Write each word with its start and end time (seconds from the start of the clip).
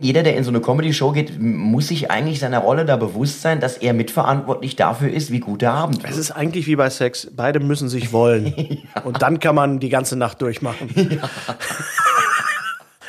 Jeder, 0.00 0.22
der 0.22 0.36
in 0.36 0.44
so 0.44 0.50
eine 0.50 0.60
Comedy-Show 0.60 1.10
geht, 1.10 1.40
muss 1.40 1.88
sich 1.88 2.08
eigentlich 2.08 2.38
seiner 2.38 2.60
Rolle 2.60 2.84
da 2.84 2.96
bewusst 2.96 3.42
sein, 3.42 3.58
dass 3.58 3.78
er 3.78 3.94
mitverantwortlich 3.94 4.76
dafür 4.76 5.10
ist, 5.12 5.32
wie 5.32 5.40
gut 5.40 5.60
der 5.60 5.72
Abend 5.72 6.04
wird. 6.04 6.12
Es 6.12 6.16
ist 6.16 6.30
eigentlich 6.30 6.68
wie 6.68 6.76
bei 6.76 6.88
Sex. 6.88 7.28
Beide 7.34 7.58
müssen 7.58 7.88
sich 7.88 8.12
wollen. 8.12 8.54
Und 9.04 9.22
dann 9.22 9.40
kann 9.40 9.56
man 9.56 9.80
die 9.80 9.88
ganze 9.88 10.14
Nacht 10.14 10.40
durchmachen. 10.40 10.88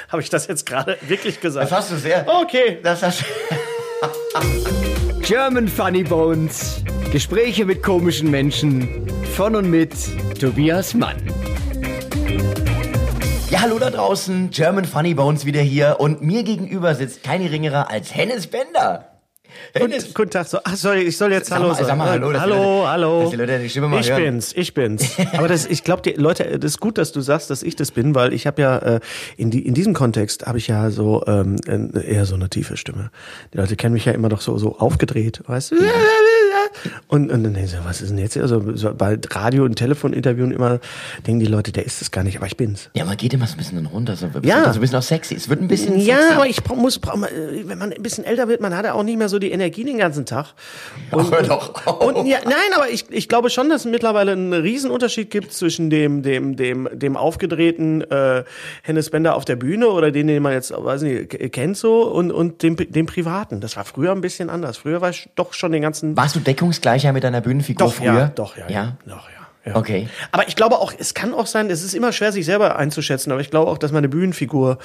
Habe 0.10 0.24
ich 0.24 0.32
das 0.32 0.48
jetzt 0.48 0.66
gerade 0.66 0.98
wirklich 1.08 1.40
gesagt? 1.40 1.70
Das 1.70 1.78
hast 1.78 1.92
du 1.92 1.98
sehr. 1.98 2.26
Okay. 2.28 2.80
Das 2.82 3.04
hast 3.04 3.24
German 5.22 5.68
Funny 5.68 6.04
Bones. 6.04 6.84
Gespräche 7.12 7.66
mit 7.66 7.84
komischen 7.84 8.32
Menschen. 8.32 9.08
Von 9.36 9.56
und 9.56 9.70
mit 9.70 9.94
Tobias 10.40 10.96
Mann. 10.96 11.18
Ja, 13.60 13.64
hallo 13.66 13.78
da 13.78 13.90
draußen. 13.90 14.52
German 14.52 14.86
Funny 14.86 15.14
Bones 15.14 15.46
wieder 15.46 15.60
hier. 15.62 15.98
Und 16.00 16.22
mir 16.22 16.44
gegenüber 16.44 16.96
sitzt 16.96 17.24
kein 17.24 17.44
geringerer 17.44 17.90
als 17.92 18.16
Hennes 18.16 18.48
Bender. 18.48 19.06
Hennes. 19.74 20.04
Guten, 20.06 20.14
guten 20.14 20.30
Tag. 20.30 20.48
So, 20.48 20.60
ach, 20.64 20.76
sorry, 20.78 21.02
ich 21.02 21.18
soll 21.18 21.34
jetzt 21.34 21.50
Sag 21.50 21.58
Hallo 21.58 21.70
mal- 21.70 21.76
sagen. 21.76 21.88
sag 21.88 21.98
mal 21.98 22.10
Hallo, 22.10 22.28
hallo, 22.40 22.78
Leute- 22.80 22.88
hallo. 22.90 23.32
Leute 23.36 23.64
ich 23.66 23.76
hören. 23.76 24.24
bin's, 24.24 24.54
ich 24.56 24.74
bin's. 24.74 25.10
Aber 25.34 25.48
das, 25.50 25.66
ich 25.66 25.84
glaube, 25.84 26.04
die 26.04 26.12
Leute, 26.12 26.58
das 26.60 26.72
ist 26.72 26.80
gut, 26.80 26.98
dass 26.98 27.12
du 27.12 27.20
sagst, 27.22 27.50
dass 27.50 27.62
ich 27.64 27.76
das 27.76 27.92
bin, 27.92 28.16
weil 28.16 28.32
ich 28.34 28.48
habe 28.48 28.62
ja 28.62 28.78
äh, 28.78 29.00
in, 29.36 29.50
die, 29.52 29.66
in 29.66 29.74
diesem 29.74 29.94
Kontext 29.94 30.46
habe 30.46 30.58
ich 30.60 30.68
ja 30.68 30.90
so 30.92 31.24
ähm, 31.28 31.58
äh, 31.68 32.00
eher 32.14 32.26
so 32.26 32.36
eine 32.36 32.50
tiefe 32.50 32.78
Stimme. 32.78 33.12
Die 33.54 33.58
Leute 33.58 33.76
kennen 33.76 33.94
mich 33.94 34.06
ja 34.06 34.14
immer 34.14 34.30
doch 34.30 34.40
so 34.42 34.58
so 34.58 34.78
aufgedreht, 34.78 35.42
weißt 35.48 35.72
du? 35.72 35.76
Und, 37.08 37.32
und 37.32 37.44
dann 37.44 37.54
denken 37.54 37.68
sie, 37.70 37.78
was 37.84 38.02
ist 38.02 38.10
denn 38.12 38.18
jetzt? 38.18 38.38
Also 38.38 38.76
so 38.76 38.94
bei 38.94 39.18
Radio- 39.32 39.64
und 39.66 39.76
Telefoninterviewen 39.76 40.52
immer 40.52 40.80
denken 41.26 41.40
die 41.40 41.46
Leute, 41.48 41.72
der 41.72 41.86
ist 41.86 42.02
es 42.02 42.12
gar 42.12 42.24
nicht, 42.24 42.38
aber 42.38 42.46
ich 42.48 42.58
bin's. 42.58 42.90
Ja, 42.94 43.06
man 43.06 43.18
geht 43.18 43.34
immer 43.34 43.48
so 43.48 43.54
ein 43.56 43.58
bisschen 43.58 43.86
runter, 43.86 44.16
so, 44.16 44.28
Ja. 44.44 44.64
so 44.66 44.80
ein 44.80 44.82
bisschen 44.82 44.98
auch 44.98 45.04
sexy. 45.04 45.36
Es 45.36 45.50
wird 45.50 45.62
ein 45.62 45.68
bisschen 45.68 46.00
Ja, 46.00 46.18
sexy. 46.18 46.34
aber 46.36 46.48
ich 46.48 46.66
muss, 46.76 46.98
äh, 46.98 47.68
wenn 47.68 47.78
man 47.78 47.92
ein 47.94 48.02
bisschen 48.02 48.24
älter 48.24 48.48
wird, 48.48 48.62
man 48.62 48.76
hat 48.76 48.86
ja 48.86 48.94
auch 48.94 49.04
nicht 49.04 49.18
mehr 49.18 49.30
so 49.30 49.40
die 49.40 49.52
Energie 49.52 49.84
den 49.84 49.98
ganzen 49.98 50.26
Tag. 50.26 50.54
Und, 51.12 51.32
hör 51.32 51.44
doch 51.44 51.86
auf. 51.86 52.02
und 52.16 52.26
ja, 52.28 52.38
nein, 52.46 52.54
aber 52.76 52.90
ich, 52.90 53.06
ich 53.10 53.28
glaube 53.28 53.50
schon, 53.50 53.70
dass 53.70 53.86
es 53.86 53.92
mittlerweile 53.92 54.32
einen 54.34 54.54
Riesenunterschied 54.54 55.30
gibt 55.32 55.54
zwischen 55.54 55.90
dem, 55.90 56.22
dem, 56.22 56.56
dem, 56.56 56.88
dem 56.94 57.18
aufgedrehten 57.18 58.02
äh, 58.10 58.44
Hennes 58.84 59.10
Bender 59.10 59.36
auf 59.36 59.46
der 59.46 59.56
Bühne 59.56 59.88
oder 59.90 60.12
den, 60.12 60.28
den 60.28 60.44
man 60.44 60.54
jetzt, 60.54 60.72
weiß 60.72 61.02
nicht, 61.02 61.30
kennt 61.52 61.78
so 61.78 62.04
und, 62.04 62.32
und 62.32 62.62
dem, 62.64 62.76
dem 62.76 63.06
privaten. 63.06 63.60
Das 63.62 63.76
war 63.78 63.86
früher 63.86 64.12
ein 64.12 64.22
bisschen 64.22 64.50
anders. 64.50 64.78
Früher 64.78 65.02
war 65.02 65.10
ich 65.10 65.30
doch 65.36 65.54
schon 65.54 65.72
den 65.72 65.82
ganzen 65.82 66.16
Warst 66.16 66.36
du 66.36 66.40
deckungsgleicher 66.60 67.14
mit 67.14 67.24
deiner 67.24 67.42
Bühnenfigur 67.42 67.88
doch, 67.88 67.94
früher? 67.94 68.14
ja, 68.14 68.28
doch, 68.28 68.58
ja, 68.58 68.70
Ja? 68.70 68.98
Doch, 69.06 69.28
ja. 69.30 69.72
ja. 69.72 69.76
Okay. 69.76 70.08
Aber 70.32 70.48
ich 70.48 70.56
glaube 70.56 70.78
auch, 70.78 70.94
es 70.98 71.14
kann 71.14 71.34
auch 71.34 71.48
sein, 71.48 71.70
es 71.70 71.84
ist 71.84 71.94
immer 71.94 72.12
schwer, 72.12 72.32
sich 72.32 72.46
selber 72.46 72.78
einzuschätzen, 72.78 73.32
aber 73.32 73.42
ich 73.42 73.50
glaube 73.50 73.72
auch, 73.72 73.78
dass 73.78 73.92
meine 73.92 74.10
Bühnenfigur, 74.10 74.78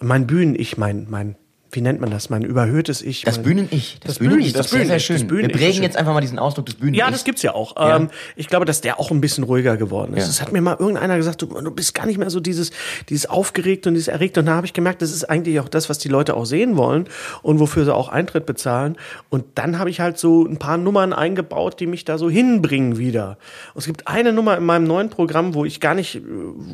mein 0.00 0.26
Bühnen-Ich, 0.26 0.76
mein, 0.76 1.06
mein, 1.08 1.36
wie 1.74 1.80
nennt 1.80 2.00
man 2.02 2.10
das, 2.10 2.28
mein 2.28 2.42
überhöhtes 2.42 3.00
Ich. 3.00 3.22
Das 3.22 3.38
Bühnen-Ich. 3.42 3.96
Das, 4.00 4.10
Das 4.12 4.18
Bühnen-Ich 4.18 4.36
Bühnen- 4.36 4.46
ist 4.46 4.56
das 4.58 4.66
doch 4.66 4.76
sehr, 4.76 4.86
sehr 4.86 4.98
schön. 4.98 5.16
das 5.16 5.26
Bühnen-Ich 5.26 5.48
Wir 5.54 5.66
prägen 5.66 5.82
jetzt 5.82 5.96
einfach 5.96 6.12
mal 6.12 6.20
diesen 6.20 6.38
Ausdruck 6.38 6.66
des 6.66 6.74
Bühnen-Ich. 6.74 6.98
Ja, 7.00 7.10
das 7.10 7.24
gibt's 7.24 7.40
ja 7.42 7.54
auch. 7.54 7.76
Ja. 7.76 7.96
Ähm, 7.96 8.10
ich 8.36 8.48
glaube, 8.48 8.66
dass 8.66 8.82
der 8.82 9.00
auch 9.00 9.10
ein 9.10 9.22
bisschen 9.22 9.44
ruhiger 9.44 9.78
geworden 9.78 10.12
ist. 10.14 10.24
Ja. 10.24 10.28
Es 10.30 10.42
hat 10.42 10.52
mir 10.52 10.60
mal 10.60 10.76
irgendeiner 10.78 11.16
gesagt, 11.16 11.40
du, 11.40 11.46
du 11.46 11.70
bist 11.70 11.94
gar 11.94 12.04
nicht 12.06 12.18
mehr 12.18 12.28
so 12.28 12.40
dieses, 12.40 12.72
dieses 13.08 13.24
aufgeregt 13.26 13.86
und 13.86 13.94
dieses 13.94 14.08
erregt. 14.08 14.36
Und 14.36 14.44
da 14.46 14.54
habe 14.54 14.66
ich 14.66 14.74
gemerkt, 14.74 15.00
das 15.00 15.12
ist 15.12 15.24
eigentlich 15.24 15.60
auch 15.60 15.68
das, 15.68 15.88
was 15.88 15.98
die 15.98 16.08
Leute 16.08 16.34
auch 16.36 16.44
sehen 16.44 16.76
wollen 16.76 17.06
und 17.42 17.58
wofür 17.58 17.86
sie 17.86 17.94
auch 17.94 18.10
Eintritt 18.10 18.44
bezahlen. 18.44 18.96
Und 19.30 19.44
dann 19.54 19.78
habe 19.78 19.88
ich 19.88 20.00
halt 20.00 20.18
so 20.18 20.44
ein 20.46 20.58
paar 20.58 20.76
Nummern 20.76 21.14
eingebaut, 21.14 21.80
die 21.80 21.86
mich 21.86 22.04
da 22.04 22.18
so 22.18 22.28
hinbringen 22.28 22.98
wieder. 22.98 23.38
Und 23.72 23.78
es 23.80 23.86
gibt 23.86 24.08
eine 24.08 24.34
Nummer 24.34 24.58
in 24.58 24.64
meinem 24.64 24.84
neuen 24.84 25.08
Programm, 25.08 25.54
wo 25.54 25.64
ich 25.64 25.80
gar 25.80 25.94
nicht 25.94 26.16
äh, 26.16 26.20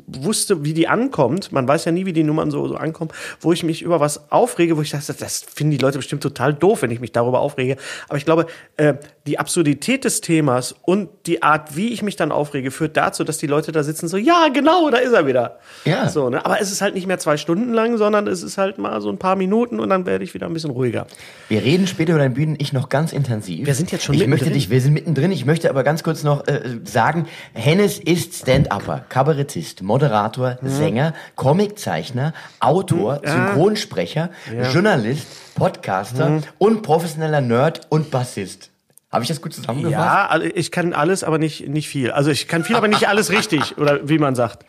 wusste, 0.07 0.65
wie 0.65 0.75
die 0.75 0.89
ankommt. 0.89 1.53
Man 1.53 1.69
weiß 1.69 1.85
ja 1.85 1.93
nie, 1.93 2.05
wie 2.07 2.13
die 2.13 2.25
Nummern 2.25 2.51
so, 2.51 2.67
so 2.67 2.75
ankommen, 2.77 3.11
wo 3.41 3.53
ich 3.53 3.63
mich 3.63 3.83
über 3.83 4.01
was 4.01 4.31
aufrege, 4.33 4.77
wo 4.77 4.83
ich 4.83 4.88
dachte, 4.91 5.15
das 5.15 5.45
finden 5.55 5.73
die 5.73 5.79
Leute 5.79 5.99
bestimmt 5.99 6.23
total 6.23 6.55
doof, 6.55 6.83
wenn 6.83 6.91
ich 6.91 7.01
mich 7.01 7.13
darüber 7.13 7.41
aufrege. 7.41 7.77
Aber 8.09 8.19
ich 8.19 8.25
glaube, 8.25 8.47
äh, 8.77 8.95
die 9.27 9.39
Absurdität 9.39 10.05
des 10.05 10.21
Themas 10.21 10.75
und 10.83 11.09
die 11.27 11.43
Art, 11.43 11.77
wie 11.77 11.89
ich 11.89 12.03
mich 12.03 12.17
dann 12.17 12.33
aufrege, 12.33 12.71
führt 12.71 12.97
dazu, 12.97 13.25
dass 13.25 13.39
die 13.39 13.47
Leute 13.47 13.73
da 13.73 13.83
sitzen 13.83 14.09
so, 14.09 14.17
ja, 14.17 14.49
genau, 14.53 14.91
da 14.91 14.99
ist 14.99 15.13
er 15.13 15.27
wieder. 15.27 15.59
Ja. 15.85 16.09
So, 16.09 16.31
ne? 16.31 16.45
Aber 16.45 16.61
es 16.61 16.73
ist 16.73 16.81
halt 16.81 16.95
nicht 16.95 17.07
mehr 17.07 17.19
zwei 17.19 17.37
Stunden 17.37 17.73
lang, 17.73 17.99
sondern 17.99 18.27
es 18.27 18.43
ist 18.43 18.59
halt 18.59 18.79
mal 18.79 19.01
so 19.01 19.11
ein 19.11 19.19
paar 19.19 19.37
Minuten 19.37 19.81
und 19.81 19.91
dann 19.91 20.07
werde 20.07 20.25
ich 20.25 20.35
wieder 20.35 20.47
ein 20.47 20.53
bisschen 20.55 20.71
ruhiger. 20.71 21.07
Wir 21.49 21.63
reden 21.63 21.87
später 21.87 22.13
über 22.13 22.21
dein 22.21 22.35
Bühnen-Ich 22.35 22.73
noch 22.73 22.89
ganz 22.89 23.13
intensiv. 23.13 23.67
Wir 23.67 23.75
sind 23.75 23.93
jetzt 23.93 24.05
schon 24.05 24.15
Ich 24.15 24.21
möchte 24.21 24.47
mittendrin. 24.47 24.55
dich, 24.55 24.71
wir 24.71 24.81
sind 24.81 24.95
mittendrin. 24.95 25.33
Ich 25.33 25.45
möchte 25.45 25.69
aber 25.69 25.85
ganz 25.85 26.03
kurz 26.03 26.23
noch 26.23 26.47
äh, 26.47 26.61
sagen, 26.85 27.27
Hennes 27.53 27.99
ist 27.99 28.35
Stand-Upper, 28.35 29.05
Kabarettist, 29.09 29.83
Moderator, 29.83 30.59
Sänger, 30.63 31.15
Comiczeichner, 31.37 32.33
Autor, 32.61 33.21
Synchronsprecher, 33.25 34.31
Journalist, 34.79 35.27
Podcaster 35.57 36.41
und 36.59 36.83
professioneller 36.83 37.41
Nerd 37.41 37.89
und 37.89 38.13
Bassist. 38.13 38.71
Habe 39.11 39.23
ich 39.23 39.29
das 39.29 39.41
gut 39.41 39.55
zusammengefasst? 39.55 39.93
Ja, 39.93 40.27
also 40.27 40.47
ich 40.55 40.71
kann 40.71 40.93
alles, 40.93 41.25
aber 41.25 41.39
nicht, 41.39 41.67
nicht 41.67 41.89
viel. 41.89 42.11
Also 42.11 42.31
ich 42.31 42.47
kann 42.47 42.63
viel, 42.63 42.77
aber 42.77 42.89
nicht 42.89 43.09
alles 43.09 43.31
richtig, 43.31 43.79
oder 43.79 44.07
wie 44.09 44.19
man 44.19 44.35
sagt. 44.35 44.67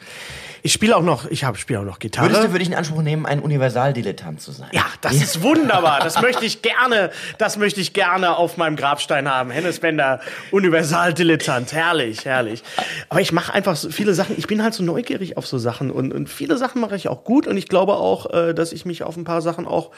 Ich 0.61 0.73
spiele 0.73 0.95
auch 0.97 1.01
noch, 1.01 1.25
ich 1.29 1.45
habe 1.45 1.57
spiele 1.57 1.79
auch 1.79 1.85
noch 1.85 1.99
Gitarre. 1.99 2.27
Würdest 2.27 2.43
du 2.43 2.49
für 2.49 2.59
dich 2.59 2.67
in 2.67 2.73
Anspruch 2.73 3.01
nehmen, 3.01 3.25
ein 3.25 3.39
Universaldilettant 3.39 4.41
zu 4.41 4.51
sein? 4.51 4.67
Ja, 4.73 4.85
das 5.01 5.15
ist 5.15 5.41
wunderbar. 5.41 5.99
Das 6.01 6.21
möchte 6.21 6.45
ich 6.45 6.61
gerne, 6.61 7.11
das 7.37 7.57
möchte 7.57 7.79
ich 7.79 7.93
gerne 7.93 8.35
auf 8.35 8.57
meinem 8.57 8.75
Grabstein 8.75 9.29
haben. 9.29 9.51
Hennes 9.51 9.79
Bender, 9.79 10.19
Universaldilettant. 10.51 11.71
Herrlich, 11.71 12.25
herrlich. 12.25 12.63
Aber 13.07 13.21
ich 13.21 13.31
mache 13.31 13.53
einfach 13.53 13.77
so 13.77 13.89
viele 13.89 14.13
Sachen. 14.13 14.37
Ich 14.37 14.47
bin 14.47 14.61
halt 14.61 14.73
so 14.73 14.83
neugierig 14.83 15.37
auf 15.37 15.47
so 15.47 15.57
Sachen 15.57 15.91
und, 15.91 16.13
und 16.13 16.27
viele 16.27 16.57
Sachen 16.57 16.81
mache 16.81 16.95
ich 16.95 17.07
auch 17.07 17.23
gut 17.23 17.47
und 17.47 17.55
ich 17.55 17.69
glaube 17.69 17.93
auch, 17.93 18.33
äh, 18.33 18.53
dass 18.53 18.73
ich 18.73 18.85
mich 18.85 19.03
auf 19.03 19.15
ein 19.15 19.23
paar 19.23 19.41
Sachen 19.41 19.65
auch 19.65 19.91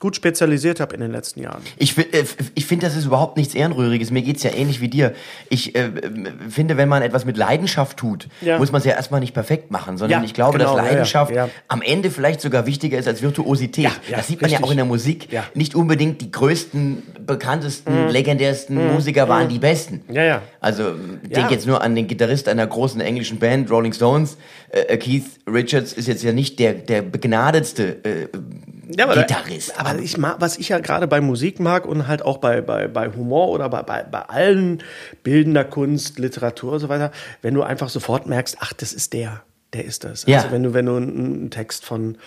gut 0.00 0.16
spezialisiert 0.16 0.80
habe 0.80 0.94
in 0.94 1.00
den 1.00 1.12
letzten 1.12 1.40
Jahren. 1.42 1.62
Ich, 1.76 1.96
äh, 1.96 2.24
ich 2.54 2.64
finde, 2.66 2.86
das 2.86 2.96
ist 2.96 3.04
überhaupt 3.04 3.36
nichts 3.36 3.54
Ehrenrühriges. 3.54 4.10
Mir 4.10 4.22
geht's 4.22 4.42
ja 4.42 4.50
ähnlich 4.52 4.80
wie 4.80 4.88
dir. 4.88 5.12
Ich 5.50 5.74
äh, 5.76 5.90
finde, 6.48 6.76
wenn 6.78 6.88
man 6.88 7.02
etwas 7.02 7.24
mit 7.26 7.36
Leidenschaft 7.36 7.98
tut, 7.98 8.26
Ja. 8.40 8.58
muss 8.58 8.72
man 8.72 8.80
es 8.80 8.86
ja 8.86 8.92
erstmal 8.94 9.20
nicht 9.20 9.34
perfekt 9.34 9.70
machen, 9.70 9.98
sondern 9.98 10.20
Ja, 10.22 10.24
ich 10.26 10.32
glaube, 10.34 10.56
genau, 10.58 10.70
dass 10.70 10.78
ja, 10.78 10.84
ja, 10.84 10.90
Leidenschaft 10.90 11.34
ja. 11.34 11.48
am 11.68 11.82
Ende 11.82 12.10
vielleicht 12.10 12.40
sogar 12.40 12.66
wichtiger 12.66 12.98
ist 12.98 13.06
als 13.06 13.20
Virtuosität. 13.22 13.84
Ja, 13.84 13.92
ja, 14.10 14.16
das 14.16 14.26
sieht 14.26 14.40
man 14.40 14.50
ja 14.50 14.56
richtig. 14.56 14.66
auch 14.66 14.70
in 14.70 14.78
der 14.78 14.86
Musik. 14.86 15.30
Ja. 15.30 15.44
Nicht 15.54 15.74
unbedingt 15.74 16.22
die 16.22 16.30
größten, 16.30 17.02
bekanntesten, 17.26 18.08
legendärsten 18.08 18.92
Musiker 18.94 19.28
waren 19.28 19.48
die 19.50 19.58
besten. 19.58 20.02
Mhm. 20.08 20.14
Ja, 20.16 20.24
ja. 20.24 20.42
Also 20.60 20.92
denk 21.24 21.36
Ja. 21.36 21.50
jetzt 21.50 21.66
nur 21.66 21.82
an 21.82 21.94
den 21.94 22.06
Gitarrist 22.06 22.48
einer 22.48 22.66
großen 22.66 23.00
englischen 23.02 23.38
Band, 23.38 23.70
Rolling 23.70 23.92
Stones. 23.92 24.38
Äh, 24.70 24.96
Keith 24.96 25.24
Richards 25.46 25.92
ist 25.92 26.08
jetzt 26.08 26.22
ja 26.22 26.32
nicht 26.32 26.58
der, 26.58 26.72
der 26.72 27.02
begnadetste 27.02 27.98
äh, 28.04 28.28
Ja, 28.96 29.04
aber, 29.04 29.16
Gitarrist. 29.16 29.78
aber 29.78 29.98
ich 29.98 30.18
mag, 30.18 30.36
was 30.40 30.58
ich 30.58 30.68
ja 30.70 30.78
gerade 30.78 31.06
bei 31.06 31.20
Musik 31.20 31.60
mag 31.60 31.86
und 31.86 32.06
halt 32.06 32.22
auch 32.22 32.38
bei, 32.38 32.60
bei, 32.60 32.88
bei 32.88 33.10
Humor 33.10 33.48
oder 33.48 33.68
bei, 33.68 33.82
bei, 33.82 34.02
bei 34.02 34.20
allen 34.22 34.82
bildender 35.22 35.64
Kunst, 35.64 36.18
Literatur 36.18 36.72
und 36.72 36.80
so 36.80 36.88
weiter, 36.88 37.10
wenn 37.42 37.54
du 37.54 37.62
einfach 37.62 37.88
sofort 37.88 38.26
merkst, 38.26 38.56
ach, 38.60 38.72
das 38.72 38.92
ist 38.92 39.12
der, 39.12 39.42
der 39.72 39.84
ist 39.84 40.02
das. 40.02 40.24
Ja. 40.26 40.38
Also 40.38 40.50
wenn 40.50 40.62
du, 40.64 40.74
wenn 40.74 40.86
du 40.86 40.96
einen, 40.96 41.50
Text 41.50 41.84
von 41.84 42.18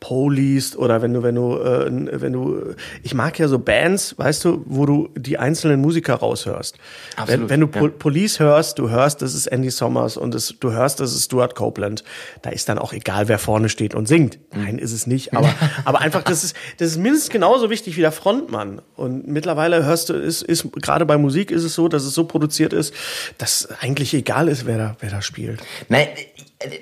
Poe 0.00 0.32
liest 0.32 0.76
oder 0.76 1.02
wenn 1.02 1.14
du, 1.14 1.22
wenn 1.22 1.34
du, 1.34 1.58
äh, 1.58 2.20
wenn 2.20 2.32
du, 2.32 2.74
ich 3.02 3.14
mag 3.14 3.38
ja 3.38 3.48
so 3.48 3.58
Bands, 3.58 4.16
weißt 4.18 4.44
du, 4.44 4.62
wo 4.66 4.86
du 4.86 5.08
die 5.16 5.38
einzelnen 5.38 5.80
Musiker 5.80 6.14
raushörst. 6.14 6.76
Absolut, 7.16 7.48
wenn, 7.48 7.50
wenn 7.50 7.60
du 7.60 7.78
ja. 7.78 7.88
Police 7.88 8.38
hörst, 8.40 8.78
du 8.78 8.90
hörst, 8.90 9.22
das 9.22 9.34
ist 9.34 9.46
Andy 9.46 9.70
Sommers 9.70 10.16
und 10.16 10.34
es, 10.34 10.54
du 10.60 10.72
hörst, 10.72 11.00
das 11.00 11.14
ist 11.14 11.24
Stuart 11.24 11.54
Copeland. 11.54 12.04
Da 12.42 12.50
ist 12.50 12.68
dann 12.68 12.78
auch 12.78 12.92
egal, 12.92 13.28
wer 13.28 13.38
vorne 13.38 13.68
steht 13.68 13.94
und 13.94 14.06
singt. 14.06 14.38
Nein, 14.54 14.78
ist 14.78 14.92
es 14.92 15.06
nicht. 15.06 15.34
Aber, 15.34 15.52
aber 15.84 16.00
einfach, 16.00 16.22
das 16.22 16.44
ist, 16.44 16.56
das 16.78 16.88
ist 16.88 16.96
mindestens 16.98 17.30
genauso 17.30 17.70
wichtig 17.70 17.96
wie 17.96 18.02
der 18.02 18.12
Frontmann. 18.12 18.82
Und 18.96 19.26
mittlerweile 19.26 19.84
hörst 19.84 20.10
du, 20.10 20.14
ist, 20.14 20.42
ist, 20.42 20.70
gerade 20.74 21.06
bei 21.06 21.16
Musik 21.16 21.50
ist 21.50 21.64
es 21.64 21.74
so, 21.74 21.88
dass 21.88 22.04
es 22.04 22.14
so 22.14 22.24
produziert 22.24 22.72
ist, 22.72 22.94
dass 23.38 23.68
eigentlich 23.80 24.12
egal 24.12 24.48
ist, 24.48 24.66
wer 24.66 24.78
da, 24.78 24.96
wer 25.00 25.10
da 25.10 25.22
spielt. 25.22 25.60
Nein, 25.88 26.08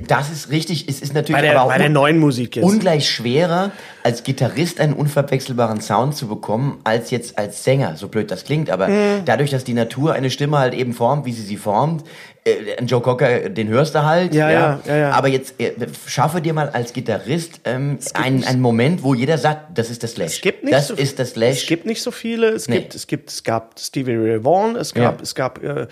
das 0.07 0.31
ist 0.31 0.51
richtig. 0.51 0.89
Es 0.89 1.01
ist 1.01 1.15
natürlich 1.15 1.37
Bei 1.37 1.43
der, 1.43 1.53
aber 1.53 1.63
auch 1.63 1.69
bei 1.69 1.79
der 1.79 1.89
neuen 1.89 2.19
Musik 2.19 2.57
jetzt. 2.57 2.65
ungleich 2.65 3.09
schwerer, 3.09 3.71
als 4.03 4.25
Gitarrist 4.25 4.81
einen 4.81 4.93
unverwechselbaren 4.93 5.81
Sound 5.81 6.17
zu 6.17 6.27
bekommen, 6.27 6.81
als 6.85 7.11
jetzt 7.13 7.39
als 7.39 7.63
Sänger. 7.63 7.97
So 7.97 8.09
blöd 8.09 8.31
das 8.31 8.45
klingt, 8.45 8.71
aber 8.71 8.89
Mhm. 8.89 9.25
dadurch, 9.25 9.51
dass 9.51 9.63
die 9.65 9.75
Natur 9.75 10.15
eine 10.15 10.31
Stimme 10.31 10.59
halt 10.59 10.75
eben 10.75 10.95
formt, 10.95 11.27
wie 11.27 11.33
sie 11.33 11.43
sie 11.43 11.57
formt, 11.57 12.05
äh, 12.49 12.83
Joe 12.85 13.01
Cocker, 13.01 13.49
den 13.49 13.69
hörst 13.69 13.95
du 13.95 14.03
halt. 14.05 14.35
Ja, 14.35 14.51
ja, 14.51 14.81
ja, 14.87 14.97
ja. 14.97 15.11
Aber 15.13 15.29
jetzt 15.29 15.61
äh, 15.61 15.73
schaffe 16.07 16.41
dir 16.41 16.53
mal 16.55 16.69
als 16.71 16.93
Gitarrist 16.93 17.61
ähm, 17.65 17.99
einen, 18.15 18.45
einen 18.45 18.61
Moment, 18.61 19.03
wo 19.03 19.15
jeder 19.15 19.39
sagt, 19.39 19.77
das 19.79 19.91
ist 19.91 20.03
das 20.03 20.13
Slash. 20.13 20.35
Es 20.37 20.41
gibt 20.41 20.65
nicht 20.65 20.75
das 20.75 20.89
so, 20.89 20.95
ist 20.95 21.19
das 21.19 21.31
Slash. 21.31 21.63
Es 21.63 21.67
gibt 21.67 21.87
nicht 21.87 22.03
so 22.03 22.11
viele. 22.11 22.49
Es 22.49 22.69
Nee. 22.69 22.79
gibt, 22.81 22.95
es 22.95 23.07
gibt, 23.07 23.31
es 23.31 23.43
gab 23.45 23.79
Stevie 23.79 24.17
Ray 24.17 24.45
Vaughan, 24.45 24.77
es 24.77 24.95
gab, 24.95 25.23
es 25.23 25.35
gab 25.35 25.63
äh, 25.63 25.87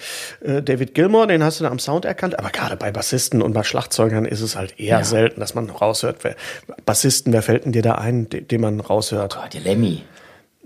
äh, 0.44 0.62
David 0.62 0.94
Gilmour, 0.94 1.26
den 1.26 1.42
hast 1.42 1.60
du 1.60 1.64
da 1.64 1.70
am 1.70 1.78
Sound 1.78 2.04
erkannt. 2.04 2.38
Aber 2.38 2.50
gerade 2.50 2.76
bei 2.76 2.90
Bassisten 2.90 3.42
und 3.42 3.52
bei 3.52 3.62
Schlagzeugern 3.62 4.24
ist 4.24 4.40
es 4.40 4.56
halt 4.56 4.78
eher 4.78 5.04
selten, 5.04 5.40
dass 5.40 5.54
man 5.54 5.70
raushört. 5.70 6.18
Wer, 6.22 6.36
Bassisten, 6.84 7.32
wer 7.32 7.42
fällt 7.42 7.64
denn 7.64 7.72
dir 7.72 7.82
da 7.82 7.96
ein, 7.96 8.28
den, 8.28 8.46
den 8.48 8.60
man 8.60 8.80
raushört? 8.80 9.34
Gott, 9.36 9.54
der 9.54 9.60
Lemmy. 9.62 10.02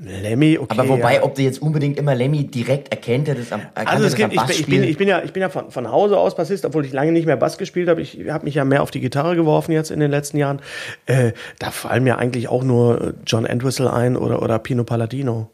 Lemmy, 0.02 0.56
okay. 0.58 0.78
Aber 0.78 0.88
wobei, 0.88 1.16
ja. 1.16 1.22
ob 1.22 1.34
du 1.34 1.42
jetzt 1.42 1.60
unbedingt 1.60 1.98
immer 1.98 2.14
Lemmy 2.14 2.44
direkt 2.44 2.88
erkennt, 2.88 3.28
der 3.28 3.34
das 3.34 3.52
am, 3.52 3.60
Also 3.74 4.06
es 4.06 4.14
gibt, 4.14 4.32
ich, 4.32 4.60
ich, 4.60 4.66
bin, 4.66 4.82
ich, 4.82 4.96
bin 4.96 5.06
ja, 5.06 5.22
ich 5.22 5.32
bin 5.34 5.42
ja 5.42 5.50
von, 5.50 5.70
von 5.70 5.90
Hause 5.90 6.16
aus 6.16 6.34
Bassist, 6.34 6.64
obwohl 6.64 6.86
ich 6.86 6.92
lange 6.92 7.12
nicht 7.12 7.26
mehr 7.26 7.36
Bass 7.36 7.58
gespielt 7.58 7.88
habe. 7.88 8.00
Ich 8.00 8.18
habe 8.30 8.46
mich 8.46 8.54
ja 8.54 8.64
mehr 8.64 8.82
auf 8.82 8.90
die 8.90 9.00
Gitarre 9.00 9.36
geworfen 9.36 9.72
jetzt 9.72 9.90
in 9.90 10.00
den 10.00 10.10
letzten 10.10 10.38
Jahren. 10.38 10.62
Äh, 11.04 11.32
da 11.58 11.70
fallen 11.70 12.02
mir 12.02 12.18
eigentlich 12.18 12.48
auch 12.48 12.64
nur 12.64 13.12
John 13.26 13.44
Entwistle 13.44 13.92
ein 13.92 14.16
oder, 14.16 14.40
oder 14.42 14.58
Pino 14.58 14.84
Palladino. 14.84 15.50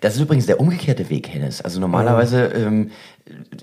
Das 0.00 0.14
ist 0.16 0.20
übrigens 0.20 0.46
der 0.46 0.60
umgekehrte 0.60 1.08
Weg, 1.10 1.28
Hennes. 1.32 1.62
Also 1.62 1.80
normalerweise 1.80 2.44
ähm, 2.46 2.90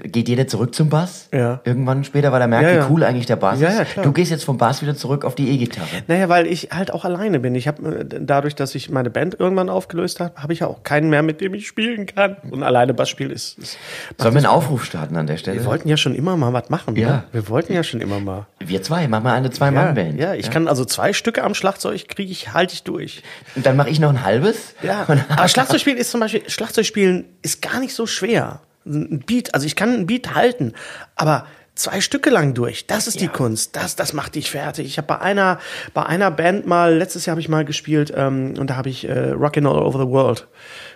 geht 0.04 0.28
jeder 0.28 0.48
zurück 0.48 0.74
zum 0.74 0.90
Bass. 0.90 1.30
Ja. 1.32 1.62
Irgendwann 1.66 2.04
später, 2.04 2.32
weil 2.32 2.42
er 2.42 2.48
merkt, 2.48 2.66
Ja, 2.68 2.74
ja. 2.74 2.90
wie 2.90 2.92
cool 2.94 3.04
eigentlich 3.04 3.28
der 3.28 3.36
Bass 3.36 3.62
ist. 3.62 3.98
Du 4.02 4.12
gehst 4.12 4.32
jetzt 4.32 4.44
vom 4.44 4.58
Bass 4.58 4.82
wieder 4.82 4.96
zurück 4.96 5.24
auf 5.24 5.36
die 5.36 5.50
E-Gitarre. 5.52 5.88
Naja, 6.08 6.30
weil 6.30 6.48
ich 6.48 6.70
halt 6.72 6.92
auch 6.92 7.06
alleine 7.06 7.40
bin. 7.40 7.54
Ich 7.54 7.68
habe 7.68 8.06
dadurch, 8.06 8.56
dass 8.56 8.74
ich 8.74 8.90
meine 8.90 9.12
Band 9.12 9.40
irgendwann 9.40 9.70
aufgelöst 9.70 10.20
habe, 10.20 10.42
habe 10.42 10.54
ich 10.54 10.60
ja 10.62 10.68
auch 10.68 10.82
keinen 10.82 11.12
mehr, 11.12 11.22
mit 11.22 11.42
dem 11.42 11.54
ich 11.54 11.68
spielen 11.68 12.08
kann. 12.08 12.38
Und 12.50 12.64
alleine 12.64 12.96
Bass 12.96 13.10
spielen 13.10 13.30
ist. 13.30 13.60
ist 13.60 13.78
Sollen 14.18 14.34
wir 14.34 14.40
einen 14.40 14.48
Aufruf 14.48 14.84
starten 14.84 15.16
an 15.16 15.28
der 15.28 15.38
Stelle? 15.38 15.60
wir 15.60 15.66
wollten 15.66 15.88
ja 15.90 15.98
schon 15.98 16.16
immer 16.16 16.36
mal 16.38 16.54
was 16.54 16.70
machen. 16.70 16.96
Ja. 16.96 17.10
Ne? 17.10 17.24
Wir 17.32 17.48
wollten 17.50 17.74
ja 17.74 17.84
schon 17.84 18.02
immer 18.02 18.20
mal. 18.20 18.48
Wir 18.60 18.82
zwei, 18.82 19.08
machen 19.08 19.26
wir 19.26 19.34
eine 19.34 19.52
Zwei-Mann-Band. 19.52 20.20
ja, 20.20 20.34
ich 20.34 20.50
kann 20.50 20.68
also 20.68 20.86
zwei 20.86 21.14
Stücke 21.14 21.44
am 21.44 21.54
Schlagzeug 21.54 22.08
kriege 22.08 22.32
ich, 22.32 22.54
halte 22.54 22.74
ich 22.74 22.84
durch. 22.84 23.22
Und 23.56 23.66
dann 23.66 23.76
mache 23.76 23.90
ich 23.90 24.00
noch 24.00 24.10
ein 24.10 24.24
halbes. 24.26 24.74
Ja, 24.82 25.02
aber 25.04 25.18
Schlagzeugspielen 25.92 25.98
ist 25.98 26.12
zum 26.12 26.20
Beispiel, 26.20 26.50
Schlagzeugspielen 26.50 27.26
ist 27.42 27.62
gar 27.62 27.80
nicht 27.80 27.94
so 27.94 28.06
schwer. 28.06 28.62
Ein 28.86 29.20
Beat, 29.20 29.54
also 29.54 29.66
ich 29.66 29.76
kann 29.76 29.94
einen 29.94 30.08
Beat 30.08 30.34
halten, 30.34 30.74
aber 31.16 31.46
zwei 31.76 32.02
Stücke 32.02 32.30
lang 32.30 32.54
durch, 32.54 32.88
das 32.88 33.08
ist 33.08 33.22
die 33.22 33.28
Kunst, 33.28 33.76
das, 33.76 33.96
das 33.96 34.14
macht 34.14 34.36
dich 34.36 34.52
fertig. 34.52 34.86
Ich 34.86 34.98
habe 34.98 35.08
bei 35.08 35.20
einer, 35.20 35.60
bei 35.94 36.06
einer 36.06 36.32
Band 36.32 36.66
mal, 36.68 36.96
letztes 36.96 37.26
Jahr 37.26 37.34
habe 37.34 37.42
ich 37.42 37.50
mal 37.50 37.66
gespielt 37.66 38.14
ähm, 38.16 38.56
und 38.58 38.70
da 38.70 38.76
habe 38.76 38.90
ich 38.90 39.08
äh, 39.08 39.32
Rockin' 39.32 39.66
All 39.66 39.80
Over 39.80 40.00
the 40.00 40.08
World 40.08 40.48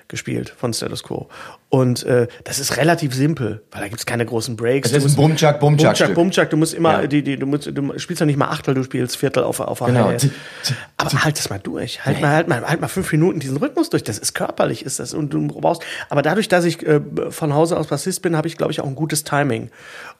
gespielt 0.08 0.54
von 0.56 0.74
Status 0.74 1.04
Quo. 1.04 1.30
Und 1.75 2.04
äh, 2.04 2.27
das 2.45 2.60
ist 2.60 2.77
relativ 2.77 3.13
simpel, 3.13 3.62
weil 3.72 3.81
da 3.81 3.89
gibt's 3.89 4.06
keine 4.06 4.25
großen 4.25 4.56
Breaks. 4.56 4.94
Das 4.94 5.04
ist 5.04 5.12
ein 5.12 5.16
Bumchak, 5.18 5.60
Bumchak 5.60 5.98
Bumchak. 5.98 6.13
Bumchak, 6.16 6.50
du 6.50 6.56
musst 6.56 6.74
immer, 6.74 7.01
Ja. 7.01 7.07
die, 7.07 7.22
die, 7.22 7.36
du, 7.36 7.45
musst, 7.45 7.66
du 7.68 8.00
spielst 8.00 8.22
ja 8.22 8.25
nicht 8.25 8.38
mal 8.38 8.48
Achtel, 8.48 8.74
du 8.75 8.83
spielst 8.83 9.18
Viertel 9.18 9.44
auf, 9.44 9.60
auf 9.60 9.80
Genau. 9.80 10.06
Hi-Hat. 10.06 10.30
Aber 10.95 11.24
halt 11.25 11.38
das 11.38 11.50
mal 11.50 11.60
durch. 11.60 12.06
Halt 12.06 12.22
mal, 12.22 12.30
halt 12.30 12.48
mal, 12.48 12.62
halt 12.66 12.80
mal 12.80 12.88
fünf 12.88 13.12
Minuten 13.12 13.42
diesen 13.42 13.57
Rhythmus 13.57 13.89
durch. 13.89 14.04
Das 14.06 14.18
ist 14.18 14.33
körperlich, 14.33 14.86
ist 14.86 15.00
das. 15.01 15.13
Und 15.13 15.33
du 15.33 15.45
brauchst, 15.48 15.83
aber 16.10 16.22
dadurch, 16.22 16.48
dass 16.48 16.63
ich 16.63 16.81
äh, 16.88 17.01
von 17.30 17.54
Hause 17.54 17.77
aus 17.77 17.88
Bassist 17.88 18.22
bin, 18.22 18.38
habe 18.38 18.48
ich, 18.48 18.56
glaube 18.56 18.72
ich, 18.72 18.80
auch 18.80 18.88
ein 18.88 18.95
gutes 18.95 19.25
Timing. 19.25 19.69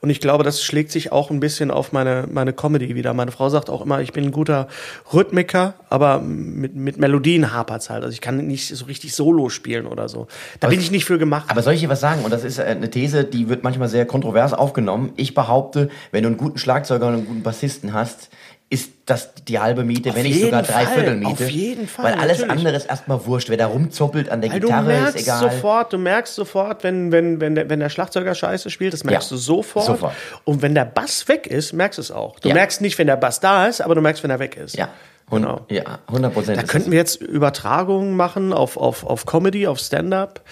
Und 0.02 0.10
ich 0.10 0.20
glaube, 0.20 0.44
das 0.44 0.62
schlägt 0.62 0.92
sich 0.92 1.10
auch 1.10 1.30
ein 1.30 1.40
bisschen 1.40 1.70
auf 1.70 1.92
meine, 1.92 2.26
meine 2.30 2.52
Comedy 2.52 2.94
wieder. 2.94 3.14
Meine 3.14 3.32
Frau 3.32 3.48
sagt 3.48 3.70
auch 3.70 3.80
immer, 3.80 4.02
ich 4.02 4.12
bin 4.12 4.24
ein 4.24 4.30
guter 4.30 4.68
Rhythmiker, 5.14 5.72
aber 5.88 6.20
mit, 6.20 6.74
mit 6.76 6.98
Melodien 6.98 7.50
hapert's 7.54 7.88
halt. 7.88 8.04
Also 8.04 8.12
ich 8.12 8.20
kann 8.20 8.46
nicht 8.46 8.68
so 8.76 8.84
richtig 8.84 9.14
Solo 9.14 9.48
spielen 9.48 9.86
oder 9.86 10.10
so. 10.10 10.26
Da 10.60 10.68
bin 10.68 10.80
ich 10.80 10.90
nicht 10.90 11.06
für 11.06 11.16
gemacht. 11.18 11.45
Aber 11.48 11.62
soll 11.62 11.74
ich 11.74 11.80
dir 11.80 11.88
was 11.88 12.00
sagen? 12.00 12.24
Und 12.24 12.32
das 12.32 12.44
ist 12.44 12.58
äh, 12.58 12.62
eine 12.64 12.90
These, 12.90 13.24
die 13.24 13.48
wird 13.48 13.62
manchmal 13.64 13.88
sehr 13.88 14.06
kontrovers 14.06 14.52
aufgenommen. 14.52 15.12
Ich 15.16 15.34
behaupte, 15.34 15.88
wenn 16.10 16.22
du 16.22 16.28
einen 16.28 16.36
guten 16.36 16.58
Schlagzeuger 16.58 17.06
und 17.06 17.14
einen 17.14 17.26
guten 17.26 17.42
Bassisten 17.42 17.92
hast, 17.92 18.30
ist 18.68 18.90
das 19.06 19.32
die 19.46 19.60
halbe 19.60 19.84
Miete, 19.84 20.10
Auf 20.10 20.16
wenn 20.16 20.24
nicht 20.24 20.40
sogar 20.40 20.62
drei 20.62 20.84
Fall, 20.86 20.94
Viertel 20.94 21.16
Miete. 21.18 21.44
auf 21.44 21.50
jeden 21.50 21.86
Fall, 21.86 22.04
Weil 22.06 22.14
alles 22.14 22.38
natürlich. 22.40 22.50
andere 22.50 22.76
ist 22.76 22.86
erstmal 22.86 23.24
wurscht. 23.24 23.48
Wer 23.48 23.56
da 23.58 23.66
rumzoppelt 23.66 24.28
an 24.28 24.40
der 24.40 24.50
Weil 24.50 24.58
du 24.58 24.66
Gitarre, 24.66 24.86
merkst 24.88 25.14
ist 25.14 25.22
egal. 25.22 25.38
sofort, 25.52 25.92
du 25.92 25.98
merkst 25.98 26.34
sofort, 26.34 26.82
wenn, 26.82 27.12
wenn, 27.12 27.40
wenn, 27.40 27.54
der, 27.54 27.70
wenn 27.70 27.78
der 27.78 27.90
Schlagzeuger 27.90 28.34
scheiße 28.34 28.68
spielt, 28.70 28.92
das 28.92 29.04
merkst 29.04 29.30
Ja, 29.30 29.36
du 29.36 29.40
sofort. 29.40 29.86
sofort. 29.86 30.14
Und 30.42 30.62
wenn 30.62 30.74
der 30.74 30.84
Bass 30.84 31.28
weg 31.28 31.46
ist, 31.46 31.74
merkst 31.74 31.98
du 31.98 32.02
es 32.02 32.10
auch. 32.10 32.40
Du 32.40 32.48
Ja. 32.48 32.54
merkst 32.54 32.80
nicht, 32.80 32.98
wenn 32.98 33.06
der 33.06 33.14
Bass 33.16 33.38
da 33.38 33.68
ist, 33.68 33.80
aber 33.80 33.94
du 33.94 34.00
merkst, 34.00 34.24
wenn 34.24 34.30
er 34.30 34.40
weg 34.40 34.56
ist. 34.56 34.76
Ja, 34.76 34.88
Genau. 35.30 35.66
ja 35.70 35.98
100 36.06 36.32
Prozent. 36.32 36.58
Da 36.58 36.62
könnten 36.62 36.90
wir 36.92 36.98
jetzt 36.98 37.20
Übertragungen 37.20 38.16
machen 38.16 38.52
auf, 38.52 38.76
auf, 38.76 39.04
auf 39.04 39.26
Comedy, 39.26 39.66
auf 39.66 39.78
Stand-up. 39.78 40.42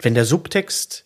Wenn 0.00 0.14
der 0.14 0.24
Subtext 0.24 1.04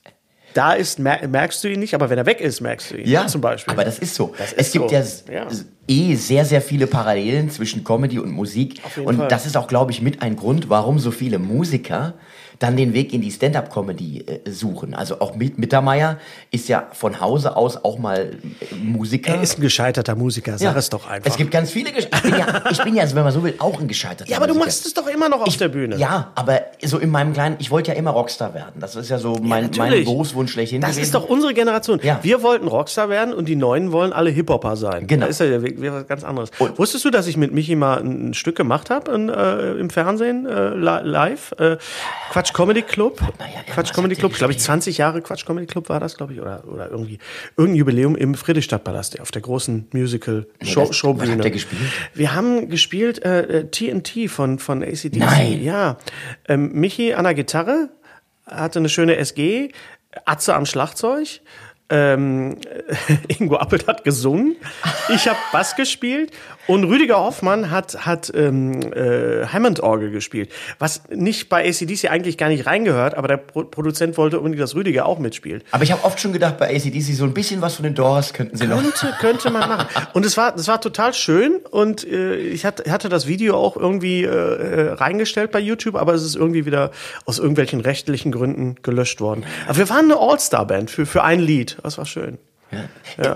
da 0.55 0.73
ist, 0.73 0.99
mer 0.99 1.27
merkst 1.29 1.63
du 1.63 1.69
ihn 1.69 1.79
nicht, 1.79 1.95
aber 1.95 2.09
wenn 2.11 2.19
er 2.19 2.27
weg 2.27 2.41
ist, 2.41 2.61
merkst 2.61 2.91
du 2.91 2.97
ihn. 2.97 3.07
Ja, 3.09 3.27
zum 3.27 3.41
Beispiel. 3.41 3.73
aber 3.73 3.85
das 3.85 3.99
ist 3.99 4.15
so. 4.15 4.35
Das 4.39 4.53
ist 4.53 4.59
es 4.59 4.73
gibt 4.73 4.89
so. 4.91 4.95
ja, 4.95 5.03
Ja. 5.33 5.49
eh 5.87 6.15
sehr, 6.15 6.45
sehr 6.45 6.63
viele 6.63 6.87
Parallelen 6.87 7.51
zwischen 7.51 7.85
Comedy 7.85 8.19
und 8.19 8.31
Musik. 8.31 8.81
Und 9.05 9.17
Fall. 9.17 9.29
das 9.29 9.47
ist 9.47 9.57
auch, 9.57 9.69
glaube 9.69 9.93
ich, 9.93 10.01
mit 10.01 10.23
ein 10.23 10.37
Grund, 10.37 10.71
warum 10.71 10.99
so 10.99 11.11
viele 11.11 11.39
Musiker 11.39 12.15
dann 12.58 12.76
den 12.76 12.93
Weg 12.93 13.12
in 13.12 13.20
die 13.20 13.31
Stand-up-Comedy 13.31 14.25
äh, 14.26 14.50
suchen. 14.50 14.94
Also 14.94 15.20
auch 15.20 15.34
mit 15.34 15.58
Mittermeier 15.58 16.19
ist 16.50 16.69
ja 16.69 16.88
von 16.93 17.20
Hause 17.20 17.56
aus 17.56 17.76
auch 17.84 17.99
mal 17.99 18.37
äh, 18.60 18.75
Musiker. 18.75 19.34
er 19.34 19.43
ist 19.43 19.58
ein 19.58 19.62
gescheiterter 19.62 20.14
Musiker, 20.16 20.58
sag 20.58 20.76
es 20.76 20.90
doch 20.90 21.08
einfach. 21.08 21.31
Es 21.31 21.37
gibt 21.37 21.50
ganz 21.50 21.70
viele. 21.70 21.93
Gesch 21.93 22.08
ich 22.12 22.22
bin 22.22 22.37
ja, 22.37 22.62
ich 22.70 22.82
bin 22.82 22.94
ja, 22.94 23.02
also 23.02 23.16
wenn 23.16 23.25
man 23.25 23.32
so 23.32 23.43
will, 23.43 23.55
auch 23.58 23.81
ein 23.81 23.88
gescheiterter 23.88 24.31
ja, 24.31 24.37
aber 24.37 24.46
du 24.46 24.55
Musiker. 24.55 24.66
machst 24.66 24.87
es 24.87 24.94
doch 24.94 25.06
immer 25.06 25.28
noch 25.28 25.40
auf 25.43 25.56
der 25.56 25.69
Bühne. 25.69 25.96
Ja, 25.96 26.32
aber 26.34 26.57
so 26.85 26.99
in 26.99 27.11
meinem 27.11 27.33
kleinen, 27.33 27.57
ich 27.59 27.71
wollte 27.71 27.91
ja 27.93 27.97
immer 27.97 28.11
Rockstar 28.11 28.55
werden. 28.55 28.75
Das 28.81 28.95
ist 28.97 29.09
ja 29.09 29.19
so 29.19 29.35
mein, 29.35 29.49
mein 29.49 29.63
natürlich. 29.71 30.05
Berufswunsch 30.05 30.53
schlechthin 30.53 30.81
Das 30.81 30.91
gewesen. 30.91 31.03
ist 31.05 31.15
doch 31.15 31.29
unsere 31.29 31.55
Generation. 31.55 32.01
Ja. 32.03 32.21
Wir 32.23 32.43
wollten 32.43 32.69
Rockstar 32.69 33.09
werden 33.09 33.35
und 33.35 33.47
die 33.49 33.57
Neuen 33.57 33.93
wollen 33.93 34.13
alle 34.13 34.31
Hip-Hopper 34.31 34.77
sein. 34.77 35.07
Genau. 35.07 35.27
Das 35.27 35.41
ist 35.41 35.51
ja 35.51 35.63
wir 35.63 35.93
was 35.93 36.07
ganz 36.07 36.25
anderes. 36.25 36.51
Und- 36.59 36.79
Wusstest 36.79 37.05
du, 37.05 37.11
dass 37.11 37.27
ich 37.27 37.37
mit 37.37 37.53
Michi 37.53 37.75
mal 37.77 38.01
ein, 38.03 38.35
Stück 38.35 38.57
gemacht 38.57 38.91
habe 38.91 39.11
äh, 39.13 39.81
im 39.81 39.91
Fernsehen, 39.91 40.47
äh, 40.47 40.75
li- 40.75 41.09
live? 41.09 41.53
Äh, 41.59 41.77
Quatsch 42.31 42.53
Comedy 42.53 42.83
Club. 42.83 43.21
Na 43.39 43.47
ja, 43.47 43.53
ja, 43.67 43.73
Quatsch 43.75 43.93
Comedy 43.95 44.15
Club, 44.15 44.35
glaube 44.35 44.53
ich, 44.53 44.59
gespielt? 44.59 44.67
20 44.83 44.99
Jahre 44.99 45.23
Quatsch 45.23 45.47
Comedy 45.47 45.67
Club 45.67 45.89
war 45.89 45.99
das, 46.01 46.17
glaube 46.17 46.35
ich, 46.35 46.41
oder, 46.41 46.63
oder 46.71 46.91
irgendwie 46.91 47.19
irgendein 47.57 47.77
Jubiläum 47.79 48.17
im 48.17 48.35
Friedrichstadtpalast, 48.35 49.21
auf 49.21 49.31
der 49.31 49.43
großen 49.43 49.89
Musical-Show 49.93 50.87
das- 50.87 50.97
Showbühne. 50.97 51.29
was 51.31 51.37
habt 51.37 51.45
ihr 51.47 51.51
gespielt? 51.51 51.81
Wir 52.15 52.35
haben 52.35 52.69
gespielt 52.69 53.25
äh, 53.25 53.61
äh, 53.61 53.65
TNT 53.71 54.31
von, 54.31 54.59
von 54.59 54.83
ACDC. 54.83 55.17
Nein. 55.17 55.63
Ja. 55.63 55.97
Ähm, 56.49 56.68
Michi 56.73 57.15
an 57.15 57.25
der 57.25 57.35
Gitarre, 57.35 57.91
hatte 58.47 58.79
eine 58.79 58.88
schöne 58.88 59.17
SG, 59.17 59.70
Atze 60.25 60.55
am 60.55 60.67
Schlagzeug. 60.67 61.41
Ähm, 61.91 62.59
Ingo 63.29 63.56
Appelt 63.56 63.87
hat 63.87 64.05
gesungen, 64.05 64.56
ich 65.15 65.26
habe 65.26 65.38
Bass 65.53 65.75
gespielt 65.75 66.32
und 66.69 66.85
Rüdiger 66.85 67.19
Hoffmann 67.19 67.70
hat, 67.70 68.06
hat 68.06 68.31
ähm, 68.35 68.93
äh, 68.93 69.47
Hammond-Orgel 69.47 70.11
gespielt, 70.11 70.50
was 70.79 71.03
nicht 71.09 71.49
bei 71.49 71.67
ACDC 71.67 72.11
eigentlich 72.11 72.37
gar 72.37 72.50
nicht 72.50 72.67
reingehört, 72.67 73.15
aber 73.15 73.26
der 73.26 73.38
Pro 73.38 73.65
Produzent 73.65 74.19
wollte 74.19 74.37
unbedingt, 74.38 74.61
dass 74.61 74.75
Rüdiger 74.75 75.06
auch 75.06 75.19
mitspielt. 75.19 75.65
Aber 75.70 75.82
ich 75.82 75.93
habe 75.93 76.05
oft 76.05 76.20
schon 76.20 76.32
gedacht, 76.32 76.59
bei 76.59 76.69
ACDC 76.69 77.15
so 77.15 77.25
ein 77.25 77.32
bisschen 77.32 77.62
was 77.62 77.76
von 77.76 77.85
den 77.85 77.94
Doors 77.94 78.35
könnten 78.35 78.56
sie 78.56 78.67
noch. 78.67 78.82
Könnte, 78.82 79.15
könnte 79.19 79.50
man 79.50 79.67
machen. 79.67 79.88
Und 80.12 80.26
es 80.26 80.37
war, 80.37 80.53
das 80.53 80.69
war 80.69 80.79
total 80.81 81.15
schön 81.15 81.56
und 81.70 82.06
äh, 82.06 82.37
ich 82.37 82.67
hatte, 82.67 82.91
hatte 82.93 83.09
das 83.09 83.26
Video 83.26 83.56
auch 83.56 83.76
irgendwie 83.76 84.25
äh, 84.25 84.29
äh, 84.29 84.93
reingestellt 84.93 85.50
bei 85.50 85.61
YouTube, 85.61 85.94
aber 85.94 86.12
es 86.12 86.23
ist 86.23 86.37
irgendwie 86.37 86.67
wieder 86.67 86.91
aus 87.25 87.38
irgendwelchen 87.38 87.81
rechtlichen 87.81 88.31
Gründen 88.31 88.76
gelöscht 88.82 89.23
worden. 89.23 89.44
Aber 89.67 89.79
wir 89.79 89.88
waren 89.88 90.05
eine 90.05 90.20
All-Star-Band 90.20 90.91
für, 90.91 91.06
für 91.06 91.25
ein 91.25 91.41
Lied. 91.41 91.79
Das 91.82 91.97
war 91.97 92.05
schön. 92.05 92.37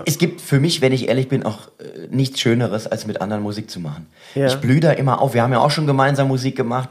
Es 0.05 0.17
gibt 0.17 0.41
für 0.41 0.59
mich, 0.59 0.81
wenn 0.81 0.93
ich 0.93 1.07
ehrlich 1.09 1.27
bin, 1.27 1.43
auch 1.43 1.67
äh, 1.79 2.07
nichts 2.09 2.39
Schöneres, 2.39 2.87
als 2.87 3.07
mit 3.07 3.21
anderen 3.21 3.43
Musik 3.43 3.69
zu 3.69 3.79
machen. 3.79 4.07
Ja. 4.35 4.47
Ich 4.47 4.55
blühe 4.57 4.79
da 4.79 4.91
immer 4.91 5.21
auf. 5.21 5.33
Wir 5.33 5.41
haben 5.43 5.51
ja 5.51 5.59
auch 5.59 5.71
schon 5.71 5.87
gemeinsam 5.87 6.27
Musik 6.27 6.55
gemacht. 6.55 6.89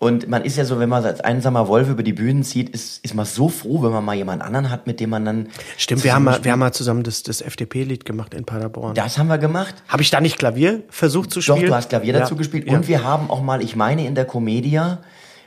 Und 0.00 0.28
man 0.28 0.44
ist 0.44 0.56
ja 0.58 0.64
so, 0.66 0.80
wenn 0.80 0.88
man 0.88 1.02
als 1.04 1.20
einsamer 1.20 1.66
Wolf 1.68 1.88
über 1.88 2.02
die 2.02 2.12
Bühnen 2.12 2.42
zieht, 2.42 2.68
ist, 2.68 3.02
ist 3.04 3.14
man 3.14 3.24
so 3.24 3.48
froh, 3.48 3.82
wenn 3.82 3.90
man 3.92 4.04
mal 4.04 4.14
jemand 4.14 4.42
anderen 4.42 4.68
hat, 4.68 4.86
mit 4.86 5.00
dem 5.00 5.08
man 5.10 5.24
dann. 5.24 5.48
Stimmt, 5.78 6.04
wir 6.04 6.14
haben, 6.14 6.24
mal, 6.24 6.32
zusammen 6.32 6.44
wir 6.44 6.52
haben 6.52 6.58
mal 6.58 6.72
zusammen 6.72 7.02
das, 7.04 7.22
das 7.22 7.40
FDP-Lied 7.40 8.04
gemacht 8.04 8.34
in 8.34 8.44
Paderborn. 8.44 8.94
Das 8.94 9.16
haben 9.18 9.28
wir 9.28 9.38
gemacht. 9.38 9.74
Habe 9.88 10.02
ich 10.02 10.10
da 10.10 10.20
nicht 10.20 10.38
Klavier 10.38 10.82
versucht 10.90 11.30
zu 11.30 11.40
Doch, 11.40 11.56
spielen? 11.56 11.68
du 11.70 11.74
hast 11.74 11.88
Klavier 11.88 12.12
Ja. 12.12 12.20
dazu 12.20 12.36
gespielt. 12.36 12.66
Ja. 12.66 12.76
Und 12.76 12.88
wir 12.88 13.02
haben 13.04 13.30
auch 13.30 13.40
mal, 13.40 13.62
ich 13.62 13.76
meine, 13.76 14.06
in 14.06 14.14
der 14.14 14.24
Comedia 14.26 14.98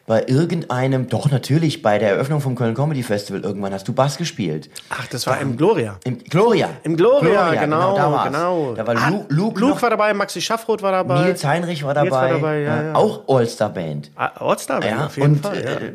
bei 0.08 0.24
irgendeinem, 0.26 1.10
doch 1.10 1.30
natürlich, 1.30 1.82
bei 1.82 2.00
der 2.00 2.12
Eröffnung 2.12 2.40
vom 2.40 2.56
Köln 2.56 2.74
Comedy 2.74 3.04
Festival 3.04 3.42
irgendwann 3.42 3.74
hast 3.74 3.90
du 3.90 3.94
Bass 3.94 4.16
gespielt. 4.18 4.70
Ach, 4.90 5.06
das 5.08 5.28
war 5.28 5.38
im 5.42 5.58
Gloria. 5.58 6.00
Im 6.06 6.24
Gloria. 6.24 6.70
Im 6.84 6.96
Gloria, 6.96 7.54
genau, 7.56 7.94
da 7.98 8.10
war's. 8.12 8.28
genau. 8.28 8.74
Da 8.74 8.88
war 8.88 8.96
Ah, 8.96 9.10
Lu, 9.10 9.26
Luke, 9.28 9.60
Luke 9.60 9.74
noch, 9.74 9.82
war 9.82 9.90
dabei, 9.90 10.14
Maxi 10.14 10.40
Schaffroth 10.42 10.82
war 10.82 10.94
dabei. 10.94 11.26
Nils 11.26 11.44
Heinrich 11.44 11.84
war 11.84 11.94
dabei. 11.94 12.10
War 12.10 12.30
dabei, 12.30 12.60
ja, 12.62 12.84
ja. 12.84 12.96
Auch 12.96 13.28
All-Star-Band. 13.28 14.12
Ah, 14.16 14.32
All-Star, 14.40 14.82
Ja, 14.86 15.08
auf 15.08 15.18
jeden 15.18 15.34
und 15.34 15.42
Fall. 15.44 15.94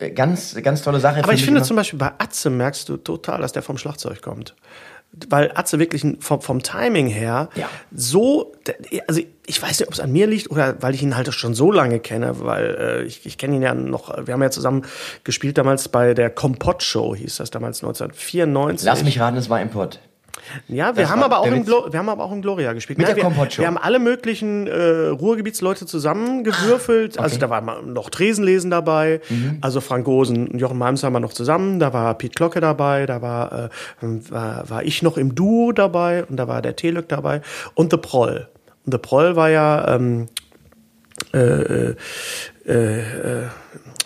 Äh, 0.00 0.06
äh, 0.06 0.10
ganz, 0.12 0.56
ganz 0.62 0.80
tolle 0.82 1.00
Sache. 1.00 1.22
Aber 1.22 1.34
ich 1.34 1.44
finde 1.44 1.58
immer. 1.58 1.66
zum 1.66 1.76
Beispiel 1.76 1.98
bei 1.98 2.12
Atze 2.16 2.48
merkst 2.48 2.88
du 2.88 2.96
total, 2.96 3.42
dass 3.42 3.52
der 3.52 3.62
vom 3.62 3.76
Schlagzeug 3.76 4.22
kommt. 4.22 4.54
Weil 5.28 5.52
Atze 5.54 5.78
wirklich 5.78 6.04
vom, 6.20 6.40
vom 6.40 6.62
Timing 6.62 7.06
her 7.06 7.48
Ja. 7.54 7.68
so, 7.94 8.52
also 9.06 9.20
ich 9.46 9.62
weiß 9.62 9.78
nicht, 9.80 9.88
ob 9.88 9.94
es 9.94 10.00
an 10.00 10.12
mir 10.12 10.26
liegt 10.26 10.50
oder 10.50 10.82
weil 10.82 10.94
ich 10.94 11.02
ihn 11.02 11.16
halt 11.16 11.32
schon 11.32 11.54
so 11.54 11.70
lange 11.70 12.00
kenne, 12.00 12.40
weil 12.40 12.76
äh, 12.78 13.02
ich, 13.04 13.24
ich 13.26 13.38
kenne 13.38 13.56
ihn 13.56 13.62
ja 13.62 13.74
noch, 13.74 14.26
wir 14.26 14.34
haben 14.34 14.42
ja 14.42 14.50
zusammen 14.50 14.84
gespielt 15.22 15.58
damals 15.58 15.88
bei 15.88 16.14
der 16.14 16.30
Kompott 16.30 16.82
Show, 16.82 17.14
hieß 17.14 17.36
das 17.36 17.50
damals 17.50 17.82
1994. 17.82 18.86
Lass 18.86 19.04
mich 19.04 19.20
raten, 19.20 19.36
es 19.36 19.48
war 19.50 19.60
im 19.60 19.70
Pott. 19.70 20.00
Ja, 20.68 20.94
wir 20.96 21.02
Das 21.02 21.10
haben, 21.10 21.22
aber 21.22 21.38
auch. 21.40 21.44
Glo 21.64 21.86
wir 21.90 21.98
haben 21.98 22.08
aber 22.08 22.24
auch 22.24 22.32
im 22.32 22.42
Gloria 22.42 22.72
gespielt. 22.72 22.98
Mit 22.98 23.06
Nein, 23.06 23.16
der 23.16 23.24
wir, 23.24 23.58
wir 23.58 23.66
haben 23.66 23.78
alle 23.78 23.98
möglichen 23.98 24.66
äh, 24.66 25.06
Ruhrgebietsleute 25.08 25.86
zusammengewürfelt. 25.86 27.18
Also 27.18 27.38
da 27.38 27.50
war 27.50 27.60
noch 27.82 28.10
Tresenlesen 28.10 28.70
dabei, 28.70 29.20
Mhm. 29.28 29.58
also 29.60 29.80
Frank 29.80 30.04
Gosen 30.04 30.48
und 30.48 30.58
Jochen 30.58 30.78
Malms 30.78 31.02
haben 31.02 31.12
wir 31.12 31.20
noch 31.20 31.32
zusammen. 31.32 31.78
Da 31.78 31.92
war 31.92 32.14
Piet 32.14 32.36
Glocke 32.36 32.60
dabei, 32.60 33.06
da 33.06 33.22
war, 33.22 33.52
äh, 33.64 33.68
war, 34.30 34.68
war 34.68 34.82
ich 34.82 35.02
noch 35.02 35.16
im 35.16 35.34
Duo 35.34 35.72
dabei 35.72 36.24
und 36.24 36.36
da 36.36 36.48
war 36.48 36.62
der 36.62 36.76
Telük 36.76 37.08
dabei 37.08 37.40
und 37.74 37.90
The 37.90 37.96
Proll. 37.98 38.48
Und 38.84 38.92
The 38.92 38.98
Proll 38.98 39.36
war 39.36 39.48
ja 39.50 39.94
ähm, 39.94 40.28
äh, 41.32 41.38
äh, 41.38 41.94
äh, 42.66 43.46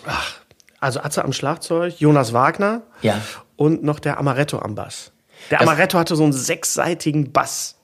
ach, 0.05 0.35
also 0.79 1.01
Atze 1.01 1.23
am 1.25 1.33
Schlagzeug, 1.33 1.99
Jonas 1.99 2.33
Wagner 2.33 2.81
Ja. 3.01 3.19
und 3.55 3.83
noch 3.83 3.99
der 3.99 4.17
Amaretto 4.17 4.59
am 4.59 4.75
Bass. 4.75 5.11
Der 5.49 5.59
Das- 5.59 5.67
Amaretto 5.67 5.97
hatte 5.97 6.15
so 6.15 6.23
einen 6.23 6.33
sechsseitigen 6.33 7.31
Bass. 7.31 7.75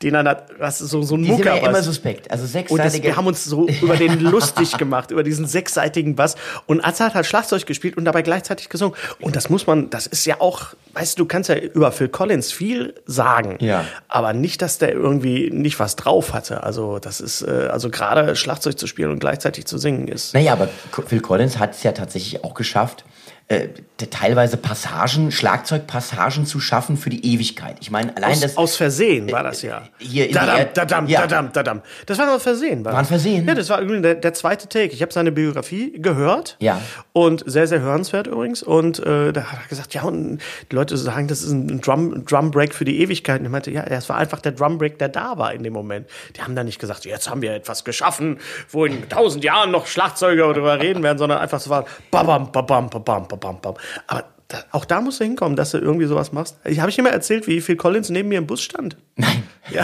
Den 0.00 0.14
er 0.14 0.22
hat, 0.22 0.44
was 0.60 0.80
ist 0.80 0.90
so, 0.90 1.02
so 1.02 1.16
ein 1.16 1.24
sind 1.24 1.44
ja 1.44 1.56
immer 1.56 1.82
suspekt. 1.82 2.30
Also 2.30 2.44
Und 2.44 2.54
das, 2.54 2.68
sechsseitige. 2.92 3.02
wir 3.08 3.16
haben 3.16 3.26
uns 3.26 3.44
so 3.44 3.66
über 3.66 3.96
den 3.96 4.20
lustig 4.20 4.78
gemacht, 4.78 5.10
über 5.10 5.24
diesen 5.24 5.44
sechsseitigen 5.44 6.14
Bass. 6.14 6.36
Und 6.66 6.84
Atze 6.84 7.04
hat 7.04 7.14
halt 7.16 7.26
Schlagzeug 7.26 7.66
gespielt 7.66 7.96
und 7.96 8.04
dabei 8.04 8.22
gleichzeitig 8.22 8.68
gesungen. 8.68 8.96
Und 9.20 9.34
das 9.34 9.50
muss 9.50 9.66
man, 9.66 9.90
das 9.90 10.06
ist 10.06 10.24
ja 10.24 10.40
auch, 10.40 10.66
weißt 10.92 11.18
du, 11.18 11.24
du 11.24 11.26
kannst 11.28 11.48
ja 11.48 11.56
über 11.56 11.90
Phil 11.90 12.08
Collins 12.10 12.52
viel 12.52 12.94
sagen. 13.06 13.56
Ja. 13.60 13.86
Aber 14.06 14.32
nicht, 14.34 14.62
dass 14.62 14.78
der 14.78 14.92
irgendwie 14.92 15.50
nicht 15.50 15.80
was 15.80 15.96
drauf 15.96 16.32
hatte. 16.32 16.62
Also, 16.62 17.00
das 17.00 17.20
ist, 17.20 17.42
äh, 17.42 17.66
also 17.68 17.90
gerade 17.90 18.36
Schlagzeug 18.36 18.78
zu 18.78 18.86
spielen 18.86 19.10
und 19.10 19.18
gleichzeitig 19.18 19.64
zu 19.66 19.78
singen 19.78 20.06
ist. 20.06 20.32
Naja, 20.32 20.52
aber 20.52 20.68
Phil 21.08 21.20
Collins 21.20 21.58
hat 21.58 21.72
es 21.72 21.82
ja 21.82 21.90
tatsächlich 21.90 22.44
auch 22.44 22.54
geschafft, 22.54 23.04
äh, 23.48 23.68
teilweise 24.10 24.58
Passagen, 24.58 25.32
Schlagzeugpassagen 25.32 26.44
zu 26.46 26.60
schaffen 26.60 26.96
für 26.98 27.08
die 27.10 27.34
Ewigkeit. 27.34 27.76
Ich 27.80 27.90
meine, 27.90 28.14
allein 28.16 28.32
Aus, 28.32 28.40
das 28.40 28.56
aus 28.58 28.76
Versehen 28.76 29.32
war 29.32 29.42
das 29.42 29.62
ja. 29.62 29.82
hier 29.98 30.28
in 30.28 30.34
dadam, 30.34 30.56
Erd- 30.58 30.76
dadam, 30.76 31.06
Ja. 31.08 31.20
dadam, 31.22 31.52
dadam. 31.52 31.82
Das 32.06 32.18
war 32.18 32.32
aus 32.34 32.42
Versehen. 32.42 32.84
War 32.84 32.94
ein 32.96 33.06
Versehen? 33.06 33.46
Ja, 33.48 33.54
das 33.54 33.70
war 33.70 33.82
der, 33.82 34.14
der 34.16 34.34
zweite 34.34 34.68
Take. 34.68 34.92
Ich 34.92 35.00
habe 35.02 35.12
seine 35.12 35.32
Biografie 35.32 35.92
gehört. 36.00 36.56
Ja. 36.60 36.80
Und 37.12 37.42
sehr, 37.46 37.66
sehr 37.66 37.80
hörenswert 37.80 38.26
übrigens. 38.26 38.62
Und 38.62 38.98
äh, 39.00 39.32
da 39.32 39.44
hat 39.44 39.60
er 39.64 39.68
gesagt, 39.68 39.94
ja, 39.94 40.02
und 40.02 40.38
die 40.70 40.76
Leute 40.76 40.96
sagen, 40.98 41.26
das 41.26 41.40
ist 41.42 41.50
ein 41.50 41.80
Drum, 41.80 42.24
Drum 42.26 42.50
Break 42.50 42.74
für 42.74 42.84
die 42.84 43.00
Ewigkeit. 43.00 43.40
Und 43.40 43.46
ich 43.46 43.50
meinte, 43.52 43.70
ja, 43.70 43.82
das 43.82 44.08
war 44.10 44.16
einfach 44.18 44.40
der 44.40 44.52
Drum 44.52 44.76
Break, 44.78 44.98
der 44.98 45.08
da 45.08 45.38
war 45.38 45.52
in 45.54 45.62
dem 45.62 45.72
Moment. 45.72 46.06
Die 46.36 46.42
haben 46.42 46.54
da 46.54 46.62
nicht 46.64 46.78
gesagt, 46.78 47.04
jetzt 47.06 47.28
haben 47.30 47.40
wir 47.42 47.54
etwas 47.54 47.82
geschaffen, 47.82 48.38
wo 48.70 48.84
in 48.84 49.08
tausend 49.08 49.42
Jahren 49.42 49.70
noch 49.70 49.86
Schlagzeuger 49.86 50.52
darüber 50.52 50.78
reden 50.78 51.02
werden, 51.02 51.16
sondern 51.18 51.38
einfach 51.38 51.60
so 51.60 51.70
war, 51.70 51.86
babam, 52.10 52.52
babam, 52.52 52.90
babam, 52.90 53.26
babam, 53.26 53.37
babam. 53.38 53.74
Aber 54.06 54.24
da, 54.48 54.64
auch 54.72 54.84
da 54.84 55.00
musst 55.00 55.20
du 55.20 55.24
hinkommen, 55.24 55.56
dass 55.56 55.72
du 55.72 55.78
irgendwie 55.78 56.06
sowas 56.06 56.32
machst. 56.32 56.58
Ich 56.64 56.80
habe 56.80 56.90
ich 56.90 56.96
dir 56.96 57.02
mal 57.02 57.10
erzählt, 57.10 57.46
wie 57.46 57.60
Phil 57.60 57.76
Collins 57.76 58.08
neben 58.10 58.28
mir 58.28 58.38
im 58.38 58.46
Bus 58.46 58.62
stand. 58.62 58.96
Nein. 59.16 59.42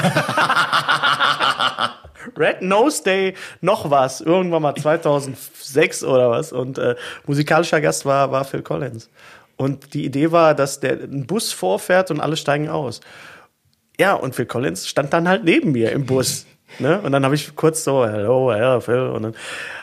Red 2.39 2.63
Nose 2.63 3.03
Day, 3.03 3.35
noch 3.61 3.91
was, 3.91 4.23
irgendwann 4.23 4.63
mal 4.63 4.75
2006 4.75 6.05
oder 6.05 6.31
was. 6.31 6.53
Und 6.53 6.79
äh, 6.79 6.97
musikalischer 7.27 7.81
Gast 7.81 8.07
war, 8.07 8.33
war 8.33 8.45
Phil 8.45 8.63
Collins. 8.63 9.11
Und 9.57 9.95
die 9.95 10.05
Idee 10.05 10.33
war, 10.33 10.55
dass 10.55 10.81
der 10.81 10.95
ein 10.95 11.27
Bus 11.27 11.53
vorfährt 11.53 12.11
und 12.11 12.21
alle 12.21 12.37
steigen 12.37 12.69
aus. 12.69 13.01
Ja, 13.99 14.15
und 14.15 14.35
Phil 14.35 14.47
Collins 14.47 14.89
stand 14.89 15.13
dann 15.13 15.29
halt 15.29 15.45
neben 15.45 15.73
mir 15.73 15.93
im 15.93 16.07
Bus. 16.07 16.47
Ne? 16.79 17.01
Und 17.01 17.13
dann 17.13 17.25
habe 17.25 17.35
ich 17.35 17.55
kurz 17.57 17.85
so, 17.85 18.07
hello, 18.07 18.53
hello, 18.53 18.81
Phil. 18.81 18.99
Und 19.09 19.23
dann 19.23 19.35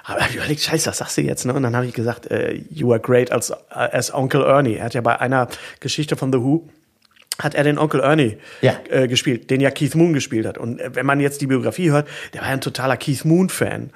habe 0.04 0.22
ich 0.30 0.36
überlegt, 0.36 0.62
scheiße, 0.62 0.90
was 0.90 0.98
sagst 0.98 1.18
du 1.18 1.22
jetzt? 1.22 1.46
Ne? 1.46 1.54
Und 1.54 1.64
dann 1.64 1.76
habe 1.76 1.86
ich 1.86 1.94
gesagt, 1.94 2.30
äh, 2.32 2.62
you 2.70 2.92
are 2.92 3.00
great 3.00 3.32
als, 3.32 3.54
as 3.70 4.10
Uncle 4.10 4.44
Ernie. 4.46 4.76
Er 4.76 4.86
hat 4.86 4.94
ja 4.94 5.02
bei 5.02 5.20
einer 5.20 5.48
Geschichte 5.80 6.16
von 6.16 6.32
The 6.32 6.40
Who 6.40 6.68
hat 7.40 7.56
er 7.56 7.64
den 7.64 7.80
Onkel 7.80 8.02
Ernie 8.02 8.38
Ja. 8.62 8.74
äh, 8.90 9.08
gespielt, 9.08 9.50
den 9.50 9.62
ja 9.62 9.72
Keith 9.72 9.96
Moon 9.96 10.14
gespielt 10.14 10.46
hat. 10.46 10.58
Und 10.58 10.80
äh, 10.80 10.94
wenn 10.96 11.06
man 11.06 11.20
jetzt 11.20 11.42
die 11.42 11.48
Biografie 11.48 11.90
hört, 11.92 12.08
der 12.34 12.42
war 12.42 12.48
ja 12.50 12.54
ein 12.54 12.62
totaler 12.62 12.98
Keith 12.98 13.26
Moon-Fan. 13.26 13.92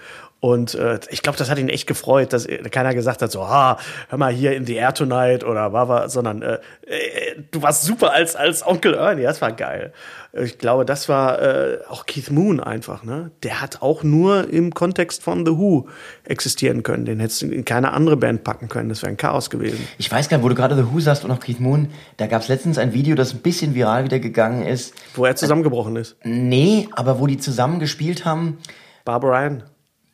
Und 0.46 0.76
äh, 0.76 1.00
ich 1.10 1.24
glaube, 1.24 1.40
das 1.40 1.50
hat 1.50 1.58
ihn 1.58 1.70
echt 1.70 1.88
gefreut, 1.88 2.32
dass 2.32 2.46
äh, 2.46 2.58
keiner 2.70 2.94
gesagt 2.94 3.24
hat, 3.24 3.32
so, 3.32 3.42
ah, 3.42 3.80
hör 4.10 4.20
mal 4.20 4.32
hier 4.32 4.56
in 4.56 4.68
the 4.68 4.76
Air 4.76 4.94
Tonight 4.94 5.44
oder 5.44 5.74
war 5.74 6.08
sondern 6.08 6.44
äh, 6.44 6.60
äh, 6.86 7.42
du 7.50 7.64
warst 7.64 7.82
super 7.82 8.14
als, 8.14 8.36
als 8.36 8.64
Onkel 8.64 8.94
Ernie, 8.94 9.24
das 9.24 9.42
war 9.42 9.52
geil. 9.52 9.92
Ich 10.34 10.60
glaube, 10.60 10.86
das 10.86 11.10
war 11.10 11.42
äh, 11.42 11.80
auch 11.90 12.06
Keith 12.06 12.30
Moon 12.30 12.60
einfach, 12.60 13.04
ne? 13.04 13.32
Der 13.42 13.60
hat 13.60 13.82
auch 13.82 14.04
nur 14.04 14.48
im 14.48 14.72
Kontext 14.72 15.24
von 15.24 15.48
The 15.48 15.54
Who 15.54 15.88
existieren 16.26 16.84
können. 16.84 17.06
Den 17.06 17.20
hättest 17.20 17.42
du 17.42 17.48
in 17.48 17.66
keine 17.66 17.94
andere 17.94 18.16
Band 18.16 18.44
packen 18.44 18.70
können. 18.70 18.90
Das 18.90 19.02
wäre 19.02 19.10
ein 19.10 19.18
Chaos 19.18 19.50
gewesen. 19.50 19.88
Ich 19.98 20.12
weiß 20.12 20.30
gar 20.30 20.38
nicht, 20.38 20.44
wo 20.44 20.50
du 20.50 20.56
gerade 20.56 20.76
The 20.76 20.94
Who 20.94 21.00
sagst 21.00 21.26
und 21.26 21.32
auch 21.32 21.40
Keith 21.40 21.60
Moon, 21.60 21.90
da 22.18 22.28
gab 22.28 22.44
es 22.44 22.50
letztens 22.50 22.78
ein 22.78 22.94
Video, 22.94 23.16
das 23.16 23.34
ein 23.34 23.40
bisschen 23.40 23.74
viral 23.74 24.04
wieder 24.04 24.20
gegangen 24.20 24.62
ist. 24.62 24.94
Wo 25.16 25.26
er 25.26 25.36
zusammengebrochen 25.36 25.96
ist. 25.96 26.18
Nee, 26.24 26.88
aber 26.92 27.20
wo 27.20 27.26
die 27.26 27.40
zusammen 27.40 27.80
gespielt 27.80 28.26
haben. 28.26 28.60
Barbara 29.06 29.40
Ryan. 29.40 29.64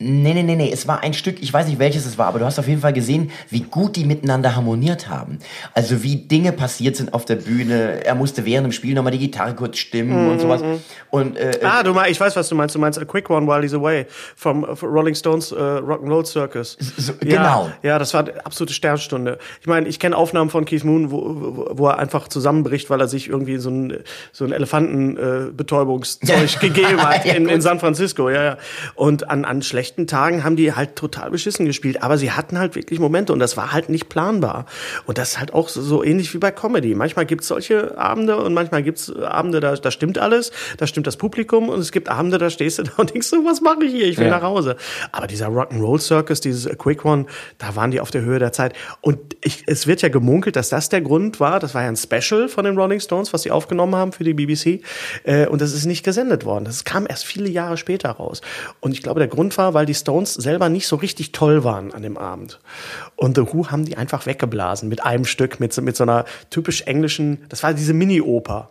Nee, 0.02 0.34
nee, 0.34 0.42
nee, 0.42 0.56
nee, 0.56 0.70
es 0.72 0.88
war 0.88 1.02
ein 1.02 1.14
Stück, 1.14 1.40
ich 1.40 1.52
weiß 1.52 1.66
nicht 1.66 1.78
welches 1.78 2.06
es 2.06 2.18
war, 2.18 2.26
aber 2.26 2.38
du 2.38 2.44
hast 2.44 2.58
auf 2.58 2.68
jeden 2.68 2.80
Fall 2.80 2.92
gesehen, 2.92 3.30
wie 3.50 3.60
gut 3.60 3.96
die 3.96 4.04
miteinander 4.04 4.56
harmoniert 4.56 5.08
haben. 5.08 5.38
Also 5.74 6.02
wie 6.02 6.16
Dinge 6.16 6.52
passiert 6.52 6.96
sind 6.96 7.14
auf 7.14 7.24
der 7.24 7.36
Bühne. 7.36 8.04
Er 8.04 8.14
musste 8.14 8.44
während 8.44 8.66
dem 8.66 8.72
Spiel 8.72 8.94
nochmal 8.94 9.12
die 9.12 9.18
Gitarre 9.18 9.54
kurz 9.54 9.78
stimmen 9.78 10.30
und 10.30 10.40
sowas. 10.40 10.62
Und 11.10 11.36
äh, 11.36 11.50
äh, 11.50 11.64
Ah, 11.64 11.82
du 11.82 11.92
meinst, 11.92 12.10
ich 12.10 12.20
weiß, 12.20 12.34
was 12.36 12.48
du 12.48 12.54
meinst. 12.54 12.74
Du 12.74 12.78
meinst 12.78 12.98
A 12.98 13.04
Quick 13.04 13.28
One 13.30 13.46
While 13.46 13.62
He's 13.62 13.74
Away 13.74 14.06
vom 14.36 14.64
äh, 14.64 14.68
Rolling 14.82 15.14
Stones 15.14 15.52
äh, 15.52 15.56
Rock'n'Roll 15.56 16.24
Circus. 16.24 16.76
So, 16.96 17.12
ja, 17.22 17.36
genau. 17.36 17.70
Ja, 17.82 17.98
das 17.98 18.14
war 18.14 18.20
eine 18.20 18.46
absolute 18.46 18.72
Sternstunde. 18.72 19.38
Ich 19.60 19.66
meine, 19.66 19.88
ich 19.88 19.98
kenne 19.98 20.16
Aufnahmen 20.16 20.50
von 20.50 20.64
Keith 20.64 20.84
Moon, 20.84 21.10
wo, 21.10 21.68
wo, 21.72 21.88
er 21.88 21.98
einfach 21.98 22.28
zusammenbricht, 22.28 22.90
weil 22.90 23.00
er 23.00 23.08
sich 23.08 23.28
irgendwie 23.28 23.58
so 23.58 23.70
ein, 23.70 23.98
so 24.32 24.44
ein 24.44 24.52
Elefantenbetäubungszeug 24.52 26.56
äh, 26.56 26.58
gegeben 26.60 27.02
hat 27.02 27.12
Ja, 27.26 27.34
in, 27.34 27.48
in. 27.48 27.60
San 27.60 27.78
Francisco. 27.78 28.30
Ja, 28.30 28.42
ja. 28.42 28.56
Und 28.94 29.28
an, 29.28 29.44
an 29.44 29.62
schlechten 29.62 29.91
Tagen 30.06 30.44
haben 30.44 30.56
die 30.56 30.72
halt 30.74 30.96
total 30.96 31.30
beschissen 31.30 31.66
gespielt. 31.66 32.02
Aber 32.02 32.18
sie 32.18 32.32
hatten 32.32 32.58
halt 32.58 32.74
wirklich 32.74 32.98
Momente 33.00 33.32
und 33.32 33.38
das 33.38 33.56
war 33.56 33.72
halt 33.72 33.88
nicht 33.88 34.08
planbar. 34.08 34.66
Und 35.06 35.18
das 35.18 35.32
ist 35.32 35.38
halt 35.40 35.52
auch 35.54 35.68
so, 35.68 35.82
so 35.82 36.02
ähnlich 36.04 36.32
wie 36.34 36.38
bei 36.38 36.50
Comedy. 36.50 36.94
Manchmal 36.94 37.26
gibt's 37.26 37.48
solche 37.48 37.96
Abende 37.98 38.36
und 38.36 38.54
manchmal 38.54 38.82
gibt's 38.82 39.14
Abende, 39.14 39.60
da, 39.60 39.74
da 39.74 39.90
stimmt 39.90 40.18
alles, 40.18 40.52
da 40.78 40.86
stimmt 40.86 41.06
das 41.06 41.16
Publikum 41.16 41.68
und 41.68 41.78
es 41.80 41.92
gibt 41.92 42.08
Abende, 42.08 42.38
da 42.38 42.50
stehst 42.50 42.78
du 42.78 42.82
da 42.84 42.92
und 42.96 43.12
denkst 43.12 43.26
so, 43.28 43.36
was 43.44 43.60
mache 43.60 43.84
ich 43.84 43.92
hier? 43.92 44.06
Ich 44.06 44.18
will 44.18 44.26
Ja. 44.26 44.32
nach 44.32 44.42
Hause. 44.42 44.76
Aber 45.12 45.26
dieser 45.26 45.48
Rock'n'Roll 45.48 45.98
Circus, 46.00 46.40
dieses 46.40 46.66
A 46.66 46.74
Quick 46.74 47.04
One, 47.04 47.26
da 47.58 47.76
waren 47.76 47.90
die 47.90 48.00
auf 48.00 48.10
der 48.10 48.22
Höhe 48.22 48.38
der 48.38 48.52
Zeit. 48.52 48.74
Und 49.00 49.18
ich, 49.44 49.64
es 49.66 49.86
wird 49.86 50.02
ja 50.02 50.08
gemunkelt, 50.08 50.56
dass 50.56 50.68
das 50.68 50.88
der 50.88 51.00
Grund 51.00 51.40
war. 51.40 51.60
Das 51.60 51.74
war 51.74 51.82
ja 51.82 51.88
ein 51.88 51.96
Special 51.96 52.48
von 52.48 52.64
den 52.64 52.76
Rolling 52.78 53.00
Stones, 53.00 53.32
was 53.32 53.42
sie 53.42 53.50
aufgenommen 53.50 53.94
haben 53.96 54.12
für 54.12 54.24
die 54.24 54.34
BBC. 54.34 54.80
Äh, 55.24 55.46
und 55.46 55.60
das 55.60 55.72
ist 55.72 55.86
nicht 55.86 56.04
gesendet 56.04 56.44
worden. 56.44 56.64
Das 56.64 56.84
kam 56.84 57.06
erst 57.08 57.24
viele 57.24 57.48
Jahre 57.48 57.76
später 57.76 58.10
raus. 58.10 58.40
Und 58.80 58.92
ich 58.92 59.02
glaube, 59.02 59.20
der 59.20 59.28
Grund 59.28 59.56
war, 59.58 59.74
weil 59.74 59.81
die 59.86 59.94
Stones 59.94 60.34
selber 60.34 60.68
nicht 60.68 60.86
so 60.86 60.96
richtig 60.96 61.32
toll 61.32 61.64
waren 61.64 61.92
an 61.92 62.02
dem 62.02 62.16
Abend. 62.16 62.60
Und 63.16 63.36
The 63.36 63.52
Who 63.52 63.68
haben 63.68 63.84
die 63.84 63.96
einfach 63.96 64.26
weggeblasen 64.26 64.88
mit 64.88 65.04
einem 65.04 65.24
Stück, 65.24 65.60
mit, 65.60 65.76
mit 65.80 65.96
so 65.96 66.04
einer 66.04 66.24
typisch 66.50 66.82
englischen, 66.82 67.44
das 67.48 67.62
war 67.62 67.74
diese 67.74 67.94
Mini-Oper. 67.94 68.70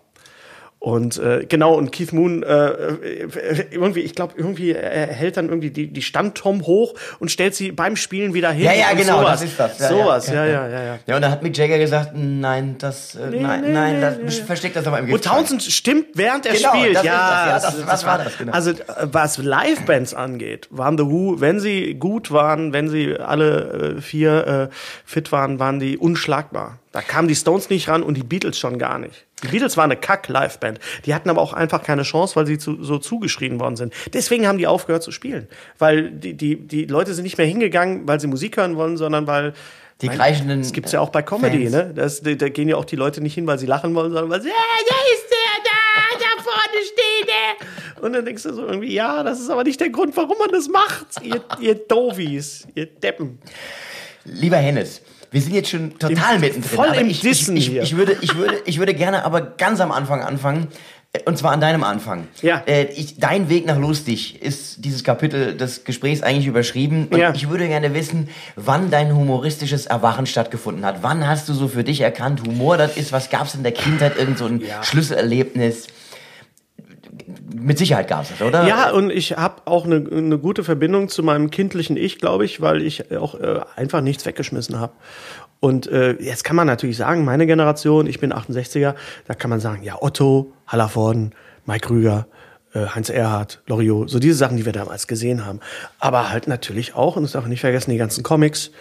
Und 0.84 1.20
äh, 1.20 1.46
genau, 1.48 1.76
und 1.76 1.92
Keith 1.92 2.12
Moon, 2.12 2.42
äh, 2.42 2.70
äh, 2.70 3.66
irgendwie, 3.70 4.00
ich 4.00 4.16
glaube, 4.16 4.34
irgendwie, 4.36 4.72
er 4.72 5.06
hält 5.06 5.38
dann 5.38 5.48
irgendwie 5.48 5.70
die, 5.70 5.94
die 5.94 6.02
Standtom 6.02 6.66
hoch 6.66 6.96
und 7.20 7.30
stellt 7.30 7.54
sie 7.54 7.72
beim 7.72 7.96
Spielen 7.96 8.34
wieder 8.34 8.50
hin. 8.52 8.66
ja, 8.66 8.74
ja, 8.74 8.90
und 8.90 8.98
genau, 8.98 9.20
sowas. 9.20 9.42
das 9.42 9.44
ist 9.52 9.60
das. 9.60 9.78
Ja, 9.80 9.90
sowas, 9.90 10.28
ja, 10.30 10.44
ja, 10.44 10.68
ja, 10.68 10.84
ja. 10.84 11.00
Ja, 11.06 11.16
und 11.18 11.22
dann 11.22 11.30
hat 11.30 11.44
Mick 11.44 11.56
Jagger 11.56 11.78
gesagt, 11.78 12.14
nein, 12.16 12.78
das, 12.80 13.14
äh, 13.14 13.30
nein, 13.30 13.62
nee, 13.62 13.72
nein, 13.72 13.96
nee, 13.98 14.02
das, 14.02 14.18
nee. 14.40 14.44
versteckt 14.44 14.76
das 14.76 14.88
aber 14.88 14.98
im 14.98 15.06
Und 15.06 15.12
Gift. 15.12 15.26
Townsend 15.26 15.62
stimmt, 15.62 16.08
während 16.16 16.48
er 16.48 16.54
Genau, 16.56 16.70
spielt. 16.74 16.96
das 16.96 17.04
ist 17.04 17.08
ja, 17.08 17.52
das, 17.54 17.64
ja, 17.64 17.70
das- 17.70 17.88
was 17.88 18.06
war 18.08 18.18
das, 18.18 18.38
genau. 18.40 18.52
Also, 18.52 18.72
äh, 18.72 18.76
was 19.04 19.38
Live-Bands 19.38 20.16
angeht, 20.16 20.68
waren 20.72 20.98
The 20.98 21.06
Who, 21.06 21.36
wenn 21.42 21.60
sie 21.60 21.94
gut 21.94 22.32
waren, 22.32 22.74
wenn 22.74 22.90
sie 22.90 23.18
alle 23.20 23.98
äh, 23.98 24.02
vier 24.02 24.48
äh, 24.72 24.76
fit 25.06 25.32
waren, 25.32 25.60
waren 25.60 25.80
die 25.80 26.00
unschlagbar. 26.00 26.80
Da 26.92 27.02
kamen 27.02 27.28
die 27.30 27.36
Stones 27.36 27.70
nicht 27.70 27.88
ran 27.88 28.04
und 28.04 28.16
die 28.16 28.24
Beatles 28.24 28.60
schon 28.60 28.78
gar 28.78 29.00
nicht. 29.00 29.26
Die 29.44 29.48
Beatles 29.48 29.78
waren 29.78 29.92
eine 29.92 30.00
Kack-Live-Band. 30.00 30.80
Die 31.06 31.16
hatten 31.16 31.30
aber 31.30 31.42
auch 31.42 31.54
einfach 31.54 31.84
keine 31.84 32.04
Chance, 32.04 32.36
weil 32.36 32.46
sie 32.46 32.58
zu, 32.58 32.84
so 32.84 32.98
zugeschrien 32.98 33.60
worden 33.62 33.78
sind. 33.78 33.94
Deswegen 34.14 34.46
haben 34.46 34.58
die 34.58 34.68
aufgehört 34.68 35.02
zu 35.02 35.12
spielen. 35.12 35.48
Weil 35.80 36.12
die, 36.12 36.34
die, 36.36 36.58
die 36.58 36.86
Leute 36.86 37.14
sind 37.14 37.24
nicht 37.24 37.38
mehr 37.38 37.48
hingegangen, 37.48 38.08
weil 38.08 38.20
sie 38.20 38.28
Musik 38.28 38.58
hören 38.58 38.76
wollen, 38.76 38.98
sondern 38.98 39.26
weil 39.26 39.54
Die 40.02 40.08
Mein- 40.08 40.18
kreischenden, 40.18 40.62
Das 40.62 40.74
gibt's 40.74 40.92
ja 40.92 41.00
auch 41.00 41.10
bei 41.10 41.22
Comedy, 41.22 41.70
Fans. 41.70 41.72
ne? 41.72 41.94
Das, 41.96 42.22
da, 42.24 42.34
da 42.34 42.50
gehen 42.50 42.68
ja 42.68 42.76
auch 42.76 42.86
die 42.86 42.98
Leute 42.98 43.22
nicht 43.22 43.36
hin, 43.36 43.48
weil 43.48 43.58
sie 43.58 43.68
lachen 43.68 43.96
wollen, 43.96 44.12
sondern 44.12 44.30
weil 44.30 44.42
sie, 44.42 44.50
ah, 44.50 44.80
da 44.90 44.96
ist 45.14 45.26
der, 45.30 45.64
da, 45.64 46.26
da 46.26 46.44
vorne 46.44 46.84
steht 46.84 47.30
der. 47.30 48.04
Und 48.04 48.14
dann 48.14 48.26
denkst 48.26 48.44
du 48.44 48.54
so 48.54 48.66
irgendwie, 48.66 48.94
ja, 48.94 49.24
das 49.24 49.40
ist 49.40 49.50
aber 49.50 49.64
nicht 49.64 49.80
der 49.80 49.92
Grund, 49.92 50.18
warum 50.18 50.38
man 50.40 50.50
das 50.52 50.68
macht, 50.68 51.06
ihr, 51.24 51.42
ihr 51.62 51.76
Dovies, 51.76 52.68
ihr 52.76 52.88
Deppen. 52.88 53.40
Lieber 54.26 54.58
Hennes, 54.58 55.02
wir 55.32 55.42
sind 55.42 55.54
jetzt 55.54 55.70
schon 55.70 55.98
total 55.98 56.36
Im- 56.36 56.42
mittendrin. 56.42 56.76
voll 56.76 56.94
im 56.96 57.10
ich, 57.10 57.22
Dissen 57.22 57.56
ich, 57.58 57.68
ich, 57.68 57.72
hier. 57.74 57.84
ich, 57.84 57.96
würde, 57.96 58.18
ich, 58.22 58.36
würde, 58.36 58.56
ich 58.66 58.78
würde 58.80 58.94
gerne 58.94 59.24
aber 59.26 59.42
ganz 59.42 59.80
am 59.80 59.92
Anfang 59.92 60.22
anfangen. 60.22 60.68
äh, 61.14 61.20
Und 61.26 61.38
zwar 61.38 61.52
an 61.54 61.62
deinem 61.62 61.84
Anfang. 61.86 62.28
Ja. 62.42 62.64
Äh, 62.68 62.86
ich, 62.96 63.18
dein 63.18 63.48
Weg 63.50 63.66
nach 63.66 63.78
lustig 63.78 64.42
ist 64.42 64.84
dieses 64.84 65.04
Kapitel 65.06 65.56
des 65.56 65.84
Gesprächs 65.86 66.22
eigentlich 66.22 66.48
überschrieben. 66.48 67.08
Und 67.10 67.18
Ja. 67.20 67.34
ich 67.34 67.50
würde 67.50 67.68
gerne 67.70 67.94
wissen, 67.94 68.28
wann 68.58 68.92
dein 68.92 69.16
humoristisches 69.16 69.86
Erwachen 69.86 70.26
stattgefunden 70.26 70.86
hat. 70.86 70.98
Wann 71.02 71.26
hast 71.28 71.48
du 71.50 71.54
so 71.54 71.68
für 71.70 71.84
dich 71.86 72.02
erkannt, 72.02 72.42
Humor 72.46 72.78
das 72.78 72.98
ist, 72.98 73.12
was 73.14 73.30
gab's 73.30 73.56
in 73.56 73.64
der 73.64 73.72
Kindheit, 73.72 74.18
irgend 74.18 74.38
so 74.38 74.46
ein 74.46 74.62
Schlüsselerlebnis? 74.84 75.88
Mit 77.56 77.78
Sicherheit 77.78 78.08
gab's 78.08 78.30
das, 78.30 78.42
oder? 78.42 78.68
Ja, 78.68 78.92
und 78.92 79.12
ich 79.12 79.38
habe 79.38 79.62
auch 79.66 79.86
eine, 79.86 80.06
eine 80.12 80.38
gute 80.38 80.64
Verbindung 80.64 81.10
zu 81.10 81.24
meinem 81.24 81.50
kindlichen 81.50 81.98
Ich, 81.98 82.20
glaube 82.20 82.46
ich, 82.46 82.62
weil 82.62 82.82
ich 82.82 83.16
auch 83.16 83.36
äh, 83.36 83.62
einfach 83.76 84.02
nichts 84.02 84.26
weggeschmissen 84.26 84.80
habe. 84.80 84.94
Und 85.60 85.88
äh, 85.88 86.14
jetzt 86.14 86.44
kann 86.44 86.56
man 86.56 86.68
natürlich 86.68 86.98
sagen, 86.98 87.24
meine 87.24 87.46
Generation, 87.46 88.08
ich 88.08 88.20
bin 88.20 88.34
68er, 88.34 88.96
da 89.28 89.34
kann 89.36 89.50
man 89.50 89.60
sagen, 89.60 89.84
ja, 89.84 90.02
Otto, 90.02 90.54
Hallervorden, 90.68 91.36
Mike 91.66 91.88
Krüger, 91.88 92.28
äh, 92.74 92.88
Heinz 92.88 93.10
Erhardt, 93.10 93.62
Loriot, 93.68 94.10
so 94.10 94.20
diese 94.20 94.36
Sachen, 94.36 94.58
die 94.58 94.66
wir 94.66 94.74
damals 94.74 95.08
gesehen 95.08 95.46
haben. 95.46 95.60
Aber 96.00 96.32
halt 96.32 96.48
natürlich 96.48 96.96
auch, 96.96 97.16
und 97.16 97.24
das 97.24 97.34
darf 97.34 97.44
man 97.44 97.52
nicht 97.52 97.62
vergessen, 97.62 97.92
die 97.92 97.98
ganzen 97.98 98.24
Comics, 98.24 98.72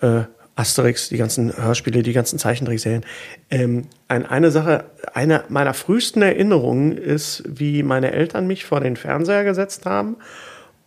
äh, 0.00 0.22
Asterix, 0.56 1.10
die 1.10 1.18
ganzen 1.18 1.56
Hörspiele, 1.56 2.02
die 2.02 2.12
ganzen 2.12 2.38
Zeichentrickserien. 2.38 3.04
Ähm, 3.50 3.84
ein, 4.08 4.26
eine 4.26 4.50
Sache, 4.50 4.84
eine 5.14 5.44
meiner 5.48 5.74
frühesten 5.74 6.22
Erinnerungen 6.22 6.96
ist, 6.96 7.44
wie 7.46 7.82
meine 7.82 8.12
Eltern 8.12 8.46
mich 8.46 8.64
vor 8.64 8.80
den 8.80 8.96
Fernseher 8.96 9.44
gesetzt 9.44 9.86
haben 9.86 10.16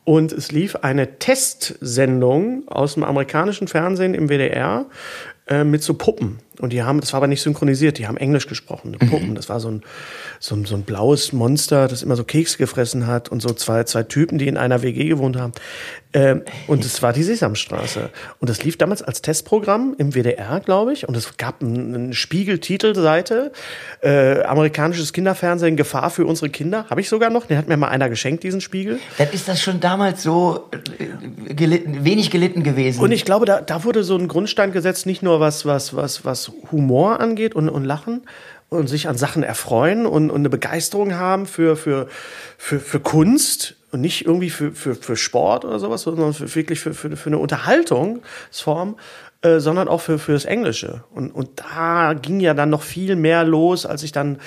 und 0.10 0.32
es 0.32 0.52
lief 0.52 0.76
eine 0.78 1.20
Testsendung 1.20 2.68
aus 2.68 2.96
dem 2.96 3.04
amerikanischen 3.04 3.68
Fernsehen 3.68 4.16
im 4.16 4.28
WDR 4.28 4.88
äh, 5.48 5.64
mit 5.64 5.84
so 5.84 5.94
Puppen. 5.94 6.40
Und 6.60 6.74
die 6.74 6.84
haben, 6.84 7.00
das 7.00 7.14
war 7.14 7.18
aber 7.18 7.28
nicht 7.28 7.42
synchronisiert, 7.42 7.98
die 7.98 8.08
haben 8.08 8.18
Englisch 8.18 8.48
gesprochen, 8.48 8.98
Puppen. 9.00 9.36
Das 9.36 9.50
war 9.50 9.60
so 9.60 9.70
ein, 9.70 9.84
so 10.40 10.56
ein, 10.56 10.66
so 10.66 10.76
ein 10.76 10.84
blaues 10.84 11.34
Monster, 11.34 11.88
das 11.88 12.04
immer 12.04 12.16
so 12.16 12.24
Keks 12.24 12.58
gefressen 12.58 13.08
hat 13.08 13.30
und 13.30 13.42
so 13.42 13.50
zwei, 13.50 13.84
zwei 13.86 14.04
Typen, 14.04 14.38
die 14.38 14.48
in 14.48 14.58
einer 14.58 14.82
WG 14.82 15.08
gewohnt 15.08 15.38
haben. 15.38 15.54
Ähm, 16.12 16.42
und 16.68 16.84
es 16.84 17.04
war 17.04 17.14
die 17.14 17.22
Sesamstraße. 17.22 18.10
Und 18.40 18.50
das 18.50 18.64
lief 18.64 18.78
damals 18.78 19.04
als 19.04 19.22
Testprogramm 19.22 19.96
im 20.00 20.16
WDR, 20.16 20.60
glaube 20.60 20.92
ich. 20.92 21.08
Und 21.08 21.16
es 21.16 21.38
gab 21.38 21.62
eine 21.62 22.10
ein 22.10 22.14
Spiegel-Titelseite, 22.14 23.52
äh, 24.02 24.42
amerikanisches 24.42 25.14
Kinderfernsehen, 25.14 25.76
Gefahr 25.76 26.10
für 26.10 26.26
unsere 26.26 26.50
Kinder. 26.50 26.86
Habe 26.90 27.02
ich 27.02 27.10
sogar 27.10 27.30
noch, 27.30 27.46
den 27.46 27.58
hat 27.58 27.68
mir 27.68 27.78
mal 27.78 27.90
einer 27.90 28.10
geschenkt, 28.10 28.44
diesen 28.44 28.60
Spiegel. 28.60 29.00
Dann 29.18 29.30
ist 29.32 29.48
das 29.48 29.62
schon 29.62 29.80
damals 29.80 30.24
so 30.24 30.70
äh, 30.98 31.54
gelitten, 31.54 32.04
wenig 32.04 32.32
gelitten 32.32 32.64
gewesen. 32.64 33.02
Und 33.02 33.12
ich 33.12 33.24
glaube, 33.24 33.46
da, 33.46 33.62
da 33.62 33.84
wurde 33.84 34.04
so 34.04 34.18
ein 34.18 34.28
Grundstein 34.28 34.72
gesetzt, 34.72 35.06
nicht 35.06 35.22
nur 35.22 35.40
was, 35.40 35.66
was, 35.66 35.96
was, 35.96 36.26
was 36.26 36.49
Humor 36.72 37.20
angeht 37.20 37.56
und, 37.56 37.70
und 37.70 37.86
Lachen 37.86 38.24
und 38.70 38.88
sich 38.88 39.08
an 39.08 39.18
Sachen 39.18 39.44
erfreuen 39.44 40.06
und, 40.06 40.30
und 40.30 40.38
eine 40.38 40.50
Begeisterung 40.50 41.16
haben 41.16 41.46
für, 41.46 41.76
für, 41.76 42.08
für, 42.58 42.80
für 42.80 43.00
Kunst 43.00 43.76
und 43.92 44.02
nicht 44.02 44.26
irgendwie 44.26 44.52
für, 44.52 44.72
für, 44.72 44.96
für 44.96 45.16
Sport 45.16 45.66
oder 45.66 45.80
sowas, 45.80 46.04
sondern 46.04 46.34
für, 46.34 46.54
wirklich 46.56 46.80
für, 46.80 46.94
für, 46.94 47.16
für 47.18 47.30
eine 47.30 47.40
Unterhaltungsform, 47.40 48.98
äh, 49.42 49.60
sondern 49.60 49.88
auch 49.88 50.02
für, 50.02 50.20
für 50.20 50.34
das 50.34 50.46
Englische. 50.46 51.04
Und, 51.12 51.32
und 51.32 51.50
da 51.60 52.14
ging 52.14 52.40
ja 52.40 52.54
dann 52.54 52.70
noch 52.70 52.84
viel 52.84 53.16
mehr 53.16 53.44
los, 53.44 53.86
als 53.86 54.04
ich 54.04 54.12
dann 54.12 54.38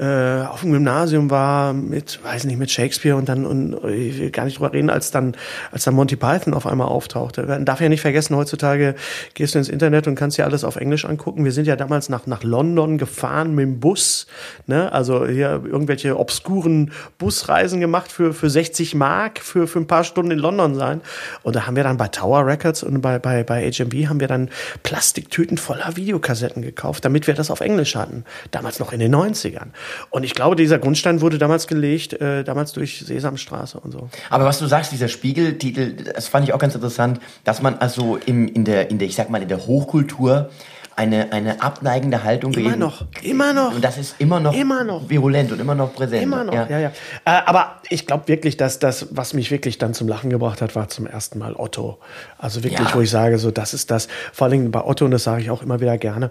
äh, 0.00 0.46
auf 0.46 0.62
dem 0.62 0.72
Gymnasium 0.72 1.28
war 1.28 1.74
mit, 1.74 2.24
weiß 2.24 2.44
nicht, 2.44 2.58
mit 2.58 2.70
Shakespeare 2.70 3.16
und 3.16 3.28
dann 3.28 3.44
und 3.44 3.74
ich 3.84 4.18
will 4.18 4.30
gar 4.30 4.46
nicht 4.46 4.58
drüber 4.58 4.72
reden, 4.72 4.88
als 4.88 5.10
dann 5.10 5.36
als 5.72 5.84
dann 5.84 5.92
Monty 5.92 6.16
Python 6.16 6.54
auf 6.54 6.66
einmal 6.66 6.88
auftauchte. 6.88 7.42
Man 7.42 7.66
darf 7.66 7.82
ja 7.82 7.88
nicht 7.90 8.00
vergessen, 8.00 8.34
heutzutage 8.34 8.94
gehst 9.34 9.54
du 9.54 9.58
ins 9.58 9.68
Internet 9.68 10.06
und 10.06 10.14
kannst 10.14 10.38
dir 10.38 10.46
alles 10.46 10.64
auf 10.64 10.76
Englisch 10.76 11.04
angucken. 11.04 11.44
Wir 11.44 11.52
sind 11.52 11.66
ja 11.66 11.76
damals 11.76 12.08
nach 12.08 12.26
nach 12.26 12.42
London 12.42 12.96
gefahren 12.96 13.54
mit 13.54 13.66
dem 13.66 13.80
Bus, 13.80 14.26
ne? 14.66 14.90
Also 14.90 15.26
hier 15.26 15.62
irgendwelche 15.66 16.18
obskuren 16.18 16.92
Busreisen 17.18 17.80
gemacht 17.80 18.10
für 18.10 18.32
für 18.32 18.48
60 18.48 18.94
Mark 18.94 19.40
für 19.40 19.66
für 19.66 19.80
ein 19.80 19.86
paar 19.86 20.04
Stunden 20.04 20.30
in 20.30 20.38
London 20.38 20.76
sein 20.76 21.02
und 21.42 21.54
da 21.56 21.66
haben 21.66 21.76
wir 21.76 21.84
dann 21.84 21.98
bei 21.98 22.08
Tower 22.08 22.46
Records 22.46 22.82
und 22.82 23.02
bei 23.02 23.18
bei 23.18 23.44
bei 23.44 23.70
HMV 23.70 24.08
haben 24.08 24.20
wir 24.20 24.28
dann 24.28 24.48
Plastiktüten 24.82 25.58
voller 25.58 25.94
Videokassetten 25.96 26.62
gekauft, 26.62 27.04
damit 27.04 27.26
wir 27.26 27.34
das 27.34 27.50
auf 27.50 27.60
Englisch 27.60 27.96
hatten. 27.96 28.24
Damals 28.50 28.78
noch 28.78 28.94
in 28.94 29.00
den 29.00 29.14
90ern. 29.14 29.68
Und 30.10 30.24
ich 30.24 30.34
glaube, 30.34 30.56
dieser 30.56 30.78
Grundstein 30.78 31.20
wurde 31.20 31.38
damals 31.38 31.66
gelegt, 31.66 32.14
äh, 32.20 32.44
damals 32.44 32.72
durch 32.72 33.00
Sesamstraße 33.06 33.78
und 33.80 33.92
so. 33.92 34.08
Aber 34.30 34.44
was 34.44 34.58
du 34.58 34.66
sagst, 34.66 34.92
dieser 34.92 35.08
Spiegeltitel, 35.08 35.92
das 36.14 36.28
fand 36.28 36.46
ich 36.46 36.52
auch 36.54 36.58
ganz 36.58 36.74
interessant, 36.74 37.20
dass 37.44 37.62
man 37.62 37.74
also 37.78 38.18
im, 38.26 38.48
in 38.48 38.64
der, 38.64 38.90
in 38.90 38.98
der, 38.98 39.08
ich 39.08 39.14
sag 39.14 39.30
mal, 39.30 39.42
in 39.42 39.48
der 39.48 39.66
Hochkultur 39.66 40.50
eine, 40.96 41.32
eine 41.32 41.62
abneigende 41.62 42.24
Haltung 42.24 42.52
Immer 42.52 42.70
gegen- 42.70 42.80
noch, 42.80 43.04
immer 43.22 43.52
noch. 43.54 43.74
Und 43.74 43.82
das 43.82 43.96
ist 43.96 44.16
immer 44.18 44.38
noch, 44.38 44.54
Immer 44.54 44.84
noch. 44.84 45.08
virulent 45.08 45.50
und 45.50 45.58
immer 45.60 45.74
noch 45.74 45.94
präsent. 45.94 46.22
Immer 46.24 46.44
noch, 46.44 46.52
ja, 46.52 46.68
ja. 46.78 46.88
Äh, 47.24 47.40
aber 47.46 47.76
ich 47.88 48.06
glaube 48.06 48.28
wirklich, 48.28 48.58
dass 48.58 48.80
das, 48.80 49.06
was 49.10 49.32
mich 49.32 49.50
wirklich 49.50 49.78
dann 49.78 49.94
zum 49.94 50.08
Lachen 50.08 50.28
gebracht 50.28 50.60
hat, 50.60 50.76
war 50.76 50.88
zum 50.88 51.06
ersten 51.06 51.38
Mal 51.38 51.54
Otto. 51.56 51.98
Also 52.36 52.62
wirklich, 52.64 52.86
Ja. 52.88 52.94
wo 52.94 53.00
ich 53.00 53.08
sage, 53.10 53.38
so 53.38 53.50
das 53.50 53.72
ist 53.72 53.90
das. 53.90 54.08
Vor 54.32 54.46
allen 54.46 54.52
Dingen 54.52 54.70
bei 54.72 54.84
Otto, 54.84 55.06
und 55.06 55.12
das 55.12 55.24
sage 55.24 55.40
ich 55.40 55.50
auch 55.50 55.62
immer 55.62 55.80
wieder 55.80 55.96
gerne. 55.96 56.30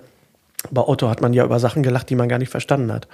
Bei 0.71 0.81
Otto 0.81 1.09
hat 1.09 1.21
man 1.21 1.31
ja 1.33 1.45
über 1.45 1.59
Sachen 1.59 1.83
gelacht, 1.83 2.09
die 2.09 2.15
man 2.15 2.27
gar 2.27 2.37
nicht 2.37 2.49
verstanden 2.49 2.91
hat. 2.91 3.07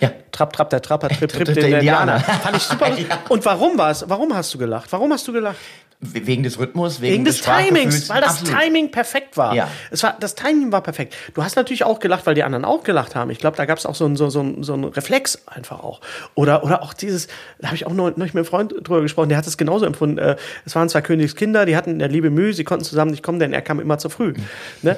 Ja. 0.00 0.10
Trapp, 0.32 0.52
trapp, 0.52 0.70
der 0.70 0.82
Trapper, 0.82 1.08
tripp, 1.08 1.30
tripp, 1.30 1.44
der, 1.44 1.56
Indianer. 1.56 2.16
Indianer. 2.16 2.20
Fand 2.20 2.56
ich 2.56 2.62
super. 2.62 2.88
Ja. 2.98 3.20
Und 3.28 3.44
warum 3.44 3.78
war 3.78 3.90
es? 3.90 4.04
Warum 4.08 4.34
hast 4.34 4.52
du 4.54 4.58
gelacht? 4.58 4.90
Warum 4.92 5.12
hast 5.12 5.26
du 5.28 5.32
gelacht? 5.32 5.58
Wegen 6.00 6.44
des 6.44 6.60
Rhythmus, 6.60 7.00
wegen, 7.00 7.12
Wegen 7.12 7.24
des 7.24 7.38
Sprachgefühls. 7.38 7.74
Timings, 7.80 8.08
weil 8.08 8.20
das 8.20 8.40
Absolut. 8.40 8.60
Timing 8.60 8.90
perfekt 8.92 9.36
war. 9.36 9.52
Ja. 9.54 9.68
Es 9.90 10.00
war. 10.04 10.16
Das 10.20 10.36
Timing 10.36 10.70
war 10.70 10.80
perfekt. 10.80 11.14
Du 11.34 11.42
hast 11.42 11.56
natürlich 11.56 11.82
auch 11.82 11.98
gelacht, 11.98 12.24
weil 12.24 12.36
die 12.36 12.44
anderen 12.44 12.64
auch 12.64 12.84
gelacht 12.84 13.16
haben. 13.16 13.30
Ich 13.32 13.38
glaube, 13.40 13.56
da 13.56 13.64
gab 13.64 13.78
es 13.78 13.84
auch 13.86 13.96
so 13.96 14.04
einen 14.04 14.14
so, 14.14 14.30
so, 14.30 14.40
ein- 14.40 14.62
so 14.62 14.74
einen 14.74 14.84
Reflex 14.84 15.42
einfach 15.46 15.80
auch. 15.82 16.00
Oder, 16.36 16.62
oder 16.62 16.82
auch 16.84 16.94
dieses, 16.94 17.26
da 17.58 17.66
habe 17.68 17.74
ich 17.76 17.84
auch 17.84 17.92
noch, 17.92 18.10
noch 18.10 18.16
mit 18.18 18.32
einem 18.36 18.44
Freund 18.44 18.72
drüber 18.72 19.00
gesprochen, 19.02 19.28
der 19.28 19.38
hat 19.38 19.46
es 19.48 19.56
genauso 19.58 19.86
empfunden. 19.86 20.18
Äh, 20.18 20.36
Es 20.64 20.76
waren 20.76 20.88
zwei 20.88 21.00
Königskinder, 21.00 21.66
die 21.66 21.76
hatten 21.76 21.90
in 21.90 21.98
der 21.98 22.08
Liebe 22.08 22.30
Mühe, 22.30 22.52
sie 22.52 22.62
konnten 22.62 22.84
zusammen 22.84 23.10
nicht 23.10 23.24
kommen, 23.24 23.40
denn 23.40 23.52
er 23.52 23.62
kam 23.62 23.80
immer 23.80 23.98
zu 23.98 24.08
früh. 24.08 24.34
Ne? 24.82 24.96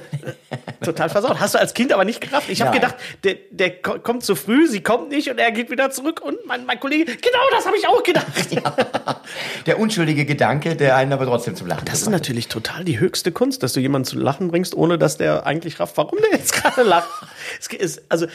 Äh, 0.50 0.56
Total 0.84 1.08
versaut. 1.08 1.40
Hast 1.40 1.54
du 1.54 1.58
als 1.58 1.72
Kind 1.72 1.94
aber 1.94 2.04
nicht 2.04 2.20
gerafft. 2.20 2.50
Ich 2.50 2.60
habe 2.60 2.72
gedacht, 2.72 2.96
der, 3.24 3.36
der 3.50 3.70
ko- 3.80 3.98
kommt 4.00 4.22
zu 4.22 4.34
früh, 4.34 4.66
sie 4.66 4.82
kommt 4.82 5.08
nicht 5.08 5.30
und 5.30 5.38
er 5.38 5.50
geht 5.50 5.70
wieder 5.70 5.90
zurück. 5.90 6.20
Und 6.22 6.44
mein, 6.46 6.66
mein 6.66 6.78
Kollege, 6.78 7.06
genau 7.06 7.38
das 7.52 7.64
habe 7.64 7.78
ich 7.78 7.88
auch 7.88 8.02
gedacht. 8.02 8.26
Der 9.66 9.78
unschuldige 9.78 10.24
Gedanke, 10.24 10.74
der 10.76 10.89
einen 10.96 11.12
aber 11.12 11.26
trotzdem 11.26 11.56
zum 11.56 11.66
Lachen 11.66 11.84
Das 11.84 12.02
ist 12.02 12.10
natürlich 12.10 12.48
total 12.48 12.84
die 12.84 12.98
höchste 12.98 13.32
Kunst, 13.32 13.62
dass 13.62 13.72
du 13.72 13.80
jemanden 13.80 14.06
zu 14.06 14.18
lachen 14.18 14.48
bringst, 14.48 14.74
ohne 14.74 14.98
dass 14.98 15.16
der 15.16 15.46
eigentlich 15.46 15.80
rafft, 15.80 15.96
warum 15.96 16.18
der 16.20 16.38
jetzt 16.38 16.52
gerade 16.52 16.82
lacht. 16.82 17.08
Es 17.58 17.66
ist, 17.66 18.02
also, 18.08 18.26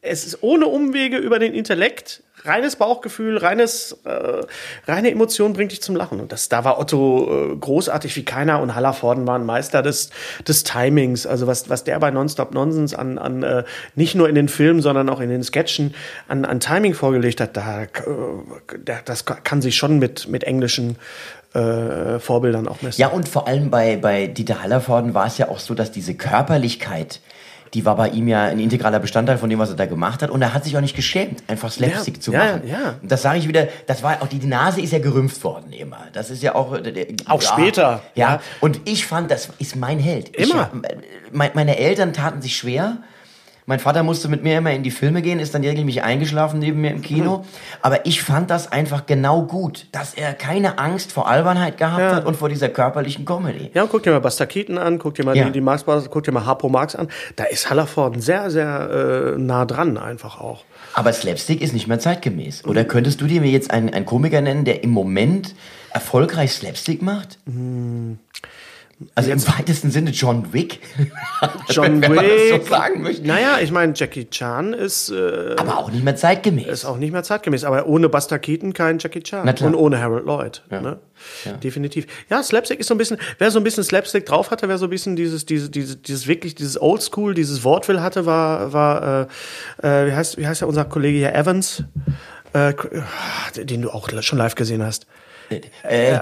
es 0.00 0.24
ist 0.24 0.42
ohne 0.42 0.66
Umwege 0.66 1.18
über 1.18 1.38
den 1.38 1.52
Intellekt, 1.52 2.22
reines 2.44 2.76
Bauchgefühl, 2.76 3.38
reines, 3.38 3.98
äh, 4.04 4.40
reine 4.86 5.10
Emotion 5.10 5.52
bringt 5.52 5.72
dich 5.72 5.82
zum 5.82 5.96
Lachen. 5.96 6.20
Und 6.20 6.32
das, 6.32 6.48
da 6.48 6.64
war 6.64 6.78
Otto 6.78 7.52
äh, 7.52 7.56
großartig 7.56 8.14
wie 8.16 8.24
keiner 8.24 8.60
und 8.60 8.74
Hallervorden 8.74 9.26
war 9.26 9.38
ein 9.38 9.46
Meister 9.46 9.82
des, 9.82 10.10
des 10.46 10.64
Timings. 10.64 11.26
Also 11.26 11.46
was, 11.46 11.68
was 11.68 11.84
der 11.84 11.98
bei 12.00 12.10
Nonstop 12.10 12.52
Nonsense 12.52 12.98
an, 12.98 13.18
an 13.18 13.42
äh, 13.42 13.64
nicht 13.94 14.14
nur 14.14 14.28
in 14.28 14.34
den 14.34 14.48
Filmen, 14.48 14.82
sondern 14.82 15.08
auch 15.08 15.20
in 15.20 15.30
den 15.30 15.42
Sketchen 15.42 15.94
an, 16.28 16.44
an 16.44 16.60
Timing 16.60 16.94
vorgelegt 16.94 17.40
hat, 17.40 17.56
da, 17.56 17.82
äh, 17.82 17.88
da, 18.84 19.00
das 19.04 19.24
kann 19.24 19.62
sich 19.62 19.76
schon 19.76 19.98
mit, 19.98 20.28
mit 20.28 20.44
englischen 20.44 20.96
äh, 21.54 22.18
Vorbildern 22.18 22.68
auch 22.68 22.80
messen. 22.82 23.00
Ja, 23.00 23.08
und 23.08 23.28
vor 23.28 23.46
allem 23.46 23.70
bei, 23.70 23.96
bei 23.96 24.26
Dieter 24.26 24.62
Hallervorden 24.62 25.14
war 25.14 25.26
es 25.26 25.38
ja 25.38 25.48
auch 25.48 25.58
so, 25.58 25.74
dass 25.74 25.92
diese 25.92 26.14
Körperlichkeit, 26.14 27.20
die 27.74 27.84
war 27.86 27.96
bei 27.96 28.08
ihm 28.10 28.28
ja 28.28 28.44
ein 28.44 28.58
integraler 28.58 28.98
Bestandteil 28.98 29.38
von 29.38 29.48
dem, 29.48 29.58
was 29.58 29.70
er 29.70 29.76
da 29.76 29.86
gemacht 29.86 30.22
hat. 30.22 30.28
Und 30.30 30.42
er 30.42 30.52
hat 30.52 30.64
sich 30.64 30.76
auch 30.76 30.80
nicht 30.82 30.94
geschämt, 30.94 31.42
einfach 31.48 31.72
Slapstick 31.72 32.16
Ja, 32.16 32.20
zu 32.20 32.32
ja, 32.32 32.38
machen. 32.38 32.62
ja. 32.66 32.94
Und 33.00 33.10
das 33.10 33.22
sage 33.22 33.38
ich 33.38 33.48
wieder, 33.48 33.68
das 33.86 34.02
war 34.02 34.20
auch, 34.22 34.26
die 34.28 34.44
Nase 34.46 34.80
ist 34.82 34.92
ja 34.92 34.98
gerümpft 34.98 35.42
worden 35.42 35.72
immer. 35.72 36.00
Das 36.12 36.28
ist 36.30 36.42
ja 36.42 36.54
auch... 36.54 36.74
äh, 36.74 36.82
der- 36.92 37.06
Auch 37.28 37.40
später, 37.40 38.02
Ja. 38.14 38.32
ja. 38.34 38.40
Und 38.60 38.80
ich 38.84 39.06
fand, 39.06 39.30
das 39.30 39.48
ist 39.58 39.76
mein 39.76 39.98
Held. 39.98 40.36
Immer. 40.36 40.70
Ich, 40.74 40.90
äh, 40.90 40.96
mein, 41.32 41.50
meine 41.54 41.78
Eltern 41.78 42.12
taten 42.12 42.42
sich 42.42 42.56
schwer. 42.56 42.98
Mein 43.66 43.78
Vater 43.78 44.02
musste 44.02 44.28
mit 44.28 44.42
mir 44.42 44.58
immer 44.58 44.72
in 44.72 44.82
die 44.82 44.90
Filme 44.90 45.22
gehen, 45.22 45.38
ist 45.38 45.54
dann 45.54 45.62
regelmäßig 45.62 46.02
eingeschlafen 46.02 46.58
neben 46.58 46.80
mir 46.80 46.90
im 46.90 47.00
Kino. 47.00 47.38
Mhm. 47.38 47.44
Aber 47.82 48.06
ich 48.06 48.20
fand 48.22 48.50
das 48.50 48.70
einfach 48.72 49.06
genau 49.06 49.42
gut, 49.42 49.86
dass 49.92 50.14
er 50.14 50.32
keine 50.34 50.78
Angst 50.78 51.12
vor 51.12 51.28
Albernheit 51.28 51.78
gehabt 51.78 52.00
Ja. 52.00 52.14
hat 52.16 52.26
und 52.26 52.36
vor 52.36 52.48
dieser 52.48 52.68
körperlichen 52.68 53.24
Comedy. 53.24 53.70
Ja, 53.72 53.82
und 53.84 53.90
guck 53.90 54.02
dir 54.02 54.10
mal 54.10 54.20
Buster 54.20 54.46
Keaton 54.46 54.78
an, 54.78 54.98
guck 54.98 55.14
dir 55.14 55.24
mal 55.24 55.36
Ja. 55.36 55.44
die, 55.44 55.52
die 55.52 55.60
Marx 55.60 55.84
Brothers, 55.84 56.10
guck 56.10 56.24
dir 56.24 56.32
mal 56.32 56.44
Harpo 56.44 56.68
Marx 56.68 56.96
an. 56.96 57.08
Da 57.36 57.44
ist 57.44 57.70
Hallervorden 57.70 58.20
sehr, 58.20 58.50
sehr 58.50 59.34
äh, 59.36 59.38
nah 59.38 59.64
dran 59.64 59.96
einfach 59.96 60.40
auch. 60.40 60.64
Aber 60.94 61.12
Slapstick 61.12 61.62
ist 61.62 61.72
nicht 61.72 61.86
mehr 61.86 62.00
zeitgemäß. 62.00 62.64
Oder 62.64 62.84
könntest 62.84 63.20
du 63.20 63.26
dir 63.26 63.40
mir 63.40 63.50
jetzt 63.50 63.70
einen, 63.70 63.94
einen 63.94 64.04
Komiker 64.06 64.40
nennen, 64.40 64.64
der 64.64 64.82
im 64.82 64.90
Moment 64.90 65.54
erfolgreich 65.92 66.52
Slapstick 66.52 67.00
macht? 67.00 67.38
Also 69.14 69.30
im 69.30 69.46
weitesten 69.46 69.90
Sinne 69.90 70.10
John 70.10 70.52
Wick. 70.52 70.80
John 71.68 72.02
wenn 72.02 72.14
man 72.14 72.24
das 72.24 72.34
Wick. 72.34 72.62
so 72.64 72.70
sagen 72.70 73.02
möchte. 73.02 73.26
Naja, 73.26 73.58
ich 73.60 73.70
meine, 73.70 73.92
Jackie 73.94 74.28
Chan 74.30 74.72
ist, 74.72 75.10
äh, 75.10 75.56
Aber 75.56 75.78
auch 75.78 75.90
nicht 75.90 76.04
mehr 76.04 76.16
zeitgemäß. 76.16 76.66
ist 76.66 76.84
auch 76.84 76.98
nicht 76.98 77.12
mehr 77.12 77.22
zeitgemäß. 77.22 77.64
Aber 77.64 77.86
ohne 77.86 78.08
Buster 78.08 78.38
Keaton 78.38 78.72
kein 78.72 78.98
Jackie 78.98 79.22
Chan. 79.22 79.48
Und 79.48 79.74
ohne 79.74 80.00
Harold 80.00 80.26
Lloyd. 80.26 80.62
Ne? 80.70 80.98
Definitiv. 81.62 82.06
Ja, 82.30 82.42
Slapstick 82.42 82.80
ist 82.80 82.88
so 82.88 82.94
ein 82.94 82.98
bisschen, 82.98 83.18
wer 83.38 83.50
so 83.50 83.58
ein 83.58 83.64
bisschen 83.64 83.84
Slapstick 83.84 84.26
drauf 84.26 84.50
hatte, 84.50 84.68
wer 84.68 84.78
so 84.78 84.86
ein 84.86 84.90
bisschen 84.90 85.16
dieses, 85.16 85.46
dieses, 85.46 85.70
dieses, 85.70 86.02
dieses 86.02 86.26
wirklich, 86.26 86.54
dieses 86.54 86.80
Oldschool, 86.80 87.34
dieses 87.34 87.64
Wortwill 87.64 88.00
hatte, 88.00 88.26
war, 88.26 88.72
war, 88.72 89.28
äh, 89.82 89.86
äh, 89.86 90.06
wie 90.08 90.12
heißt, 90.12 90.38
wie 90.38 90.46
heißt 90.46 90.60
ja 90.62 90.66
unser 90.66 90.84
Kollege 90.84 91.18
hier, 91.18 91.34
Evans, 91.34 91.84
äh, 92.52 92.74
den 93.56 93.82
du 93.82 93.90
auch 93.90 94.08
schon 94.22 94.38
live 94.38 94.54
gesehen 94.54 94.82
hast. 94.82 95.06
Äh, 95.82 96.18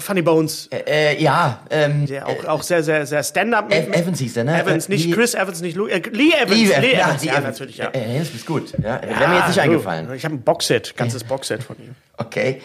Funny 0.00 0.22
Bones, 0.22 0.68
äh, 0.72 1.20
ja, 1.22 1.60
ähm, 1.70 2.06
der 2.06 2.26
auch, 2.26 2.44
auch 2.46 2.62
sehr, 2.62 2.82
sehr, 2.82 3.06
sehr 3.06 3.22
Stand-up. 3.22 3.70
Ev- 3.72 3.92
Evans 3.92 4.18
hieß 4.18 4.34
der, 4.34 4.44
ne? 4.44 4.60
Evans, 4.62 4.86
Äh, 4.88 4.92
nicht 4.92 5.06
Lee- 5.06 5.12
Chris 5.12 5.34
Evans, 5.34 5.60
nicht 5.60 5.76
Lou, 5.76 5.86
äh, 5.86 5.98
Lee 6.10 6.30
Evans. 6.32 6.50
Lee, 6.50 6.64
Lee 6.80 6.92
ja, 6.96 7.08
Evans, 7.08 7.24
ja, 7.24 7.32
Evans. 7.32 7.44
natürlich, 7.58 7.76
ja. 7.78 7.88
Äh, 7.92 8.18
das 8.18 8.30
ist 8.30 8.46
gut. 8.46 8.72
Ja, 8.82 9.00
Wäre 9.02 9.28
mir 9.28 9.36
jetzt 9.38 9.48
nicht 9.48 9.60
eingefallen. 9.60 10.12
Ich 10.14 10.24
habe 10.24 10.34
ein 10.34 10.42
Boxset, 10.42 10.96
ganzes 10.96 11.24
Boxset 11.24 11.62
von 11.62 11.76
ihm. 11.78 11.94
Okay. 12.18 12.60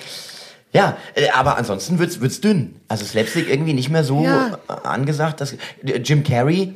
Ja, 0.73 0.97
äh, 1.15 1.29
aber 1.29 1.57
ansonsten 1.57 1.97
wird's, 1.99 2.19
wird's 2.19 2.41
dünn. 2.41 2.75
Also 2.89 3.05
Slapstick 3.05 3.49
irgendwie 3.49 3.71
nicht 3.73 3.89
mehr 3.89 4.03
so 4.03 4.21
Ja. 4.25 4.59
äh, 4.67 4.73
angesagt. 4.87 5.39
Dass, 5.39 5.53
äh, 5.53 5.57
Jim 6.03 6.23
Carrey 6.25 6.73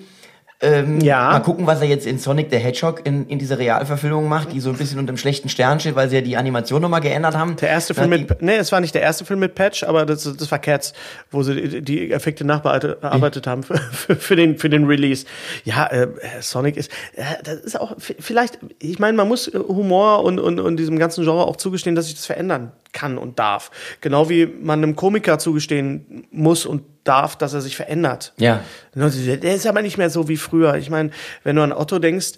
Ähm, 0.62 1.00
Ja. 1.00 1.32
Mal 1.32 1.40
gucken, 1.40 1.66
was 1.68 1.80
er 1.82 1.88
jetzt 1.88 2.06
in 2.06 2.20
Sonic 2.20 2.48
the 2.52 2.58
Hedgehog 2.58 3.06
in, 3.06 3.28
in 3.28 3.40
dieser 3.40 3.60
Realverfilmung 3.60 4.28
macht, 4.28 4.52
die 4.52 4.60
so 4.60 4.70
ein 4.70 4.76
bisschen 4.78 5.00
unter 5.00 5.14
dem 5.14 5.18
schlechten 5.18 5.48
Stern 5.48 5.80
steht, 5.80 5.96
weil 5.96 6.10
sie 6.10 6.16
ja 6.18 6.22
die 6.22 6.36
Animation 6.36 6.82
nochmal 6.82 7.00
geändert 7.00 7.36
haben. 7.38 7.56
Der 7.56 7.70
erste 7.70 7.94
Film 7.94 8.10
Na, 8.10 8.18
mit, 8.18 8.42
nee, 8.42 8.58
es 8.58 8.72
war 8.74 8.82
nicht 8.82 8.94
der 8.94 9.02
erste 9.02 9.24
Film 9.24 9.40
mit 9.40 9.56
Patch, 9.56 9.84
aber 9.84 10.06
das, 10.06 10.24
das 10.24 10.52
war 10.52 10.60
Cats, 10.60 10.94
wo 11.32 11.44
sie 11.44 11.82
die- 11.82 12.12
Effekte 12.12 12.44
nachbearbeitet 12.44 13.48
haben 13.48 13.64
für, 13.64 13.78
für, 13.78 14.16
für 14.18 14.36
den 14.36 14.58
für 14.58 14.70
den 14.70 14.86
Release. 14.86 15.26
Ja, 15.64 15.88
äh, 15.88 16.08
Sonic 16.42 16.76
ist, 16.76 16.92
äh, 17.16 17.24
das 17.44 17.56
ist 17.60 17.80
auch 17.80 17.96
vielleicht, 17.98 18.60
ich 18.80 19.00
meine, 19.00 19.16
man 19.16 19.28
muss 19.30 19.48
äh, 19.48 19.58
Humor 19.60 20.24
und, 20.24 20.40
und 20.40 20.60
und 20.60 20.78
diesem 20.78 21.00
ganzen 21.00 21.24
Genre 21.24 21.46
auch 21.46 21.56
zugestehen, 21.56 21.96
dass 21.96 22.06
sich 22.08 22.16
das 22.16 22.26
verändern 22.26 22.72
kann 22.92 23.18
und 23.18 23.40
darf. 23.40 23.72
Genau 24.02 24.30
wie 24.30 24.46
man 24.46 24.84
einem 24.84 24.96
Komiker 24.98 25.40
zugestehen 25.40 26.26
muss 26.32 26.66
und 26.66 26.82
darf, 27.10 27.36
dass 27.36 27.54
er 27.54 27.62
sich 27.62 27.76
verändert. 27.76 28.34
Ja. 28.38 28.62
Der 28.94 29.56
ist 29.56 29.68
aber 29.68 29.82
nicht 29.82 29.98
mehr 29.98 30.10
so 30.10 30.30
wie 30.30 30.38
früher. 30.38 30.76
Ich 30.76 30.90
meine, 30.90 31.10
wenn 31.44 31.56
du 31.56 31.64
an 31.64 31.74
Otto 31.74 32.00
denkst, 32.00 32.34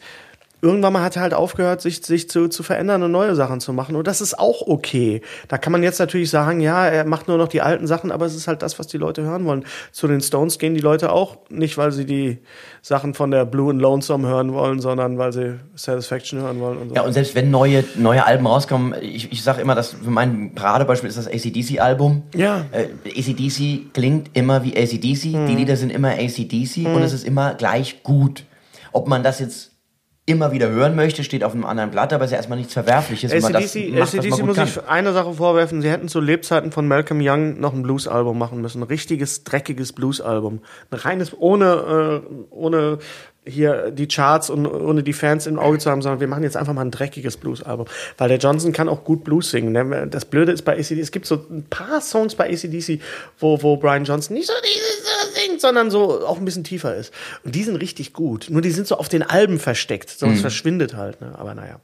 irgendwann 0.61 0.93
mal 0.93 1.01
hat 1.01 1.15
er 1.15 1.23
halt 1.23 1.33
aufgehört, 1.33 1.81
sich, 1.81 2.05
sich 2.05 2.29
zu, 2.29 2.47
zu 2.47 2.61
verändern 2.61 3.01
und 3.01 3.11
neue 3.11 3.35
Sachen 3.35 3.59
zu 3.59 3.73
machen. 3.73 3.95
Und 3.95 4.07
das 4.07 4.21
ist 4.21 4.37
auch 4.37 4.61
okay. 4.67 5.21
Da 5.47 5.57
kann 5.57 5.71
man 5.71 5.81
jetzt 5.81 5.99
natürlich 5.99 6.29
sagen, 6.29 6.61
ja, 6.61 6.85
er 6.85 7.05
macht 7.05 7.27
nur 7.27 7.37
noch 7.37 7.47
die 7.47 7.61
alten 7.61 7.87
Sachen, 7.87 8.11
aber 8.11 8.27
es 8.27 8.35
ist 8.35 8.47
halt 8.47 8.61
das, 8.61 8.77
was 8.77 8.87
die 8.87 8.97
Leute 8.97 9.23
hören 9.23 9.45
wollen. 9.45 9.65
Zu 9.91 10.07
den 10.07 10.21
Stones 10.21 10.59
gehen 10.59 10.75
die 10.75 10.81
Leute 10.81 11.11
auch 11.11 11.37
nicht, 11.49 11.77
weil 11.77 11.91
sie 11.91 12.05
die 12.05 12.39
Sachen 12.83 13.15
von 13.15 13.31
der 13.31 13.45
Blue 13.45 13.71
and 13.71 13.81
Lonesome 13.81 14.27
hören 14.27 14.53
wollen, 14.53 14.79
sondern 14.79 15.17
weil 15.17 15.33
sie 15.33 15.59
Satisfaction 15.73 16.39
hören 16.41 16.59
wollen 16.59 16.77
und 16.77 16.89
so. 16.89 16.95
Ja, 16.95 17.01
und 17.01 17.13
selbst 17.13 17.33
wenn 17.33 17.49
neue, 17.49 17.83
neue 17.95 18.25
Alben 18.25 18.45
rauskommen, 18.45 18.93
ich, 19.01 19.31
ich 19.31 19.43
sage 19.43 19.61
immer, 19.61 19.73
dass 19.73 19.93
für 19.93 20.11
mein 20.11 20.53
Paradebeispiel 20.53 21.09
ist 21.09 21.17
das 21.17 21.27
ACDC-Album. 21.27 22.23
Ja. 22.35 22.65
Äh, 22.71 22.87
ACDC 23.17 23.93
klingt 23.93 24.29
immer 24.33 24.63
wie 24.63 24.77
ACDC, 24.77 25.47
die 25.47 25.55
Lieder 25.55 25.75
sind 25.75 25.91
immer 25.91 26.09
ACDC 26.09 26.85
und 26.85 27.01
es 27.01 27.13
ist 27.13 27.25
immer 27.25 27.55
gleich 27.55 28.03
gut. 28.03 28.45
Ob 28.91 29.07
man 29.07 29.23
das 29.23 29.39
jetzt 29.39 29.70
immer 30.25 30.51
wieder 30.51 30.69
hören 30.69 30.95
möchte, 30.95 31.23
steht 31.23 31.43
auf 31.43 31.53
einem 31.53 31.65
anderen 31.65 31.89
Blatt, 31.89 32.13
aber 32.13 32.23
es 32.23 32.29
ist 32.29 32.33
ja 32.33 32.37
erstmal 32.37 32.59
nichts 32.59 32.73
Verwerfliches, 32.73 33.31
das 33.31 33.43
ACDC, 33.43 33.91
macht, 33.97 34.13
ACDC 34.15 34.43
muss 34.43 34.55
kann. 34.55 34.67
ich 34.67 34.83
eine 34.87 35.13
Sache 35.13 35.33
vorwerfen, 35.33 35.81
sie 35.81 35.89
hätten 35.89 36.07
zu 36.07 36.19
Lebzeiten 36.21 36.71
von 36.71 36.87
Malcolm 36.87 37.19
Young 37.21 37.59
noch 37.59 37.73
ein 37.73 37.81
Blues-Album 37.81 38.37
machen 38.37 38.61
müssen. 38.61 38.81
Ein 38.81 38.87
richtiges, 38.87 39.43
dreckiges 39.43 39.93
Blues-Album. 39.93 40.61
Ein 40.91 40.99
reines, 40.99 41.35
ohne, 41.37 42.23
äh, 42.23 42.45
ohne 42.51 42.99
hier 43.45 43.89
die 43.91 44.07
Charts 44.07 44.49
und 44.49 44.67
ohne 44.67 45.01
die 45.01 45.13
Fans 45.13 45.47
im 45.47 45.57
Auge 45.57 45.79
zu 45.79 45.89
haben, 45.89 46.01
sondern 46.01 46.19
wir 46.19 46.27
machen 46.27 46.43
jetzt 46.43 46.55
einfach 46.55 46.73
mal 46.73 46.81
ein 46.81 46.91
dreckiges 46.91 47.37
Blues-Album. 47.37 47.87
Weil 48.17 48.29
der 48.29 48.37
Johnson 48.37 48.71
kann 48.71 48.87
auch 48.87 49.03
gut 49.03 49.23
Blues 49.23 49.49
singen. 49.49 49.71
ne? 49.71 50.07
Das 50.07 50.25
Blöde 50.25 50.51
ist 50.51 50.61
bei 50.61 50.73
ACDC, 50.73 50.99
es 50.99 51.11
gibt 51.11 51.25
so 51.25 51.35
ein 51.49 51.65
paar 51.69 52.01
Songs 52.01 52.35
bei 52.35 52.51
ACDC, 52.51 53.01
wo, 53.39 53.61
wo 53.63 53.77
Brian 53.77 54.03
Johnson 54.03 54.35
nicht 54.35 54.47
so 54.47 54.53
dieses 54.63 55.03
so 55.03 55.41
singt, 55.41 55.61
sondern 55.61 55.89
so 55.89 56.25
auch 56.25 56.37
ein 56.37 56.45
bisschen 56.45 56.63
tiefer 56.63 56.95
ist. 56.95 57.13
Und 57.43 57.55
die 57.55 57.63
sind 57.63 57.77
richtig 57.77 58.13
gut. 58.13 58.47
Nur 58.49 58.61
die 58.61 58.71
sind 58.71 58.87
so 58.87 58.97
auf 58.97 59.09
den 59.09 59.23
Alben 59.23 59.59
versteckt, 59.59 60.09
sonst 60.11 60.41
verschwindet 60.41 60.95
halt. 60.95 61.21
Ne? 61.21 61.33
Aber 61.37 61.55
naja. 61.55 61.79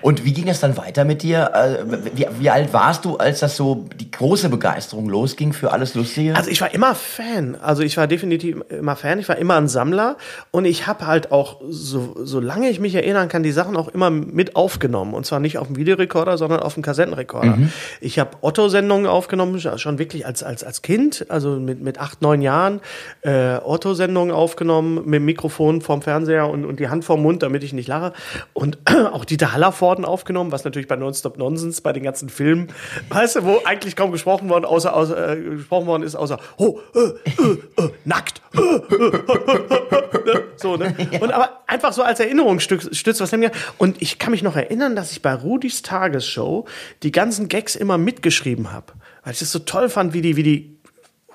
Und 0.00 0.24
wie 0.24 0.32
ging 0.32 0.48
es 0.48 0.60
dann 0.60 0.76
weiter 0.76 1.04
mit 1.04 1.22
dir? 1.22 1.50
Äh, 1.54 1.84
Wie, 2.14 2.26
wie 2.38 2.50
alt 2.50 2.72
warst 2.72 3.04
du, 3.04 3.16
als 3.16 3.40
das 3.40 3.56
so 3.56 3.86
die 3.98 4.10
große 4.10 4.48
Begeisterung 4.48 5.08
losging 5.08 5.52
für 5.52 5.72
alles 5.72 5.94
Lustige? 5.94 6.34
Also 6.34 6.50
ich 6.50 6.60
war 6.60 6.72
immer 6.72 6.94
Fan. 6.94 7.56
Also 7.60 7.82
ich 7.82 7.96
war 7.96 8.06
definitiv 8.06 8.62
immer 8.68 8.96
Fan. 8.96 9.18
Ich 9.18 9.28
war 9.28 9.36
immer 9.36 9.56
ein 9.56 9.68
Sammler 9.68 10.16
und 10.50 10.64
ich 10.64 10.86
habe 10.86 11.06
halt 11.06 11.32
auch, 11.32 11.60
so, 11.68 12.14
solange 12.22 12.68
ich 12.68 12.80
mich 12.80 12.94
erinnern 12.94 13.28
kann, 13.28 13.42
die 13.42 13.52
Sachen 13.52 13.76
auch 13.76 13.88
immer 13.88 14.10
mit 14.10 14.56
aufgenommen. 14.56 15.14
Und 15.14 15.26
zwar 15.26 15.40
nicht 15.40 15.58
auf 15.58 15.66
dem 15.66 15.76
Videorekorder, 15.76 16.38
sondern 16.38 16.60
auf 16.60 16.74
dem 16.74 16.82
Kassettenrekorder. 16.82 17.58
Ich 18.00 18.18
habe 18.18 18.30
Otto-Sendungen 18.40 19.06
aufgenommen, 19.06 19.60
schon 19.76 19.98
wirklich 19.98 20.26
als, 20.26 20.42
als, 20.42 20.64
als 20.64 20.82
Kind, 20.82 21.26
also 21.28 21.50
mit, 21.58 21.80
mit 21.80 21.98
acht, 22.00 22.22
neun 22.22 22.42
Jahren. 22.42 22.80
Äh, 23.22 23.56
Otto-Sendungen 23.62 24.34
aufgenommen 24.34 25.02
mit 25.04 25.14
dem 25.14 25.24
Mikrofon 25.24 25.80
vorm 25.80 26.02
Fernseher 26.02 26.48
und, 26.48 26.64
und 26.64 26.80
die 26.80 26.88
Hand 26.88 27.04
vorm 27.04 27.22
Mund, 27.22 27.42
damit 27.42 27.62
ich 27.62 27.72
nicht 27.72 27.88
lache. 27.88 28.12
Und 28.52 28.78
auch 29.12 29.24
Dieter 29.24 29.52
Hallervorden 29.86 30.04
aufgenommen, 30.04 30.52
was 30.52 30.64
natürlich 30.64 30.88
bei 30.88 30.96
Nonstop 30.96 31.38
Nonsense, 31.38 31.80
bei 31.82 31.92
den 31.92 32.02
ganzen 32.02 32.28
Filmen, 32.28 32.68
weißt 33.08 33.36
du, 33.36 33.44
wo 33.44 33.60
eigentlich 33.64 33.96
kaum 33.96 34.12
gesprochen 34.12 34.48
worden, 34.48 34.64
außer, 34.64 34.94
außer 34.94 35.36
äh, 35.36 35.40
gesprochen 35.56 35.86
worden 35.86 36.02
ist, 36.02 36.16
außer 36.16 36.38
oh, 36.56 36.80
äh, 36.94 37.00
äh, 37.00 37.90
nackt. 38.04 38.42
Äh, 38.54 38.60
äh, 38.60 40.42
so, 40.56 40.76
ne? 40.76 40.94
Und 41.20 41.32
aber 41.32 41.60
einfach 41.66 41.92
so 41.92 42.02
als 42.02 42.20
Erinnerungsstütz, 42.20 43.20
was 43.20 43.32
haben. 43.32 43.46
Und 43.78 44.02
ich 44.02 44.18
kann 44.18 44.32
mich 44.32 44.42
noch 44.42 44.56
erinnern, 44.56 44.96
dass 44.96 45.12
ich 45.12 45.22
bei 45.22 45.34
Rudis 45.34 45.82
Tagesshow 45.82 46.66
die 47.02 47.12
ganzen 47.12 47.48
Gags 47.48 47.76
immer 47.76 47.98
mitgeschrieben 47.98 48.72
habe. 48.72 48.92
Weil 49.22 49.32
ich 49.34 49.38
das 49.38 49.52
so 49.52 49.58
toll 49.60 49.88
fand, 49.88 50.14
wie 50.14 50.22
die, 50.22 50.36
wie 50.36 50.42
die 50.42 50.75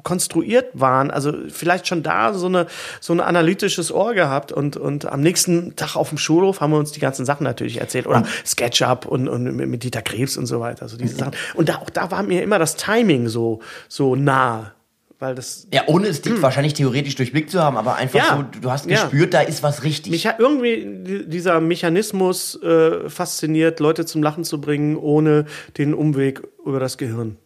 konstruiert 0.03 0.67
waren, 0.73 1.11
also 1.11 1.33
vielleicht 1.49 1.87
schon 1.87 2.03
da 2.03 2.33
so 2.33 2.47
eine 2.47 2.67
so 2.99 3.13
ein 3.13 3.19
analytisches 3.19 3.91
Ohr 3.91 4.13
gehabt 4.13 4.51
und 4.51 4.77
und 4.77 5.05
am 5.05 5.21
nächsten 5.21 5.75
Tag 5.75 5.95
auf 5.95 6.09
dem 6.09 6.17
Schulhof 6.17 6.61
haben 6.61 6.71
wir 6.71 6.79
uns 6.79 6.91
die 6.91 6.99
ganzen 6.99 7.25
Sachen 7.25 7.43
natürlich 7.43 7.79
erzählt 7.79 8.07
oder 8.07 8.23
SketchUp 8.45 9.05
und 9.05 9.27
und 9.27 9.43
mit 9.55 9.83
Dieter 9.83 10.01
Krebs 10.01 10.37
und 10.37 10.45
so 10.45 10.59
weiter, 10.59 10.83
also 10.83 10.97
diese 10.97 11.15
Sachen 11.15 11.33
und 11.55 11.69
da 11.69 11.75
auch 11.77 11.89
da 11.89 12.11
war 12.11 12.23
mir 12.23 12.43
immer 12.43 12.59
das 12.59 12.75
Timing 12.75 13.27
so 13.27 13.59
so 13.87 14.15
nah, 14.15 14.73
weil 15.19 15.35
das 15.35 15.67
ja, 15.71 15.83
ohne 15.85 16.07
es 16.07 16.21
die 16.21 16.41
wahrscheinlich 16.41 16.73
theoretisch 16.73 17.15
durchblickt 17.15 17.51
zu 17.51 17.61
haben, 17.61 17.77
aber 17.77 17.95
einfach 17.95 18.17
Ja. 18.17 18.37
so, 18.53 18.59
du 18.59 18.71
hast 18.71 18.89
Ja. 18.89 19.03
gespürt, 19.03 19.33
da 19.35 19.41
ist 19.41 19.61
was 19.61 19.83
richtig. 19.83 20.11
mich 20.11 20.25
hat 20.25 20.39
irgendwie 20.39 20.83
di- 21.03 21.29
dieser 21.29 21.59
Mechanismus 21.61 22.59
äh, 22.63 23.07
fasziniert, 23.09 23.79
Leute 23.79 24.05
zum 24.05 24.23
Lachen 24.23 24.43
zu 24.43 24.59
bringen, 24.59 24.95
ohne 24.97 25.45
den 25.77 25.93
Umweg 25.93 26.41
über 26.65 26.79
das 26.79 26.97
Gehirn. 26.97 27.37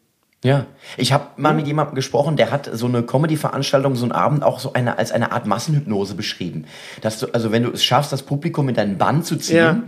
Ja, 0.46 0.68
ich 0.96 1.12
habe 1.12 1.26
mal 1.38 1.54
mit 1.56 1.66
jemandem 1.66 1.96
gesprochen, 1.96 2.38
der 2.38 2.52
hat 2.52 2.70
so 2.72 2.86
eine 2.86 3.02
Comedy-Veranstaltung, 3.02 3.96
so 3.96 4.04
einen 4.06 4.12
Abend 4.12 4.44
auch 4.44 4.60
so 4.60 4.74
eine 4.74 4.98
als 5.00 5.12
eine 5.12 5.32
Art 5.32 5.48
Massenhypnose 5.48 6.14
beschrieben. 6.14 6.66
Dass 7.02 7.20
du, 7.20 7.28
also 7.34 7.52
wenn 7.52 7.64
du 7.64 7.72
es 7.72 7.84
schaffst, 7.84 8.12
das 8.14 8.22
Publikum 8.22 8.70
in 8.70 8.76
deinen 8.76 8.98
Bann 9.00 9.24
zu 9.24 9.38
ziehen, 9.38 9.56
Ja. 9.58 9.82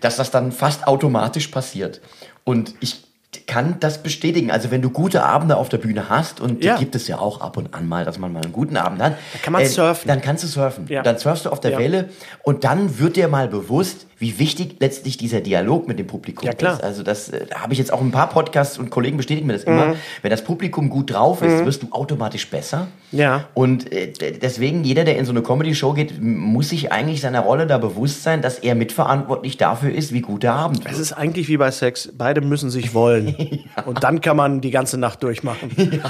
dass 0.00 0.16
das 0.16 0.32
dann 0.32 0.50
fast 0.50 0.88
automatisch 0.88 1.46
passiert. 1.48 2.00
Und 2.42 2.74
ich 2.80 3.04
kann 3.46 3.76
das 3.78 4.02
bestätigen. 4.02 4.50
Also 4.50 4.72
wenn 4.72 4.82
du 4.82 4.90
gute 4.90 5.22
Abende 5.22 5.56
auf 5.56 5.68
der 5.68 5.78
Bühne 5.78 6.08
hast, 6.08 6.40
und 6.40 6.64
Ja. 6.64 6.74
die 6.74 6.80
gibt 6.80 6.96
es 6.96 7.06
ja 7.06 7.18
auch 7.20 7.40
ab 7.40 7.56
und 7.56 7.72
an 7.74 7.86
mal, 7.86 8.04
dass 8.04 8.18
man 8.18 8.32
mal 8.32 8.42
einen 8.42 8.52
guten 8.52 8.76
Abend 8.76 9.00
hat. 9.00 9.12
äh, 9.12 9.38
kann 9.44 9.52
man 9.52 9.64
surfen. 9.64 10.08
Dann 10.08 10.20
kannst 10.20 10.42
du 10.42 10.48
surfen. 10.48 10.86
Ja. 10.88 11.02
Dann 11.02 11.18
surfst 11.18 11.46
du 11.46 11.50
auf 11.50 11.60
der 11.60 11.72
Ja. 11.72 11.78
Welle 11.78 12.08
und 12.42 12.64
dann 12.64 12.98
wird 12.98 13.14
dir 13.14 13.28
mal 13.28 13.46
bewusst, 13.46 14.06
wie 14.20 14.38
wichtig 14.38 14.76
letztlich 14.80 15.16
dieser 15.16 15.40
Dialog 15.40 15.88
mit 15.88 15.98
dem 15.98 16.06
Publikum 16.06 16.46
Ja, 16.46 16.52
klar. 16.52 16.74
ist. 16.74 16.84
Also 16.84 17.02
das 17.02 17.30
äh, 17.30 17.46
habe 17.54 17.72
ich 17.72 17.78
jetzt 17.78 17.90
auch 17.92 18.00
ein 18.02 18.10
paar 18.12 18.28
Podcasts 18.28 18.78
und 18.78 18.90
Kollegen 18.90 19.16
bestätigen 19.16 19.46
mir 19.46 19.54
das 19.54 19.64
immer. 19.64 19.96
Wenn 20.22 20.30
das 20.30 20.44
Publikum 20.44 20.90
gut 20.90 21.12
drauf 21.12 21.40
ist, 21.42 21.64
wirst 21.64 21.82
du 21.82 21.88
automatisch 21.90 22.46
besser. 22.48 22.88
Ja. 23.12 23.46
Und 23.54 23.90
äh, 23.92 24.12
deswegen, 24.42 24.84
jeder, 24.84 25.04
der 25.04 25.16
in 25.16 25.24
so 25.24 25.32
eine 25.32 25.42
Comedy-Show 25.42 25.94
geht, 25.94 26.22
muss 26.22 26.68
sich 26.68 26.92
eigentlich 26.92 27.22
seiner 27.22 27.40
Rolle 27.40 27.66
da 27.66 27.78
bewusst 27.78 28.22
sein, 28.22 28.42
dass 28.42 28.58
er 28.58 28.74
mitverantwortlich 28.74 29.56
dafür 29.56 29.90
ist, 29.92 30.12
wie 30.12 30.20
gut 30.20 30.42
der 30.42 30.52
Abend 30.52 30.80
Es 30.84 30.92
wird. 30.92 31.00
ist 31.00 31.12
eigentlich 31.14 31.48
wie 31.48 31.56
bei 31.56 31.70
Sex. 31.70 32.10
Beide 32.12 32.42
müssen 32.42 32.70
sich 32.70 32.92
wollen. 32.94 33.34
Und 33.86 34.04
dann 34.04 34.20
kann 34.20 34.36
man 34.36 34.60
die 34.60 34.70
ganze 34.70 34.98
Nacht 34.98 35.22
durchmachen. 35.22 35.70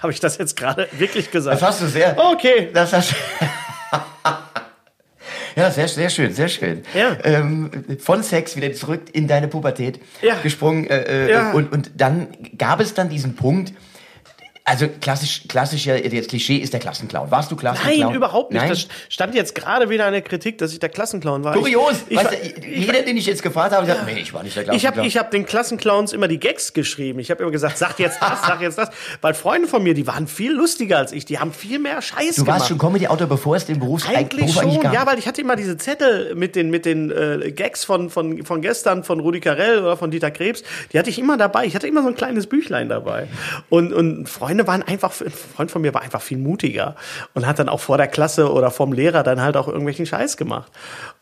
Habe 0.00 0.12
ich 0.12 0.20
das 0.20 0.38
jetzt 0.38 0.56
gerade 0.56 0.86
wirklich 0.98 1.30
gesagt? 1.30 1.60
Das 1.60 1.66
hast 1.68 1.82
du 1.82 1.86
sehr. 1.86 2.16
Okay. 2.32 2.68
Das 2.72 2.92
hast 2.92 3.14
Ja, 5.56 5.70
sehr, 5.70 5.88
sehr 5.88 6.10
schön, 6.10 6.32
sehr 6.32 6.48
schön. 6.48 6.82
Ja. 6.94 7.16
Ähm, 7.24 7.70
von 7.98 8.22
Sex 8.22 8.56
wieder 8.56 8.72
zurück 8.72 9.02
in 9.12 9.26
deine 9.28 9.48
Pubertät 9.48 10.00
Ja. 10.22 10.36
gesprungen. 10.42 10.86
Äh, 10.88 11.26
äh, 11.26 11.30
Ja. 11.30 11.52
und, 11.52 11.72
und 11.72 11.90
dann 11.96 12.28
gab 12.58 12.80
es 12.80 12.94
dann 12.94 13.08
diesen 13.08 13.34
Punkt, 13.36 13.72
also 14.64 14.86
klassisch, 15.00 15.42
klassisch 15.48 15.86
ja, 15.86 15.98
das 15.98 16.26
Klischee 16.28 16.56
ist 16.56 16.72
der 16.72 16.80
Klassenclown. 16.80 17.30
Warst 17.30 17.50
du 17.50 17.56
Klassenclown? 17.56 17.98
Nein, 17.98 18.14
überhaupt 18.14 18.52
nicht. 18.52 18.60
Nein? 18.60 18.70
Das 18.70 18.86
stand 19.08 19.34
jetzt 19.34 19.54
gerade 19.54 19.88
wieder 19.88 20.06
in 20.06 20.12
der 20.12 20.22
Kritik, 20.22 20.58
dass 20.58 20.72
ich 20.72 20.78
der 20.78 20.90
Klassenclown 20.90 21.42
war. 21.42 21.54
Kurios. 21.54 21.96
Ich, 22.08 22.12
ich, 22.12 22.24
weißt 22.24 22.32
du, 22.32 22.68
jeder, 22.68 23.02
den 23.02 23.16
ich 23.16 23.26
jetzt 23.26 23.42
gefragt 23.42 23.74
habe, 23.74 23.86
sagt, 23.86 24.06
nee, 24.06 24.20
ich 24.20 24.32
war 24.32 24.42
nicht 24.42 24.54
der 24.54 24.62
ich 24.62 24.68
Klassenclown. 24.68 24.96
habe 24.98 25.08
ich 25.08 25.16
hab 25.16 25.30
den 25.30 25.46
Klassenclowns 25.46 26.12
immer 26.12 26.28
die 26.28 26.38
Gags 26.38 26.72
geschrieben. 26.72 27.18
Ich 27.18 27.30
habe 27.30 27.42
immer 27.42 27.50
gesagt, 27.50 27.78
sag 27.78 27.98
jetzt 27.98 28.22
das, 28.22 28.42
sag 28.42 28.60
jetzt 28.60 28.78
das. 28.78 28.90
Weil 29.20 29.34
Freunde 29.34 29.66
von 29.66 29.82
mir, 29.82 29.94
die 29.94 30.06
waren 30.06 30.28
viel 30.28 30.52
lustiger 30.52 30.98
als 30.98 31.12
ich. 31.12 31.24
Die 31.24 31.38
haben 31.38 31.52
viel 31.52 31.78
mehr 31.78 32.00
Scheiß 32.00 32.36
du 32.36 32.44
gemacht. 32.44 32.60
warst 32.60 32.68
schon 32.68 32.78
Comedy-Autor, 32.78 33.26
bevor 33.26 33.56
es 33.56 33.66
den 33.66 33.80
Berufs 33.80 34.06
Eigentlich 34.06 34.46
Beruf 34.46 34.54
schon, 34.54 34.64
eigentlich 34.64 34.82
gab. 34.82 34.94
ja, 34.94 35.06
weil 35.06 35.18
ich 35.18 35.26
hatte 35.26 35.40
immer 35.40 35.56
diese 35.56 35.78
Zettel 35.78 36.34
mit 36.34 36.54
den, 36.54 36.70
mit 36.70 36.84
den 36.86 37.10
äh, 37.10 37.50
Gags 37.50 37.84
von, 37.84 38.08
von, 38.08 38.44
von 38.44 38.62
gestern, 38.62 39.02
von 39.02 39.18
Rudi 39.20 39.40
Carell 39.40 39.80
oder 39.80 39.96
von 39.96 40.10
Dieter 40.10 40.30
Krebs, 40.30 40.62
die 40.92 40.98
hatte 40.98 41.10
ich 41.10 41.18
immer 41.18 41.36
dabei. 41.36 41.66
Ich 41.66 41.74
hatte 41.74 41.88
immer 41.88 42.02
so 42.02 42.08
ein 42.08 42.14
kleines 42.14 42.46
Büchlein 42.46 42.88
dabei. 42.88 43.26
Und, 43.68 43.92
und 43.92 44.28
Freunde 44.28 44.59
waren 44.66 44.82
einfach, 44.82 45.18
ein 45.20 45.30
Freund 45.30 45.70
von 45.70 45.82
mir 45.82 45.94
war 45.94 46.02
einfach 46.02 46.22
viel 46.22 46.38
mutiger 46.38 46.96
und 47.34 47.46
hat 47.46 47.58
dann 47.58 47.68
auch 47.68 47.80
vor 47.80 47.96
der 47.96 48.08
Klasse 48.08 48.52
oder 48.52 48.70
vom 48.70 48.92
Lehrer 48.92 49.22
dann 49.22 49.40
halt 49.40 49.56
auch 49.56 49.68
irgendwelchen 49.68 50.06
Scheiß 50.06 50.36
gemacht. 50.36 50.70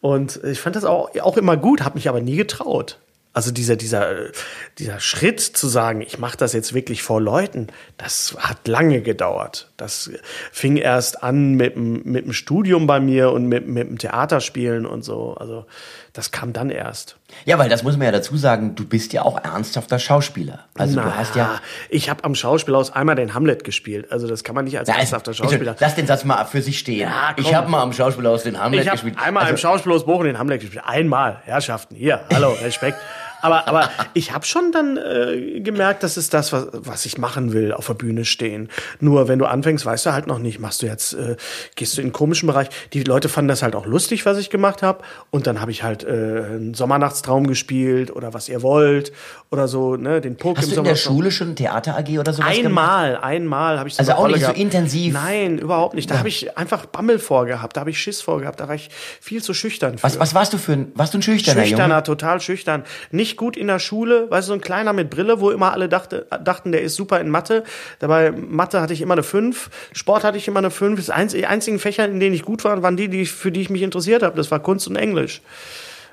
Und 0.00 0.42
ich 0.44 0.60
fand 0.60 0.76
das 0.76 0.84
auch, 0.84 1.10
auch 1.20 1.36
immer 1.36 1.56
gut, 1.56 1.82
habe 1.82 1.96
mich 1.96 2.08
aber 2.08 2.20
nie 2.20 2.36
getraut. 2.36 2.98
Also 3.34 3.52
dieser, 3.52 3.76
dieser, 3.76 4.30
dieser 4.78 4.98
Schritt 5.00 5.40
zu 5.40 5.68
sagen, 5.68 6.00
ich 6.00 6.18
mache 6.18 6.36
das 6.36 6.54
jetzt 6.54 6.74
wirklich 6.74 7.02
vor 7.02 7.20
Leuten, 7.20 7.68
das 7.96 8.36
hat 8.38 8.66
lange 8.66 9.00
gedauert. 9.00 9.70
Das 9.76 10.10
fing 10.50 10.76
erst 10.76 11.22
an 11.22 11.52
mit 11.54 11.76
dem, 11.76 12.02
mit 12.04 12.24
dem 12.24 12.32
Studium 12.32 12.86
bei 12.86 12.98
mir 12.98 13.30
und 13.30 13.46
mit, 13.46 13.68
mit 13.68 13.88
dem 13.88 13.98
Theaterspielen 13.98 14.86
und 14.86 15.02
so. 15.02 15.34
Also 15.34 15.66
das 16.14 16.32
kam 16.32 16.52
dann 16.52 16.70
erst. 16.70 17.17
Ja, 17.44 17.58
weil 17.58 17.68
das 17.68 17.82
muss 17.82 17.96
man 17.96 18.06
ja 18.06 18.12
dazu 18.12 18.36
sagen, 18.36 18.74
du 18.74 18.86
bist 18.86 19.12
ja 19.12 19.22
auch 19.22 19.42
ernsthafter 19.42 19.98
Schauspieler. 19.98 20.60
Also 20.76 20.96
Na, 20.96 21.04
du 21.04 21.14
hast 21.14 21.36
ja. 21.36 21.60
Ich 21.90 22.08
habe 22.08 22.24
am 22.24 22.34
Schauspielhaus 22.34 22.90
einmal 22.90 23.16
den 23.16 23.34
Hamlet 23.34 23.64
gespielt. 23.64 24.10
Also 24.10 24.26
das 24.26 24.44
kann 24.44 24.54
man 24.54 24.64
nicht 24.64 24.78
als 24.78 24.88
Ja, 24.88 24.96
ernsthafter 24.96 25.34
Schauspieler. 25.34 25.76
Lass 25.78 25.94
den 25.94 26.06
Satz 26.06 26.24
mal 26.24 26.42
für 26.46 26.62
sich 26.62 26.78
stehen. 26.78 27.00
Ja, 27.08 27.34
ich 27.36 27.54
habe 27.54 27.68
mal 27.70 27.82
am 27.82 27.92
Schauspielhaus 27.92 28.44
den 28.44 28.58
Hamlet 28.58 28.84
Ich 28.86 28.90
gespielt. 28.90 29.16
einmal 29.22 29.42
Also- 29.44 29.52
im 29.52 29.58
Schauspielhaus 29.58 30.06
Bochum 30.06 30.24
den 30.24 30.38
Hamlet 30.38 30.60
gespielt. 30.62 30.82
Einmal, 30.86 31.40
Herrschaften. 31.44 31.94
Hier, 31.96 32.20
hallo, 32.32 32.50
Respekt. 32.62 32.96
Aber, 33.40 33.68
aber 33.68 33.90
ich 34.14 34.32
habe 34.32 34.44
schon 34.44 34.72
dann 34.72 34.96
äh, 34.96 35.60
gemerkt, 35.60 36.02
das 36.02 36.16
ist 36.16 36.34
das, 36.34 36.52
was, 36.52 36.66
was 36.72 37.06
ich 37.06 37.18
machen 37.18 37.52
will, 37.52 37.72
auf 37.72 37.86
der 37.86 37.94
Bühne 37.94 38.24
stehen. 38.24 38.68
Nur 39.00 39.28
wenn 39.28 39.38
du 39.38 39.46
anfängst, 39.46 39.86
weißt 39.86 40.06
du 40.06 40.12
halt 40.12 40.26
noch 40.26 40.38
nicht, 40.38 40.58
machst 40.58 40.82
du 40.82 40.86
jetzt, 40.86 41.14
äh, 41.14 41.36
gehst 41.76 41.96
du 41.96 42.00
in 42.00 42.06
einen 42.06 42.12
komischen 42.12 42.46
Bereich. 42.46 42.68
Die 42.92 43.02
Leute 43.04 43.28
fanden 43.28 43.48
das 43.48 43.62
halt 43.62 43.74
auch 43.76 43.86
lustig, 43.86 44.26
was 44.26 44.38
ich 44.38 44.50
gemacht 44.50 44.82
habe. 44.82 45.04
Und 45.30 45.46
dann 45.46 45.60
habe 45.60 45.70
ich 45.70 45.82
halt 45.82 46.04
äh, 46.04 46.08
einen 46.08 46.74
Sommernachtstraum 46.74 47.46
gespielt 47.46 48.10
oder 48.14 48.34
was 48.34 48.48
ihr 48.48 48.62
wollt 48.62 49.12
oder 49.50 49.68
so, 49.68 49.96
ne, 49.96 50.20
den 50.20 50.36
Puck 50.36 50.58
Hast 50.58 50.68
im 50.68 50.74
du 50.74 50.78
in 50.80 50.84
der. 50.84 50.96
Schule 50.96 51.30
schon 51.30 51.54
Theater 51.54 51.96
AG 51.96 52.18
oder 52.18 52.32
sowas 52.32 52.56
gemacht? 52.56 52.66
Einmal, 52.66 53.16
einmal 53.18 53.78
habe 53.78 53.88
ich 53.88 53.94
so 53.94 54.00
Also 54.00 54.12
auch 54.12 54.18
Rolle 54.20 54.32
nicht 54.34 54.40
so 54.42 54.46
gehabt. 54.48 54.58
intensiv? 54.58 55.12
Nein, 55.14 55.58
überhaupt 55.58 55.94
nicht. 55.94 56.10
Da 56.10 56.18
habe 56.18 56.28
ich 56.28 56.56
einfach 56.58 56.86
Bammel 56.86 57.18
vorgehabt, 57.18 57.76
da 57.76 57.80
habe 57.80 57.90
ich 57.90 58.00
Schiss 58.00 58.20
vorgehabt, 58.20 58.58
da 58.60 58.68
war 58.68 58.74
ich 58.74 58.90
viel 59.20 59.42
zu 59.42 59.54
schüchtern 59.54 59.98
für. 59.98 60.04
Was, 60.04 60.18
was 60.18 60.34
warst 60.34 60.52
du 60.52 60.58
für 60.58 60.72
ein, 60.72 60.92
warst 60.94 61.14
du 61.14 61.18
ein 61.18 61.22
schüchterner 61.22 61.62
Schüchterner, 61.62 61.94
Junge? 61.94 62.02
total 62.04 62.40
schüchtern. 62.40 62.82
Nicht 63.10 63.27
gut 63.36 63.56
in 63.56 63.66
der 63.66 63.78
Schule, 63.78 64.30
weißt 64.30 64.48
du, 64.48 64.50
so 64.50 64.54
ein 64.54 64.60
kleiner 64.60 64.92
mit 64.92 65.10
Brille, 65.10 65.40
wo 65.40 65.50
immer 65.50 65.72
alle 65.72 65.88
dachte, 65.88 66.26
dachten, 66.42 66.72
der 66.72 66.82
ist 66.82 66.94
super 66.96 67.20
in 67.20 67.28
Mathe. 67.28 67.64
Dabei 67.98 68.30
Mathe 68.32 68.80
hatte 68.80 68.92
ich 68.92 69.02
immer 69.02 69.14
eine 69.14 69.22
5, 69.22 69.70
Sport 69.92 70.24
hatte 70.24 70.38
ich 70.38 70.48
immer 70.48 70.58
eine 70.58 70.70
5. 70.70 70.98
Das 70.98 71.10
einz- 71.10 71.32
die 71.32 71.46
einzigen 71.46 71.78
Fächer, 71.78 72.04
in 72.06 72.20
denen 72.20 72.34
ich 72.34 72.42
gut 72.42 72.64
war, 72.64 72.82
waren 72.82 72.96
die, 72.96 73.08
die 73.08 73.26
für 73.26 73.52
die 73.52 73.60
ich 73.60 73.70
mich 73.70 73.82
interessiert 73.82 74.22
habe. 74.22 74.36
Das 74.36 74.50
war 74.50 74.60
Kunst 74.60 74.88
und 74.88 74.96
Englisch. 74.96 75.42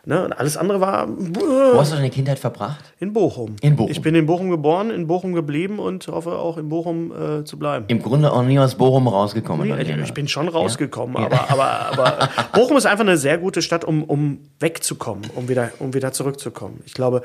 Ne? 0.07 0.23
Und 0.23 0.33
alles 0.33 0.55
andere 0.55 0.79
war 0.81 1.07
Wo 1.09 1.79
hast 1.79 1.91
du 1.91 1.95
deine 1.95 2.09
Kindheit 2.11 2.37
verbracht? 2.37 2.93
in 2.99 3.11
Bochum. 3.11 3.55
In 3.61 3.75
Bochum. 3.75 3.91
Ich 3.91 4.01
bin 4.01 4.13
in 4.13 4.25
Bochum 4.27 4.49
geboren, 4.51 4.91
in 4.91 5.07
Bochum 5.07 5.33
geblieben 5.33 5.79
und 5.79 6.07
hoffe 6.07 6.37
auch 6.37 6.57
in 6.57 6.69
Bochum 6.69 7.11
äh, 7.11 7.43
zu 7.43 7.57
bleiben. 7.57 7.85
Im 7.87 8.01
Grunde 8.01 8.31
auch 8.31 8.43
nie 8.43 8.59
aus 8.59 8.75
Bochum 8.75 9.07
rausgekommen. 9.07 9.67
Ja, 9.67 9.75
Daniela. 9.77 10.03
ich 10.03 10.13
bin 10.13 10.27
schon 10.27 10.47
rausgekommen, 10.47 11.17
aber, 11.17 11.49
aber, 11.49 11.69
aber 11.97 12.29
Bochum 12.53 12.77
ist 12.77 12.85
einfach 12.85 13.03
eine 13.03 13.17
sehr 13.17 13.37
gute 13.39 13.61
Stadt, 13.63 13.83
um, 13.83 14.03
um 14.03 14.39
wegzukommen, 14.59 15.29
um 15.35 15.49
wieder, 15.49 15.71
um 15.79 15.93
wieder 15.93 16.11
zurückzukommen. 16.11 16.81
Ich 16.85 16.93
glaube, 16.93 17.23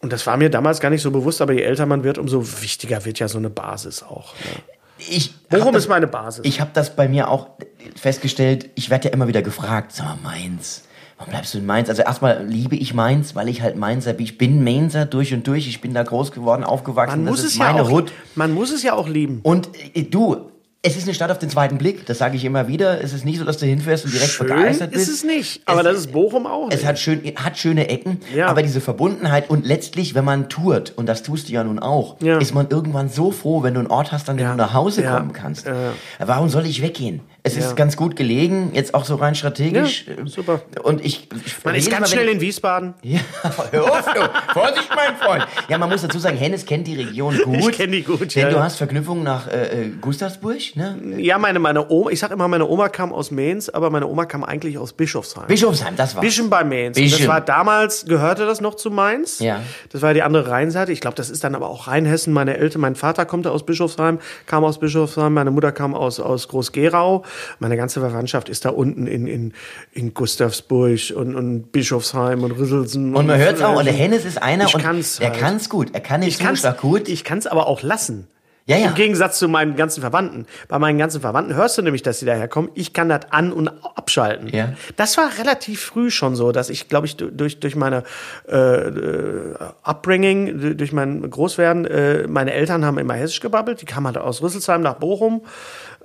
und 0.00 0.12
das 0.12 0.26
war 0.26 0.36
mir 0.36 0.48
damals 0.50 0.80
gar 0.80 0.90
nicht 0.90 1.02
so 1.02 1.10
bewusst, 1.10 1.40
aber 1.42 1.52
je 1.52 1.60
älter 1.62 1.86
man 1.86 2.04
wird, 2.04 2.18
umso 2.18 2.42
wichtiger 2.62 3.04
wird 3.04 3.18
ja 3.18 3.28
so 3.28 3.38
eine 3.38 3.50
Basis 3.50 4.02
auch. 4.02 4.32
Ne? 4.34 4.62
Ich 5.10 5.34
Bochum 5.48 5.72
das- 5.74 5.84
ist 5.84 5.88
meine 5.88 6.06
Basis. 6.06 6.44
Ich 6.46 6.60
habe 6.60 6.70
das 6.72 6.94
bei 6.96 7.08
mir 7.08 7.28
auch 7.28 7.48
festgestellt. 7.96 8.70
Ich 8.76 8.90
werde 8.90 9.08
ja 9.08 9.14
immer 9.14 9.28
wieder 9.28 9.42
gefragt, 9.42 9.92
sag 9.92 10.06
mal, 10.06 10.16
Mainz. 10.22 10.84
Warum 11.18 11.30
bleibst 11.30 11.54
du 11.54 11.58
in 11.58 11.66
Mainz? 11.66 11.88
Also 11.88 12.02
erstmal 12.02 12.44
liebe 12.44 12.74
ich 12.76 12.92
Mainz, 12.94 13.34
weil 13.36 13.48
ich 13.48 13.62
halt 13.62 13.76
Mainzer 13.76 14.12
bin. 14.14 14.24
Ich 14.24 14.36
bin 14.38 14.64
Mainzer 14.64 15.06
durch 15.06 15.32
und 15.32 15.46
durch. 15.46 15.68
Ich 15.68 15.80
bin 15.80 15.94
da 15.94 16.02
groß 16.02 16.32
geworden, 16.32 16.64
aufgewachsen. 16.64 17.24
man 17.24 17.26
das 17.26 17.30
muss 17.32 17.40
ist 17.44 17.52
es 17.52 17.58
ja 17.58 17.66
meine 17.72 17.82
auch, 17.82 17.90
Hut. 17.90 18.12
man 18.34 18.52
muss 18.52 18.72
es 18.72 18.82
ja 18.82 18.94
auch 18.94 19.08
lieben. 19.08 19.38
Und 19.44 19.68
äh, 19.94 20.02
du, 20.02 20.50
es 20.82 20.96
ist 20.96 21.04
eine 21.04 21.14
Stadt 21.14 21.30
auf 21.30 21.38
den 21.38 21.48
zweiten 21.48 21.78
Blick. 21.78 22.04
Das 22.04 22.18
sage 22.18 22.36
ich 22.36 22.44
immer 22.44 22.66
wieder. 22.68 23.00
Es 23.00 23.12
ist 23.14 23.24
nicht 23.24 23.38
so, 23.38 23.44
dass 23.44 23.56
du 23.58 23.64
hinfährst 23.64 24.04
und 24.04 24.12
direkt 24.12 24.32
Schön 24.32 24.48
begeistert 24.48 24.92
ist 24.92 25.06
bist. 25.06 25.08
es 25.18 25.24
nicht, 25.24 25.62
aber 25.66 25.82
das 25.84 25.96
ist 25.98 26.12
Bochum 26.12 26.46
auch 26.46 26.68
nicht. 26.68 26.78
Es 26.78 26.84
hat, 26.84 26.98
schön, 26.98 27.22
hat 27.36 27.56
schöne 27.56 27.88
Ecken, 27.88 28.18
Ja. 28.34 28.48
aber 28.48 28.62
diese 28.62 28.80
Verbundenheit 28.82 29.48
und 29.48 29.64
letztlich, 29.64 30.14
wenn 30.14 30.24
man 30.26 30.48
tourt, 30.50 30.92
und 30.96 31.06
das 31.08 31.22
tust 31.22 31.48
du 31.48 31.52
ja 31.52 31.62
nun 31.64 31.78
auch, 31.78 32.16
Ja. 32.20 32.36
ist 32.38 32.54
man 32.54 32.68
irgendwann 32.68 33.08
so 33.08 33.30
froh, 33.30 33.62
wenn 33.62 33.72
du 33.74 33.80
einen 33.80 33.88
Ort 33.88 34.12
hast, 34.12 34.28
an 34.28 34.36
dem 34.36 34.44
Ja. 34.44 34.50
du 34.50 34.58
nach 34.58 34.74
Hause 34.74 35.02
Ja. 35.04 35.16
kommen 35.16 35.32
kannst. 35.32 35.64
Ja. 35.66 35.92
Warum 36.18 36.48
soll 36.50 36.66
ich 36.66 36.82
weggehen? 36.82 37.20
Es 37.46 37.56
Ja. 37.56 37.60
ist 37.66 37.76
ganz 37.76 37.94
gut 37.98 38.16
gelegen, 38.16 38.70
jetzt 38.72 38.94
auch 38.94 39.04
so 39.04 39.16
rein 39.16 39.34
strategisch. 39.34 40.06
Ja, 40.08 40.26
super. 40.26 40.62
Und 40.82 41.04
ich, 41.04 41.28
ich 41.44 41.62
man 41.62 41.74
ist 41.74 41.90
ganz 41.90 42.00
Mal, 42.00 42.06
schnell 42.16 42.28
in 42.30 42.40
Wiesbaden. 42.40 42.94
ja, 43.02 43.20
hör 43.70 43.84
auf, 43.84 44.06
du. 44.14 44.20
Vorsicht, 44.54 44.88
mein 44.96 45.14
Freund. 45.18 45.46
Ja, 45.68 45.76
man 45.76 45.90
muss 45.90 46.00
dazu 46.00 46.18
sagen, 46.18 46.38
Hennes 46.38 46.64
kennt 46.64 46.86
die 46.86 46.94
Region 46.96 47.36
gut. 47.44 47.58
Ich 47.58 47.72
kenn 47.72 47.92
die 47.92 48.02
gut, 48.02 48.34
Denn 48.34 48.44
ja, 48.44 48.48
du 48.50 48.60
hast 48.60 48.76
Verknüpfungen 48.78 49.24
nach 49.24 49.46
äh, 49.46 49.84
äh, 49.88 49.90
Gustavsburg, 50.00 50.74
ne? 50.76 50.98
Ja, 51.18 51.36
meine, 51.36 51.58
meine 51.58 51.86
Oma, 51.90 52.08
ich 52.10 52.18
sag 52.20 52.30
immer, 52.30 52.48
meine 52.48 52.66
Oma 52.66 52.88
kam 52.88 53.12
aus 53.12 53.30
Mainz, 53.30 53.68
aber 53.68 53.90
meine 53.90 54.06
Oma 54.06 54.24
kam 54.24 54.42
eigentlich 54.42 54.78
aus 54.78 54.94
Bischofsheim. 54.94 55.46
Bischofsheim, 55.46 55.96
das 55.96 56.14
war's. 56.16 56.24
Bischen 56.24 56.48
bei 56.48 56.64
Mainz. 56.64 56.96
Und 56.96 57.04
Das 57.04 57.12
Bischen. 57.12 57.28
war 57.28 57.42
damals, 57.42 58.06
gehörte 58.06 58.46
das 58.46 58.62
noch 58.62 58.74
zu 58.76 58.90
Mainz. 58.90 59.40
Ja. 59.40 59.60
Das 59.92 60.00
war 60.00 60.14
die 60.14 60.22
andere 60.22 60.48
Rheinseite. 60.48 60.92
Ich 60.92 61.02
glaube, 61.02 61.16
das 61.16 61.28
ist 61.28 61.44
dann 61.44 61.54
aber 61.54 61.68
auch 61.68 61.88
Rheinhessen. 61.88 62.32
Meine 62.32 62.56
Eltern, 62.56 62.80
mein 62.80 62.94
Vater 62.94 63.26
kommt 63.26 63.46
aus 63.46 63.66
Bischofsheim, 63.66 64.18
kam 64.46 64.64
aus 64.64 64.78
Bischofsheim, 64.80 65.34
meine 65.34 65.50
Mutter 65.50 65.72
kam 65.72 65.94
aus, 65.94 66.20
aus 66.20 66.48
Groß-Gerau. 66.48 67.22
Meine 67.58 67.76
ganze 67.76 68.00
Verwandtschaft 68.00 68.48
ist 68.48 68.64
da 68.64 68.70
unten 68.70 69.06
in, 69.06 69.26
in, 69.26 69.52
in 69.92 70.14
Gustavsburg 70.14 71.12
und, 71.14 71.34
und 71.34 71.72
Bischofsheim 71.72 72.42
und 72.42 72.52
Rüsselsen. 72.52 73.14
Und 73.14 73.26
man 73.26 73.38
hört's 73.38 73.62
auch, 73.62 73.78
und 73.78 73.84
der 73.84 73.94
Hennes 73.94 74.24
ist 74.24 74.42
einer 74.42 74.66
Ich 74.66 74.74
und 74.74 74.82
kann's 74.82 75.16
der 75.18 75.30
halt. 75.30 75.38
kann's 75.40 75.68
gut. 75.68 75.90
Er 75.94 76.00
kann 76.00 76.20
den 76.20 76.28
ich 76.28 76.38
kann's, 76.38 76.60
Zuschlag 76.60 76.80
gut. 76.80 77.08
ich 77.08 77.24
kann's 77.24 77.46
aber 77.46 77.66
auch 77.66 77.82
lassen. 77.82 78.28
Ja, 78.66 78.78
ja. 78.78 78.88
Im 78.88 78.94
Gegensatz 78.94 79.38
zu 79.38 79.46
meinen 79.46 79.76
ganzen 79.76 80.00
Verwandten. 80.00 80.46
Bei 80.68 80.78
meinen 80.78 80.96
ganzen 80.96 81.20
Verwandten 81.20 81.54
hörst 81.54 81.76
du 81.76 81.82
nämlich, 81.82 82.02
dass 82.02 82.20
sie 82.20 82.24
daherkommen. 82.24 82.70
Ich 82.72 82.94
kann 82.94 83.10
das 83.10 83.30
an- 83.30 83.52
und 83.52 83.68
abschalten. 83.68 84.48
Ja. 84.48 84.72
Das 84.96 85.18
war 85.18 85.28
relativ 85.38 85.82
früh 85.82 86.10
schon 86.10 86.34
so, 86.34 86.50
dass 86.50 86.70
ich, 86.70 86.88
glaube 86.88 87.06
ich, 87.06 87.16
du- 87.18 87.30
durch, 87.30 87.60
durch 87.60 87.76
meine 87.76 88.04
äh, 88.48 88.56
äh, 88.56 89.54
Upbringing, 89.82 90.60
du- 90.60 90.74
durch 90.76 90.92
mein 90.92 91.28
Großwerden, 91.28 91.84
äh, 91.84 92.26
meine 92.26 92.54
Eltern 92.54 92.86
haben 92.86 92.96
immer 92.96 93.12
Hessisch 93.12 93.40
gebabbelt. 93.40 93.82
Die 93.82 93.84
kamen 93.84 94.06
halt 94.06 94.16
aus 94.16 94.40
Rüsselsheim 94.40 94.80
nach 94.80 94.94
Bochum, 94.94 95.42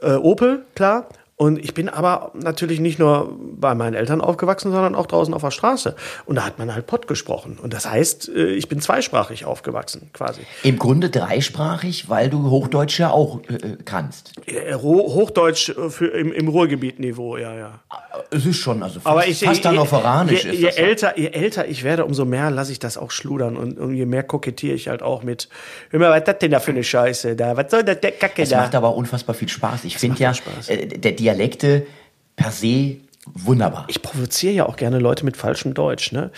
äh, 0.01 0.15
Opel, 0.15 0.65
klar. 0.75 1.07
Und 1.41 1.57
ich 1.63 1.73
bin 1.73 1.87
aber 1.87 2.33
natürlich 2.33 2.81
nicht 2.81 2.99
nur 2.99 3.33
bei 3.55 3.73
meinen 3.73 3.93
Eltern 3.93 4.19
aufgewachsen, 4.19 4.73
sondern 4.73 4.93
auch 4.93 5.05
draußen 5.05 5.33
auf 5.33 5.41
der 5.41 5.51
Straße. 5.51 5.95
Und 6.25 6.35
da 6.35 6.43
hat 6.45 6.59
man 6.59 6.75
halt 6.75 6.85
Pott 6.85 7.07
gesprochen. 7.07 7.57
Und 7.63 7.73
das 7.73 7.89
heißt, 7.89 8.27
äh, 8.35 8.47
ich 8.47 8.67
bin 8.67 8.81
zweisprachig 8.81 9.45
aufgewachsen, 9.45 10.09
quasi. 10.11 10.41
Im 10.63 10.77
Grunde 10.77 11.09
dreisprachig, 11.09 12.09
weil 12.09 12.29
du 12.29 12.49
Hochdeutsch 12.49 12.99
ja 12.99 13.11
auch 13.11 13.39
äh, 13.47 13.77
kannst. 13.85 14.33
Äh, 14.47 14.73
Ho- 14.73 15.13
Hochdeutsch 15.13 15.69
äh, 15.69 15.89
für, 15.89 16.07
im, 16.07 16.33
im 16.33 16.49
Ruhrgebiet-Niveau, 16.49 17.37
ja, 17.37 17.55
ja. 17.55 17.79
Es 18.31 18.45
ist 18.45 18.57
schon, 18.57 18.83
also 18.83 18.95
fast, 18.99 19.07
Aber 19.07 19.25
ich 19.25 19.39
fast 19.39 19.65
hannoveranisch 19.65 20.43
je, 20.43 20.49
ist 20.51 20.59
je, 20.59 20.65
das. 20.65 20.75
älter, 20.75 21.17
je 21.17 21.27
älter 21.27 21.67
ich 21.69 21.85
werde, 21.85 22.03
umso 22.03 22.25
mehr 22.25 22.51
lasse 22.51 22.73
ich 22.73 22.79
das 22.79 22.97
auch 22.97 23.11
schludern 23.11 23.55
und, 23.55 23.79
und 23.79 23.93
je 23.95 24.05
mehr 24.05 24.23
kokettiere 24.23 24.75
ich 24.75 24.89
halt 24.89 25.01
auch 25.01 25.23
mit. 25.23 25.47
Hör 25.89 26.01
mal, 26.01 26.09
was 26.09 26.17
ist 26.19 26.27
das 26.27 26.39
denn 26.39 26.51
da 26.51 26.59
für 26.59 26.71
eine 26.71 26.83
Scheiße 26.83 27.37
da? 27.37 27.55
Was 27.55 27.71
soll 27.71 27.83
das 27.85 28.01
der 28.01 28.11
Kacke 28.11 28.41
Es 28.41 28.49
da? 28.49 28.57
macht 28.57 28.75
aber 28.75 28.93
unfassbar 28.93 29.35
viel 29.35 29.47
Spaß. 29.47 29.85
Ich 29.85 29.97
finde 29.97 30.19
ja, 30.19 30.33
Spaß. 30.33 30.67
äh, 30.67 30.87
der 30.87 31.13
Dialekte 31.29 31.85
per 32.33 32.49
se 32.55 32.73
wunderbar. 33.33 33.85
ich 33.87 34.01
provoziere 34.01 34.53
ja 34.53 34.65
auch 34.65 34.75
gerne 34.75 34.99
Leute 34.99 35.25
mit 35.25 35.37
falschem 35.37 35.73
Deutsch, 35.73 36.11
ne? 36.11 36.31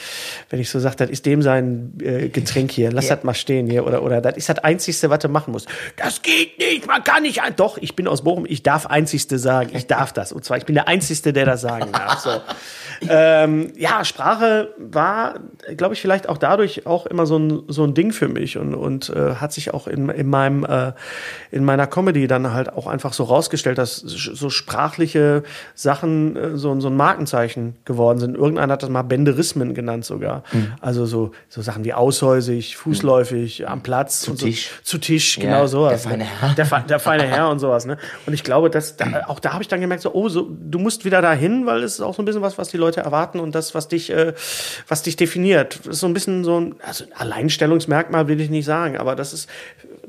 Wenn 0.49 0.59
ich 0.59 0.69
so 0.69 0.79
sage, 0.79 0.95
das 0.97 1.09
ist 1.09 1.25
dem 1.25 1.41
sein 1.41 1.93
äh, 2.01 2.29
Getränk 2.29 2.71
hier, 2.71 2.91
lass 2.91 3.07
das 3.07 3.23
mal 3.23 3.33
stehen 3.33 3.67
hier 3.69 3.85
oder 3.85 4.03
oder 4.03 4.21
das 4.21 4.37
ist 4.37 4.49
das 4.49 4.59
einzigste, 4.59 5.09
was 5.09 5.19
du 5.19 5.29
machen 5.29 5.51
musst. 5.51 5.67
Das 5.97 6.21
geht 6.21 6.57
nicht, 6.57 6.87
man 6.87 7.03
kann 7.03 7.23
nicht. 7.23 7.41
ein- 7.41 7.55
Doch, 7.55 7.77
ich 7.77 7.95
bin 7.95 8.07
aus 8.07 8.23
Bochum, 8.23 8.45
ich 8.47 8.63
darf 8.63 8.85
einzigste 8.87 9.39
sagen, 9.39 9.71
ich 9.73 9.87
darf 9.87 10.13
das 10.13 10.31
und 10.31 10.43
zwar 10.45 10.57
ich 10.57 10.65
bin 10.65 10.75
der 10.75 10.87
einzigste, 10.87 11.33
der 11.33 11.45
das 11.45 11.61
sagen 11.61 11.91
darf. 11.91 12.19
So. 12.19 12.29
ähm, 13.09 13.71
ja, 13.77 14.03
Sprache 14.05 14.73
war, 14.77 15.39
glaube 15.77 15.93
ich, 15.93 16.01
vielleicht 16.01 16.29
auch 16.29 16.37
dadurch 16.37 16.85
auch 16.85 17.05
immer 17.05 17.25
so 17.25 17.37
ein 17.37 17.63
so 17.67 17.83
ein 17.83 17.93
Ding 17.93 18.11
für 18.11 18.27
mich 18.27 18.57
und 18.57 18.75
und 18.75 19.09
äh, 19.09 19.35
hat 19.35 19.53
sich 19.53 19.73
auch 19.73 19.87
in 19.87 20.09
in 20.09 20.29
meinem 20.29 20.63
äh, 20.65 20.93
in 21.51 21.63
meiner 21.65 21.87
Comedy 21.87 22.27
dann 22.27 22.53
halt 22.53 22.71
auch 22.73 22.87
einfach 22.87 23.13
so 23.13 23.23
rausgestellt, 23.23 23.77
dass 23.77 23.97
so 23.97 24.49
sprachliche 24.49 25.43
Sachen 25.75 26.35
äh, 26.35 26.57
so, 26.57 26.79
so 26.81 26.89
ein 26.89 26.97
Markenzeichen 26.97 27.77
geworden 27.85 28.19
sind. 28.19 28.35
Irgendeiner 28.35 28.73
hat 28.73 28.83
das 28.83 28.89
mal 28.89 29.03
Benderismen 29.03 29.73
genannt 29.73 30.03
sogar. 30.03 30.43
Mhm. 30.51 30.73
Also 30.81 31.05
so, 31.05 31.31
so 31.47 31.61
Sachen 31.61 31.85
wie 31.85 31.93
aushäusig, 31.93 32.75
fußläufig, 32.75 33.67
am 33.69 33.81
Platz. 33.81 34.21
Zu 34.21 34.33
Tisch. 34.33 34.71
So, 34.83 34.91
zu 34.91 34.97
Tisch, 34.97 35.37
Ja, 35.37 35.43
genau 35.43 35.67
sowas. 35.67 36.01
der 36.01 36.11
feine 36.11 36.23
ne? 36.23 36.29
Herr. 36.39 36.53
Der, 36.55 36.79
der 36.81 36.99
feine 36.99 37.23
Herr 37.23 37.49
und 37.49 37.59
sowas. 37.59 37.85
Ne? 37.85 37.97
Und 38.25 38.33
ich 38.33 38.43
glaube, 38.43 38.69
dass 38.69 38.97
da, 38.97 39.23
auch 39.27 39.39
da 39.39 39.53
habe 39.53 39.63
ich 39.63 39.69
dann 39.69 39.79
gemerkt, 39.81 40.03
so, 40.03 40.13
oh, 40.13 40.27
so, 40.27 40.49
du 40.49 40.79
musst 40.79 41.05
wieder 41.05 41.21
dahin, 41.21 41.65
weil 41.65 41.83
es 41.83 41.93
ist 41.93 42.01
auch 42.01 42.15
so 42.15 42.21
ein 42.21 42.25
bisschen 42.25 42.41
was, 42.41 42.57
was 42.57 42.69
die 42.69 42.77
Leute 42.77 43.01
erwarten 43.01 43.39
und 43.39 43.55
das, 43.55 43.73
was 43.73 43.87
dich, 43.87 44.09
äh, 44.09 44.33
was 44.87 45.03
dich 45.03 45.15
definiert. 45.15 45.79
Das 45.85 45.95
ist 45.95 45.99
so 46.01 46.07
ein 46.07 46.13
bisschen 46.13 46.43
so 46.43 46.59
ein, 46.59 46.75
also 46.85 47.05
ein 47.05 47.13
Alleinstellungsmerkmal 47.13 48.27
will 48.27 48.41
ich 48.41 48.49
nicht 48.49 48.65
sagen, 48.65 48.97
aber 48.97 49.15
das 49.15 49.33
ist, 49.33 49.49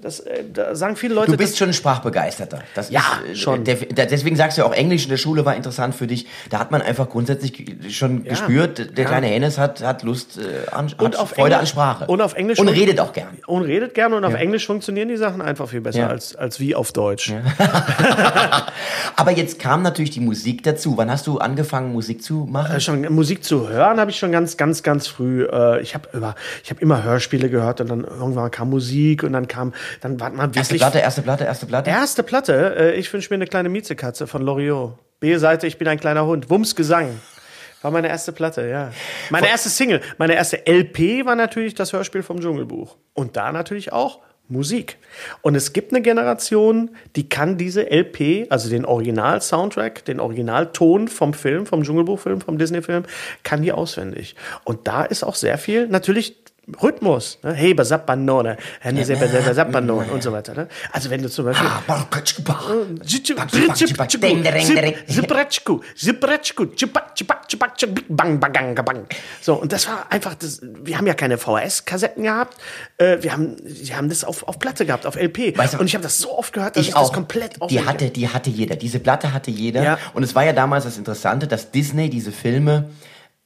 das, 0.02 0.20
äh, 0.20 0.42
da 0.52 0.74
sagen 0.74 0.96
viele 0.96 1.14
Leute, 1.14 1.30
Du 1.30 1.36
bist 1.38 1.56
schon 1.56 1.68
ein 1.70 1.72
Sprachbegeisterter. 1.72 2.58
Das 2.74 2.90
Ja, 2.90 3.00
ist, 3.24 3.30
äh, 3.32 3.36
schon. 3.36 3.64
Deswegen 3.64 4.36
sagst 4.36 4.58
du 4.58 4.62
ja 4.62 4.68
auch, 4.68 4.74
Englisch 4.74 5.04
in 5.04 5.10
der 5.10 5.16
Schule 5.16 5.44
war 5.44 5.54
interessant 5.56 5.94
für 5.94 6.06
dich. 6.06 6.26
Da 6.50 6.58
hat 6.58 6.70
man 6.72 6.82
einfach 6.82 7.08
grundsätzlich 7.08 7.64
schon 7.90 8.24
gespürt, 8.24 8.96
der 8.98 9.04
ja. 9.04 9.08
kleine 9.08 9.28
Hennes 9.28 9.58
hat, 9.58 9.80
hat 9.82 10.02
Lust, 10.02 10.38
äh, 10.38 10.68
an, 10.70 10.86
Und 10.98 11.00
hat 11.14 11.16
auf 11.16 11.30
Freude 11.30 11.54
Englisch- 11.54 11.58
an 11.60 11.66
Sprache. 11.66 12.04
und 12.06 12.20
auf 12.20 12.34
Englisch- 12.34 12.58
Und 12.58 12.68
redet 12.68 12.98
auch 13.00 13.12
gern. 13.12 13.28
und 13.46 13.62
redet 13.62 13.94
gerne 13.94 14.16
und 14.16 14.24
auf 14.24 14.32
Ja. 14.32 14.38
Englisch 14.38 14.66
funktionieren 14.66 15.08
die 15.08 15.16
Sachen 15.16 15.40
einfach 15.40 15.68
viel 15.68 15.80
besser 15.80 16.00
Ja. 16.00 16.06
als, 16.08 16.34
als 16.36 16.58
wie 16.60 16.74
auf 16.74 16.92
Deutsch. 16.92 17.32
Aber 19.16 19.30
jetzt 19.30 19.58
kam 19.58 19.82
natürlich 19.82 20.10
die 20.10 20.20
Musik 20.20 20.62
dazu. 20.62 20.96
Wann 20.96 21.10
hast 21.10 21.26
du 21.26 21.38
angefangen, 21.38 21.92
Musik 21.92 22.22
zu 22.22 22.46
machen? 22.50 22.76
Äh, 22.76 22.80
schon 22.80 23.02
Musik 23.12 23.44
zu 23.44 23.68
hören 23.68 24.00
habe 24.00 24.10
ich 24.10 24.18
schon 24.18 24.32
ganz, 24.32 24.56
ganz, 24.56 24.82
ganz 24.82 25.06
früh. 25.06 25.44
Äh, 25.44 25.80
ich 25.80 25.94
habe 25.94 26.08
ich 26.64 26.70
habe 26.70 26.80
immer 26.80 27.02
Hörspiele 27.02 27.48
gehört 27.50 27.80
und 27.80 27.88
dann 27.90 28.04
irgendwann 28.04 28.50
kam 28.50 28.70
Musik 28.70 29.22
und 29.22 29.32
dann 29.32 29.48
kam, 29.48 29.72
dann 30.00 30.18
war 30.20 30.30
man 30.30 30.52
erste 30.52 30.60
wirklich 30.60 30.80
Platte, 30.80 30.98
erste 30.98 31.22
Platte, 31.22 31.44
erste 31.44 31.66
Platte. 31.66 31.90
erste 31.90 32.22
Platte. 32.22 32.76
Äh, 32.78 32.94
ich 32.94 33.12
wünsche 33.12 33.30
mir 33.30 33.36
eine 33.36 33.46
kleine 33.46 33.68
Miezekatze 33.68 34.26
von 34.26 34.42
Loriot. 34.42 34.98
B-Seite, 35.20 35.66
ich 35.66 35.78
bin 35.78 35.86
ein 35.86 36.00
kleiner 36.00 36.26
Hund. 36.26 36.50
Wumms 36.50 36.74
Gesang. 36.74 37.20
War 37.82 37.90
meine 37.90 38.08
erste 38.08 38.32
Platte, 38.32 38.68
ja. 38.68 38.92
Meine 39.30 39.48
erste 39.48 39.68
Single, 39.68 40.00
meine 40.18 40.34
erste 40.34 40.66
LP 40.66 41.26
war 41.26 41.34
natürlich 41.34 41.74
das 41.74 41.92
Hörspiel 41.92 42.22
vom 42.22 42.40
Dschungelbuch. 42.40 42.96
Und 43.12 43.36
da 43.36 43.52
natürlich 43.52 43.92
auch 43.92 44.20
Musik. 44.48 44.98
Und 45.40 45.54
es 45.54 45.72
gibt 45.72 45.92
eine 45.92 46.02
Generation, 46.02 46.90
die 47.16 47.28
kann 47.28 47.56
diese 47.56 47.90
LP, 47.90 48.46
also 48.50 48.68
den 48.68 48.84
Original-Soundtrack, 48.84 50.04
den 50.04 50.20
Originalton 50.20 51.08
vom 51.08 51.34
Film, 51.34 51.66
vom 51.66 51.82
Dschungelbuchfilm, 51.82 52.40
vom 52.40 52.58
Disney-Film, 52.58 53.04
kann 53.42 53.62
die 53.62 53.72
auswendig. 53.72 54.36
Und 54.64 54.86
da 54.86 55.04
ist 55.04 55.24
auch 55.24 55.34
sehr 55.34 55.58
viel, 55.58 55.88
natürlich 55.88 56.36
Rhythmus, 56.80 57.38
ne? 57.42 57.54
hey, 57.54 57.74
Basappanone, 57.74 58.56
Basappanone 58.84 60.06
und 60.12 60.22
so 60.22 60.30
weiter. 60.30 60.54
Ne? 60.54 60.68
Also 60.92 61.10
wenn 61.10 61.20
du 61.20 61.28
zum 61.28 61.46
Beispiel 61.46 61.68
so 69.40 69.54
und 69.54 69.72
das 69.72 69.88
war 69.88 70.06
einfach, 70.10 70.36
das, 70.36 70.60
wir 70.62 70.96
haben 70.98 71.06
ja 71.08 71.14
keine 71.14 71.36
VHS-Kassetten 71.36 72.22
gehabt, 72.22 72.56
äh, 72.96 73.18
wir 73.20 73.32
haben, 73.32 73.56
wir 73.60 73.96
haben 73.96 74.08
das 74.08 74.22
auf, 74.22 74.46
auf 74.46 74.60
Platte 74.60 74.86
gehabt, 74.86 75.04
auf 75.04 75.16
LP 75.16 75.58
weißt 75.58 75.74
du, 75.74 75.78
und 75.78 75.86
ich 75.86 75.94
habe 75.94 76.04
das 76.04 76.18
so 76.18 76.38
oft 76.38 76.52
gehört, 76.52 76.76
dass 76.76 76.82
ich, 76.82 76.90
ich 76.90 76.94
das 76.94 77.12
komplett 77.12 77.56
Die 77.70 77.84
hatte, 77.84 78.10
die 78.10 78.28
hatte 78.28 78.50
jeder, 78.50 78.76
diese 78.76 79.00
Platte 79.00 79.32
hatte 79.32 79.50
jeder 79.50 79.82
ja. 79.82 79.98
und 80.14 80.22
es 80.22 80.36
war 80.36 80.44
ja 80.44 80.52
damals 80.52 80.84
das 80.84 80.96
Interessante, 80.96 81.48
dass 81.48 81.72
Disney 81.72 82.08
diese 82.08 82.30
Filme 82.30 82.90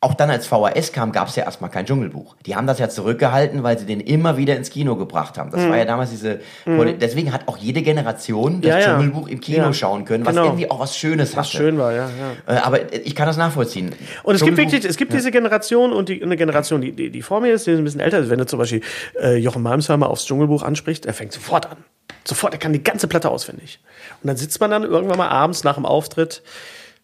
auch 0.07 0.15
dann, 0.15 0.31
als 0.31 0.47
VHS 0.47 0.93
kam, 0.93 1.11
gab 1.11 1.27
es 1.27 1.35
ja 1.35 1.43
erstmal 1.43 1.69
kein 1.69 1.85
Dschungelbuch. 1.85 2.37
Die 2.47 2.55
haben 2.55 2.69
das 2.69 2.79
ja 2.79 2.89
zurückgehalten, 2.89 3.65
weil 3.65 3.77
sie 3.77 3.87
den 3.87 3.99
immer 3.99 4.37
wieder 4.37 4.55
ins 4.55 4.71
Kino 4.71 4.95
gebracht 4.95 5.37
haben. 5.37 5.51
Das 5.51 5.63
mhm. 5.63 5.71
war 5.71 5.79
ja 5.79 5.85
damals 5.85 6.11
diese. 6.11 6.39
Mhm. 6.65 7.01
Deswegen 7.01 7.33
hat 7.33 7.49
auch 7.49 7.57
jede 7.57 7.83
Generation 7.83 8.61
das 8.61 8.69
ja, 8.69 8.79
ja. 8.79 8.95
Dschungelbuch 8.95 9.27
im 9.27 9.41
Kino 9.41 9.65
ja. 9.65 9.73
schauen 9.73 10.05
können, 10.05 10.25
was 10.25 10.37
genau. 10.37 10.47
irgendwie 10.47 10.71
auch 10.71 10.79
was 10.79 10.97
Schönes 10.97 11.37
was 11.37 11.49
hatte. 11.49 11.57
schön 11.57 11.77
war, 11.77 11.93
ja. 11.93 12.09
Äh, 12.47 12.55
aber 12.59 12.93
ich 12.95 13.17
kann 13.17 13.27
das 13.27 13.37
nachvollziehen. 13.37 13.97
Und 14.23 14.37
es 14.37 14.45
gibt 14.45 14.57
wirklich, 14.57 14.85
es 14.85 14.97
gibt 14.97 15.13
diese 15.13 15.33
Generation 15.33 15.93
und 15.93 16.09
die, 16.09 16.23
eine 16.23 16.37
Generation, 16.37 16.81
die, 16.81 16.93
die, 16.93 17.11
die 17.11 17.23
vor 17.23 17.41
mir 17.41 17.53
ist, 17.53 17.67
die 17.67 17.73
ist 17.73 17.79
ein 17.79 17.85
bisschen 17.85 18.01
älter 18.01 18.21
ist. 18.21 18.31
Wenn 18.31 18.39
du 18.39 18.47
zum 18.47 18.61
Beispiel 18.61 18.83
äh, 19.21 19.35
Jochen 19.37 19.63
Malmsheimer 19.63 20.09
aufs 20.09 20.25
Dschungelbuch 20.25 20.63
anspricht, 20.63 21.05
er 21.05 21.15
fängt 21.15 21.33
sofort 21.33 21.67
an. 21.67 21.79
Sofort, 22.23 22.53
er 22.53 22.61
kann 22.61 22.73
die 22.73 22.83
ganze 22.83 23.09
Platte 23.09 23.29
auswendig. 23.29 23.81
Und 24.23 24.29
dann 24.29 24.37
sitzt 24.37 24.61
man 24.61 24.71
dann 24.71 24.85
irgendwann 24.85 25.19
mal 25.19 25.29
abends 25.29 25.65
nach 25.65 25.75
dem 25.75 25.85
Auftritt 25.85 26.43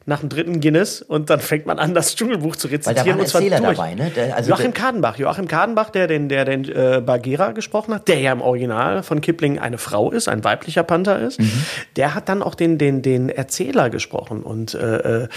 nach 0.07 0.21
dem 0.21 0.29
dritten 0.29 0.61
Guinness 0.61 1.03
und 1.03 1.31
dann 1.31 1.41
fängt 1.41 1.67
man 1.67 1.79
an, 1.79 1.95
das 1.95 2.17
Dschungelbuch 2.17 2.57
zu 2.57 2.69
rezitieren. 2.69 2.97
Weil 2.97 3.05
da 3.05 3.11
waren 3.11 3.21
und 3.21 3.29
zwar 3.29 3.43
Erzähler 3.43 3.61
durch. 3.61 3.77
dabei, 3.77 3.95
ne? 3.95 4.11
Der, 4.15 4.37
also 4.37 4.51
Joachim 4.51 4.75
Kadenbach, 4.75 5.19
Joachim 5.19 5.49
Kadenbach, 5.49 5.91
der 5.91 6.07
den, 6.07 6.29
der 6.29 6.45
den 6.45 6.65
äh, 6.65 7.03
Bagheera 7.05 7.53
gesprochen 7.53 7.95
hat, 7.95 8.09
der 8.09 8.19
ja 8.21 8.33
im 8.33 8.41
Original 8.41 9.03
von 9.03 9.21
Kipling 9.21 9.59
eine 9.59 9.79
Frau 9.79 10.11
ist, 10.11 10.29
ein 10.29 10.45
weiblicher 10.45 10.83
Panther 10.83 11.21
ist, 11.21 11.41
mhm. 11.41 11.65
der 11.97 12.15
hat 12.15 12.29
dann 12.29 12.43
auch 12.43 12.55
den, 12.55 12.79
den, 12.79 13.03
den 13.03 13.29
Erzähler 13.29 13.91
gesprochen 13.91 14.43
und 14.43 14.75
äh, 14.75 15.23
äh 15.23 15.29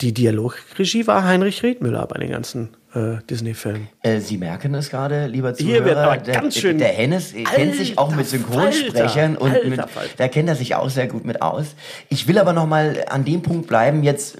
die 0.00 0.14
Dialogregie 0.14 1.06
war 1.06 1.24
Heinrich 1.24 1.62
Riedmüller 1.62 2.06
bei 2.06 2.18
den 2.18 2.30
ganzen 2.30 2.70
äh, 2.94 3.16
Disney-Film. 3.28 3.88
Äh, 4.02 4.20
Sie 4.20 4.36
merken 4.36 4.74
es 4.74 4.90
gerade, 4.90 5.26
lieber 5.26 5.54
Zuhörer. 5.54 5.72
Hier 5.72 5.84
wird 5.84 5.96
aber 5.96 6.16
ganz 6.18 6.56
schön. 6.56 6.78
Der, 6.78 6.88
der 6.88 6.96
Hennes 6.96 7.32
kennt 7.32 7.76
sich 7.76 7.98
auch 7.98 8.14
mit 8.14 8.26
Synchronsprechern 8.26 9.36
Falter, 9.36 9.40
und 9.40 9.52
Alter, 9.52 9.68
mit, 9.68 9.80
da 10.16 10.28
kennt 10.28 10.48
er 10.48 10.56
sich 10.56 10.74
auch 10.74 10.90
sehr 10.90 11.06
gut 11.06 11.24
mit 11.24 11.42
aus. 11.42 11.74
Ich 12.08 12.26
will 12.28 12.38
aber 12.38 12.52
noch 12.52 12.66
mal 12.66 13.04
an 13.08 13.24
dem 13.24 13.42
Punkt 13.42 13.66
bleiben. 13.66 14.02
Jetzt, 14.02 14.38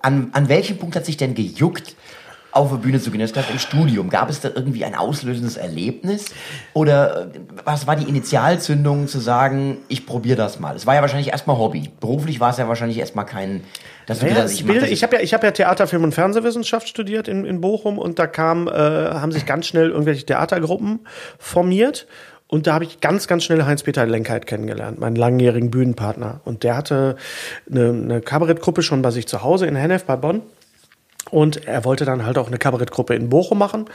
an, 0.00 0.30
an 0.32 0.48
welchem 0.48 0.78
Punkt 0.78 0.96
hat 0.96 1.06
sich 1.06 1.16
denn 1.16 1.34
gejuckt? 1.34 1.94
Auf 2.52 2.70
der 2.70 2.76
Bühne 2.76 3.00
zu 3.00 3.10
gehen. 3.10 3.20
Das 3.20 3.32
im 3.50 3.58
Studium. 3.58 4.10
Gab 4.10 4.30
es 4.30 4.40
da 4.40 4.50
irgendwie 4.54 4.84
ein 4.84 4.94
auslösendes 4.94 5.56
Erlebnis? 5.56 6.26
Oder 6.74 7.22
äh, 7.22 7.26
was 7.64 7.86
war 7.86 7.96
die 7.96 8.08
Initialzündung 8.08 9.08
zu 9.08 9.18
sagen, 9.18 9.78
ich 9.88 10.06
probiere 10.06 10.36
das 10.36 10.60
mal? 10.60 10.76
Es 10.76 10.86
war 10.86 10.94
ja 10.94 11.00
wahrscheinlich 11.00 11.28
erstmal 11.28 11.56
Hobby. 11.58 11.90
Beruflich 12.00 12.40
war 12.40 12.50
es 12.50 12.58
ja 12.58 12.68
wahrscheinlich 12.68 12.98
erstmal 12.98 13.26
kein 13.26 13.62
das 14.06 14.20
naja, 14.20 14.34
das 14.34 14.52
ich 14.52 14.66
Bild, 14.66 14.82
ich 14.82 15.02
habe 15.02 15.16
ja, 15.16 15.22
ich 15.22 15.32
hab 15.32 15.44
ja 15.44 15.52
Theater, 15.52 15.86
Film 15.86 16.04
und 16.04 16.12
Fernsehwissenschaft 16.12 16.88
studiert 16.88 17.28
in, 17.28 17.44
in 17.44 17.60
Bochum 17.60 17.98
und 17.98 18.18
da 18.18 18.26
kam, 18.26 18.66
äh, 18.66 18.72
haben 18.72 19.32
sich 19.32 19.46
ganz 19.46 19.66
schnell 19.66 19.90
irgendwelche 19.90 20.26
Theatergruppen 20.26 21.00
formiert. 21.38 22.06
Und 22.48 22.66
da 22.66 22.74
habe 22.74 22.84
ich 22.84 23.00
ganz, 23.00 23.28
ganz 23.28 23.44
schnell 23.44 23.64
Heinz-Peter 23.64 24.04
Lenkheit 24.04 24.46
kennengelernt, 24.46 25.00
meinen 25.00 25.16
langjährigen 25.16 25.70
Bühnenpartner. 25.70 26.42
Und 26.44 26.64
der 26.64 26.76
hatte 26.76 27.16
eine, 27.70 27.88
eine 27.88 28.20
Kabarettgruppe 28.20 28.82
schon 28.82 29.00
bei 29.00 29.10
sich 29.10 29.26
zu 29.26 29.42
Hause 29.42 29.64
in 29.64 29.74
Hennef 29.74 30.04
bei 30.04 30.16
Bonn. 30.16 30.42
Und 31.30 31.66
er 31.66 31.84
wollte 31.84 32.04
dann 32.04 32.26
halt 32.26 32.38
auch 32.38 32.48
eine 32.48 32.58
Kabarettgruppe 32.58 33.14
in 33.14 33.28
Bochum 33.28 33.58
machen. 33.58 33.86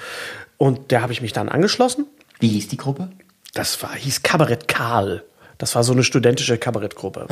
Und 0.57 0.91
der 0.91 1.01
habe 1.01 1.13
ich 1.13 1.21
mich 1.21 1.33
dann 1.33 1.49
angeschlossen. 1.49 2.05
Wie 2.39 2.47
hieß 2.47 2.67
die 2.67 2.77
Gruppe? 2.77 3.09
Das 3.53 3.81
war, 3.83 3.93
hieß 3.95 4.23
Kabarett 4.23 4.67
Karl. 4.67 5.23
Das 5.57 5.73
war 5.73 5.83
so 5.83 5.91
eine 5.91 6.03
studentische 6.03 6.57
Kabarettgruppe. 6.57 7.25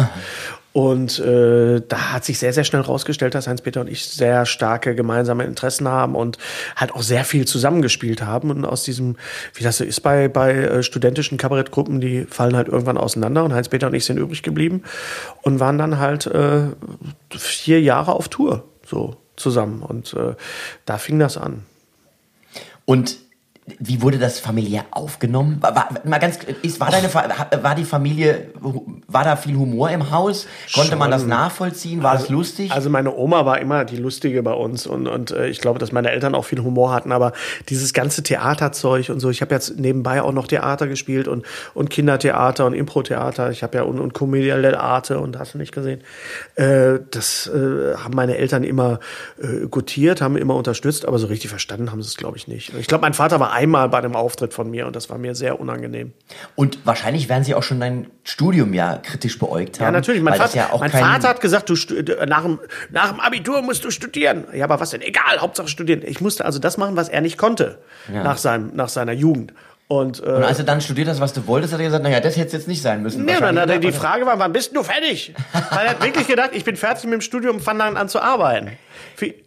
Und 0.73 1.19
äh, 1.19 1.81
da 1.87 2.13
hat 2.13 2.25
sich 2.25 2.39
sehr, 2.39 2.53
sehr 2.53 2.63
schnell 2.63 2.81
rausgestellt, 2.81 3.35
dass 3.35 3.47
Heinz-Peter 3.47 3.81
und 3.81 3.87
ich 3.87 4.05
sehr 4.05 4.45
starke 4.47 4.95
gemeinsame 4.95 5.43
Interessen 5.43 5.87
haben 5.87 6.15
und 6.15 6.39
halt 6.75 6.91
auch 6.91 7.03
sehr 7.03 7.23
viel 7.23 7.45
zusammengespielt 7.45 8.23
haben. 8.23 8.49
Und 8.49 8.65
aus 8.65 8.83
diesem, 8.83 9.15
wie 9.53 9.63
das 9.63 9.77
so 9.77 9.83
ist 9.83 10.01
bei, 10.01 10.27
bei 10.27 10.53
äh, 10.53 10.83
studentischen 10.83 11.37
Kabarettgruppen, 11.37 12.01
die 12.01 12.25
fallen 12.25 12.55
halt 12.55 12.67
irgendwann 12.67 12.97
auseinander. 12.97 13.43
Und 13.43 13.53
Heinz-Peter 13.53 13.87
und 13.87 13.93
ich 13.93 14.05
sind 14.05 14.17
übrig 14.17 14.41
geblieben 14.41 14.83
und 15.43 15.59
waren 15.59 15.77
dann 15.77 15.99
halt 15.99 16.25
äh, 16.25 16.63
vier 17.29 17.79
Jahre 17.79 18.13
auf 18.13 18.27
Tour 18.27 18.63
so 18.87 19.17
zusammen. 19.35 19.81
Und 19.81 20.13
äh, 20.13 20.35
da 20.85 20.97
fing 20.97 21.19
das 21.19 21.37
an. 21.37 21.65
Und 22.85 23.17
wie 23.79 24.03
wurde 24.03 24.19
das 24.19 24.39
familiär 24.39 24.85
aufgenommen? 24.91 25.57
War, 25.59 25.75
war, 25.75 25.89
mal 26.03 26.19
ganz, 26.19 26.37
ist, 26.61 26.79
war, 26.79 26.91
deine, 26.91 27.11
war 27.11 27.73
die 27.73 27.83
Familie, 27.83 28.49
war 29.07 29.23
da 29.23 29.35
viel 29.35 29.55
Humor 29.55 29.89
im 29.89 30.11
Haus? 30.11 30.45
Konnte 30.71 30.91
Schon. 30.91 30.99
man 30.99 31.09
das 31.09 31.25
nachvollziehen? 31.25 32.03
War 32.03 32.11
also, 32.11 32.25
das 32.25 32.29
lustig? 32.29 32.71
Also 32.71 32.91
meine 32.91 33.15
Oma 33.15 33.47
war 33.47 33.59
immer 33.59 33.83
die 33.83 33.97
Lustige 33.97 34.43
bei 34.43 34.53
uns 34.53 34.85
und, 34.85 35.07
und 35.07 35.31
äh, 35.31 35.47
ich 35.47 35.61
glaube, 35.61 35.79
dass 35.79 35.91
meine 35.91 36.11
Eltern 36.11 36.35
auch 36.35 36.45
viel 36.45 36.59
Humor 36.59 36.93
hatten, 36.93 37.11
aber 37.11 37.33
dieses 37.69 37.93
ganze 37.93 38.21
Theaterzeug 38.21 39.09
und 39.09 39.19
so, 39.19 39.31
ich 39.31 39.41
habe 39.41 39.55
jetzt 39.55 39.79
nebenbei 39.79 40.21
auch 40.21 40.31
noch 40.31 40.45
Theater 40.45 40.85
gespielt 40.87 41.27
und, 41.27 41.43
und 41.73 41.89
Kindertheater 41.89 42.67
und 42.67 42.73
Impro-Theater, 42.73 43.49
ich 43.49 43.63
habe 43.63 43.79
ja 43.79 43.83
und, 43.83 43.99
und 43.99 44.13
Commedia 44.13 44.57
dell'arte 44.57 45.15
und 45.15 45.39
hast 45.39 45.55
du 45.55 45.57
nicht 45.57 45.71
gesehen. 45.71 46.01
Äh, 46.53 46.99
das 47.09 47.47
äh, 47.47 47.95
haben 47.95 48.13
meine 48.13 48.37
Eltern 48.37 48.63
immer 48.63 48.99
äh, 49.41 49.65
gutiert, 49.65 50.21
haben 50.21 50.37
immer 50.37 50.53
unterstützt, 50.53 51.07
aber 51.07 51.17
so 51.17 51.25
richtig 51.25 51.49
verstanden 51.49 51.91
haben 51.91 52.03
sie 52.03 52.09
es, 52.09 52.17
glaube 52.17 52.37
ich, 52.37 52.47
nicht. 52.47 52.71
Ich 52.77 52.85
glaube, 52.85 53.01
mein 53.01 53.15
Vater 53.15 53.39
war 53.39 53.54
einmal 53.55 53.89
bei 53.89 53.97
einem 53.97 54.15
Auftritt 54.15 54.53
von 54.53 54.69
mir 54.69 54.85
und 54.85 54.95
das 54.95 55.09
war 55.09 55.17
mir 55.17 55.33
sehr 55.33 55.59
unangenehm. 55.59 56.13
Und 56.55 56.85
wahrscheinlich 56.85 57.29
werden 57.29 57.43
Sie 57.43 57.55
auch 57.55 57.63
schon 57.63 57.79
dein 57.79 58.11
Studium 58.23 58.73
ja 58.73 58.97
kritisch 58.97 59.39
beäugt 59.39 59.79
haben. 59.79 59.85
Ja, 59.85 59.91
natürlich. 59.91 60.21
Mein, 60.21 60.35
Vater, 60.35 60.55
ja 60.55 60.69
mein 60.77 60.91
Vater, 60.91 61.29
hat 61.29 61.41
gesagt, 61.41 61.69
du 61.69 61.75
nach 62.27 62.43
dem, 62.43 62.59
nach 62.91 63.11
dem 63.11 63.19
Abitur 63.19 63.61
musst 63.61 63.83
du 63.85 63.91
studieren. 63.91 64.45
Ja, 64.53 64.65
aber 64.65 64.79
was 64.79 64.91
denn? 64.91 65.01
Egal, 65.01 65.39
Hauptsache 65.39 65.69
studieren. 65.69 66.01
Ich 66.05 66.21
musste 66.21 66.45
also 66.45 66.59
das 66.59 66.77
machen, 66.77 66.95
was 66.95 67.09
er 67.09 67.21
nicht 67.21 67.37
konnte 67.37 67.79
ja. 68.13 68.23
nach, 68.23 68.37
seinem, 68.37 68.75
nach 68.75 68.89
seiner 68.89 69.13
Jugend. 69.13 69.53
Und, 69.87 70.19
äh, 70.23 70.25
und 70.25 70.43
als 70.43 70.57
du 70.57 70.63
dann 70.63 70.81
studiert 70.81 71.07
hast, 71.07 71.19
was 71.19 71.33
du 71.33 71.45
wolltest, 71.45 71.73
hat 71.73 71.79
er 71.79 71.85
gesagt, 71.85 72.03
naja, 72.03 72.19
das 72.19 72.37
hätte 72.37 72.57
jetzt 72.57 72.67
nicht 72.67 72.81
sein 72.81 73.03
müssen. 73.03 73.23
Nee, 73.23 73.37
dann, 73.39 73.55
dann, 73.55 73.81
die 73.81 73.91
Frage 73.91 74.25
war, 74.25 74.39
wann 74.39 74.51
bist 74.51 74.75
du 74.75 74.81
fertig? 74.81 75.35
Weil 75.53 75.85
er 75.85 75.91
hat 75.91 76.01
wirklich 76.03 76.25
gedacht, 76.25 76.51
ich 76.53 76.63
bin 76.63 76.75
fertig 76.75 77.03
mit 77.03 77.13
dem 77.13 77.21
Studium 77.21 77.57
und 77.57 77.61
fange 77.61 77.79
dann 77.79 77.95
an 77.95 78.09
zu 78.09 78.19
arbeiten. 78.19 78.71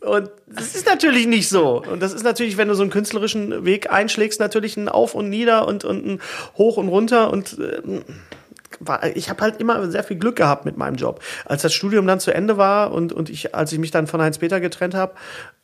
Und 0.01 0.31
das 0.47 0.77
ist 0.77 0.87
natürlich 0.87 1.27
nicht 1.27 1.49
so. 1.49 1.83
Und 1.83 2.01
das 2.01 2.13
ist 2.13 2.23
natürlich, 2.23 2.57
wenn 2.57 2.69
du 2.69 2.75
so 2.75 2.83
einen 2.83 2.91
künstlerischen 2.91 3.65
Weg 3.65 3.91
einschlägst, 3.91 4.39
natürlich 4.39 4.77
ein 4.77 4.89
Auf 4.89 5.17
und 5.17 5.29
Nieder 5.29 5.67
und, 5.67 5.85
und 5.85 6.07
ein 6.07 6.21
Hoch 6.57 6.77
und 6.77 6.89
Runter 6.89 7.33
und 7.33 7.59
äh, 7.59 8.01
ich 9.15 9.31
habe 9.31 9.43
halt 9.43 9.61
immer 9.61 9.91
sehr 9.91 10.05
viel 10.05 10.19
Glück 10.19 10.37
gehabt 10.37 10.65
mit 10.65 10.77
meinem 10.77 10.97
Job. 10.97 11.21
Als 11.45 11.63
das 11.63 11.73
Studium 11.73 12.07
dann 12.07 12.21
zu 12.21 12.33
Ende 12.33 12.59
war 12.59 12.93
und, 12.93 13.13
und 13.13 13.31
ich, 13.31 13.55
als 13.55 13.73
ich 13.73 13.79
mich 13.79 13.91
dann 13.91 14.07
von 14.07 14.21
Heinz-Peter 14.21 14.61
getrennt 14.61 14.95
habe, 14.95 15.15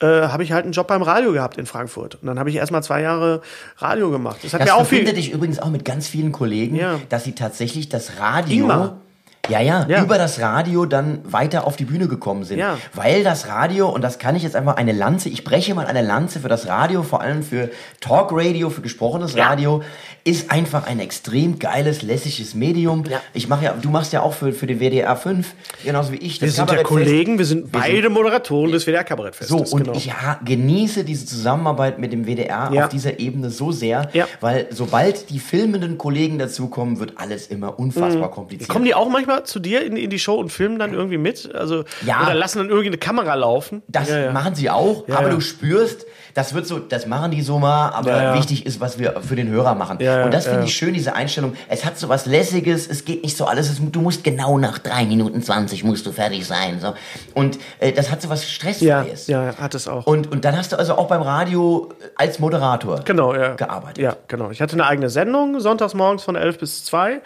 äh, 0.00 0.06
habe 0.06 0.42
ich 0.42 0.52
halt 0.52 0.64
einen 0.64 0.72
Job 0.72 0.86
beim 0.88 1.02
Radio 1.02 1.32
gehabt 1.32 1.58
in 1.58 1.66
Frankfurt. 1.66 2.16
Und 2.16 2.26
dann 2.26 2.38
habe 2.38 2.50
ich 2.50 2.56
erstmal 2.56 2.82
zwei 2.82 3.02
Jahre 3.02 3.42
Radio 3.78 4.10
gemacht. 4.10 4.38
Das 4.42 4.54
hat 4.54 4.62
das 4.62 4.68
mir 4.68 4.74
auch 4.74 4.86
viel. 4.86 5.04
dich 5.04 5.32
übrigens 5.32 5.58
auch 5.58 5.70
mit 5.70 5.84
ganz 5.84 6.06
vielen 6.06 6.32
Kollegen, 6.32 6.76
ja. 6.76 7.00
dass 7.08 7.24
sie 7.24 7.32
tatsächlich 7.32 7.88
das 7.88 8.18
Radio. 8.18 8.62
Ingmar. 8.62 9.00
Ja, 9.48 9.60
ja, 9.60 9.86
ja, 9.88 10.02
über 10.02 10.18
das 10.18 10.40
Radio 10.40 10.86
dann 10.86 11.20
weiter 11.24 11.66
auf 11.66 11.76
die 11.76 11.84
Bühne 11.84 12.08
gekommen 12.08 12.44
sind. 12.44 12.58
Ja. 12.58 12.78
Weil 12.94 13.24
das 13.24 13.48
Radio, 13.48 13.88
und 13.88 14.02
das 14.02 14.18
kann 14.18 14.36
ich 14.36 14.42
jetzt 14.42 14.56
einfach 14.56 14.76
eine 14.76 14.92
Lanze, 14.92 15.28
ich 15.28 15.44
breche 15.44 15.74
mal 15.74 15.86
eine 15.86 16.02
Lanze 16.02 16.40
für 16.40 16.48
das 16.48 16.66
Radio, 16.66 17.02
vor 17.02 17.20
allem 17.20 17.42
für 17.42 17.70
Talkradio, 18.00 18.70
für 18.70 18.80
gesprochenes 18.80 19.34
ja. 19.34 19.48
Radio, 19.48 19.82
ist 20.24 20.50
einfach 20.50 20.86
ein 20.86 21.00
extrem 21.00 21.58
geiles, 21.58 22.00
lässiges 22.02 22.54
Medium. 22.54 23.04
Ja. 23.08 23.20
Ich 23.34 23.48
mache 23.48 23.66
ja, 23.66 23.74
du 23.80 23.90
machst 23.90 24.12
ja 24.14 24.22
auch 24.22 24.32
für, 24.32 24.52
für 24.52 24.66
den 24.66 24.80
WDR 24.80 25.16
5, 25.16 25.54
genauso 25.84 26.12
wie 26.12 26.16
ich. 26.16 26.38
Das 26.38 26.48
wir 26.48 26.52
sind 26.52 26.70
ja 26.72 26.82
Kollegen, 26.82 27.38
wir 27.38 27.44
sind 27.44 27.72
wir 27.72 27.80
beide 27.80 28.02
sind, 28.02 28.12
Moderatoren 28.12 28.72
des 28.72 28.86
WDR 28.86 29.04
Kabarettfestes. 29.04 29.48
So, 29.68 29.74
und 29.74 29.84
genau. 29.84 29.96
ich 29.96 30.10
genieße 30.44 31.04
diese 31.04 31.26
Zusammenarbeit 31.26 31.98
mit 31.98 32.12
dem 32.12 32.26
WDR 32.26 32.70
auf 32.70 32.88
dieser 32.88 33.20
Ebene 33.20 33.50
so 33.50 33.70
sehr, 33.70 34.08
ja. 34.14 34.26
weil 34.40 34.68
sobald 34.70 35.28
die 35.28 35.38
filmenden 35.38 35.98
Kollegen 35.98 36.38
dazukommen, 36.38 36.98
wird 36.98 37.14
alles 37.16 37.48
immer 37.48 37.78
unfassbar 37.78 38.28
mhm. 38.28 38.34
kompliziert. 38.34 38.70
Kommen 38.70 38.86
die 38.86 38.94
auch 38.94 39.10
manchmal 39.10 39.33
selber 39.34 39.44
zu 39.44 39.60
dir 39.60 39.84
in, 39.84 39.96
in 39.96 40.10
die 40.10 40.18
Show 40.18 40.34
und 40.34 40.50
filmen 40.50 40.78
dann 40.78 40.92
irgendwie 40.94 41.18
mit? 41.18 41.54
Also, 41.54 41.84
Ja. 42.06 42.22
oder 42.22 42.34
lassen 42.34 42.58
dann 42.58 42.68
irgendwie 42.68 42.88
eine 42.88 42.98
Kamera 42.98 43.34
laufen? 43.34 43.82
Das 43.88 44.08
ja, 44.08 44.18
ja. 44.26 44.32
machen 44.32 44.54
sie 44.54 44.70
auch, 44.70 45.08
aber 45.08 45.30
du 45.30 45.40
spürst, 45.40 46.06
das 46.34 46.52
wird 46.52 46.66
so, 46.66 46.78
das 46.80 47.06
machen 47.06 47.30
die 47.30 47.42
so 47.42 47.58
mal, 47.58 47.90
aber 47.90 48.10
Ja, 48.10 48.22
ja. 48.24 48.34
wichtig 48.34 48.66
ist, 48.66 48.80
was 48.80 48.98
wir 48.98 49.14
für 49.22 49.36
den 49.36 49.48
Hörer 49.48 49.74
machen. 49.74 49.98
Ja, 50.00 50.18
ja, 50.18 50.24
und 50.24 50.34
das 50.34 50.44
finde 50.44 50.60
ja. 50.60 50.64
ich 50.66 50.74
schön, 50.74 50.92
diese 50.92 51.14
Einstellung. 51.14 51.54
Es 51.68 51.84
hat 51.84 51.98
so 51.98 52.08
was 52.08 52.26
Lässiges, 52.26 52.86
es 52.88 53.04
geht 53.04 53.22
nicht 53.22 53.36
so 53.36 53.44
alles, 53.46 53.70
es, 53.70 53.78
du 53.80 54.00
musst 54.00 54.24
genau 54.24 54.58
nach 54.58 54.78
drei 54.78 55.04
Minuten 55.04 55.42
20 55.42 55.84
musst 55.84 56.04
du 56.06 56.12
fertig 56.12 56.46
sein. 56.46 56.80
So. 56.80 56.94
Und 57.34 57.58
äh, 57.78 57.92
das 57.92 58.10
hat 58.10 58.20
so 58.20 58.28
was 58.30 58.42
Ja, 58.42 58.48
Stressfreies. 58.48 59.26
ja, 59.28 59.56
hat 59.58 59.74
es 59.74 59.86
auch. 59.88 60.06
Und, 60.06 60.30
und 60.30 60.44
dann 60.44 60.56
hast 60.56 60.72
du 60.72 60.78
also 60.78 60.96
auch 60.98 61.06
beim 61.08 61.22
Radio 61.22 61.88
als 62.16 62.38
Moderator 62.40 63.00
Genau, 63.04 63.34
ja. 63.34 63.54
gearbeitet. 63.54 63.98
Ja, 63.98 64.16
genau. 64.28 64.50
Ich 64.50 64.60
hatte 64.60 64.74
eine 64.74 64.86
eigene 64.86 65.10
Sendung, 65.10 65.60
sonntags 65.60 65.94
morgens 65.94 66.24
von 66.24 66.36
11 66.36 66.58
bis 66.58 66.84
2. 66.84 67.20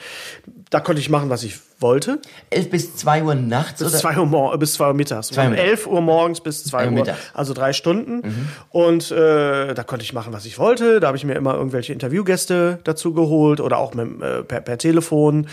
Da 0.71 0.81
konnte 0.81 1.01
ich 1.01 1.09
machen, 1.09 1.31
was 1.31 1.43
ich 1.45 1.59
wollte. 1.81 2.19
11 2.51 2.71
bis 2.71 2.97
2 2.97 3.23
Uhr 3.23 3.35
nachts 3.35 3.79
Bis 3.79 3.89
oder? 3.89 3.99
2 3.99 4.19
Uhr, 4.19 4.59
bis 4.59 4.75
2 4.75 4.89
Uhr 4.89 4.95
mittags. 4.95 5.29
Zwei 5.29 5.43
Uhr 5.43 5.45
Von 5.45 5.51
mittags. 5.53 5.69
11 5.71 5.87
Uhr 5.87 6.01
morgens 6.03 6.41
bis 6.41 6.65
2 6.65 6.79
Uhr 6.79 6.85
Uhr. 6.87 6.91
mittags. 6.93 7.19
Also 7.35 7.55
drei 7.55 7.73
Stunden. 7.73 8.49
Und 8.71 8.98
äh, 9.11 9.75
da 9.75 9.83
konnte 9.83 10.05
ich 10.05 10.13
machen, 10.13 10.33
was 10.33 10.45
ich 10.45 10.59
wollte. 10.59 11.01
Da 11.01 11.09
habe 11.09 11.17
ich 11.17 11.25
mir 11.25 11.35
immer 11.35 11.55
irgendwelche 11.55 11.93
Interviewgäste 11.93 12.79
dazu 12.85 13.13
geholt 13.13 13.61
oder 13.61 13.79
auch 13.79 13.95
mit, 13.95 14.23
äh, 14.23 14.43
per, 14.43 14.61
per 14.61 14.79
Telefon. 14.79 15.47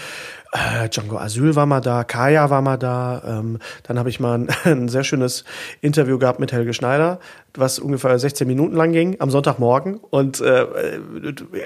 Äh, 0.51 0.89
Django 0.89 1.17
Asyl 1.17 1.55
war 1.55 1.65
mal 1.65 1.81
da, 1.81 2.03
Kaya 2.03 2.49
war 2.49 2.61
mal 2.61 2.77
da. 2.77 3.21
Ähm, 3.25 3.59
dann 3.83 3.99
habe 3.99 4.09
ich 4.09 4.19
mal 4.19 4.39
ein, 4.39 4.49
ein 4.65 4.87
sehr 4.89 5.03
schönes 5.03 5.43
Interview 5.81 6.17
gehabt 6.17 6.39
mit 6.39 6.51
Helge 6.51 6.73
Schneider, 6.73 7.19
was 7.59 7.79
ungefähr 7.79 8.17
16 8.17 8.47
Minuten 8.47 8.75
lang 8.75 8.91
ging, 8.91 9.17
am 9.19 9.29
Sonntagmorgen. 9.29 9.99
Und 10.09 10.41
äh, 10.41 10.65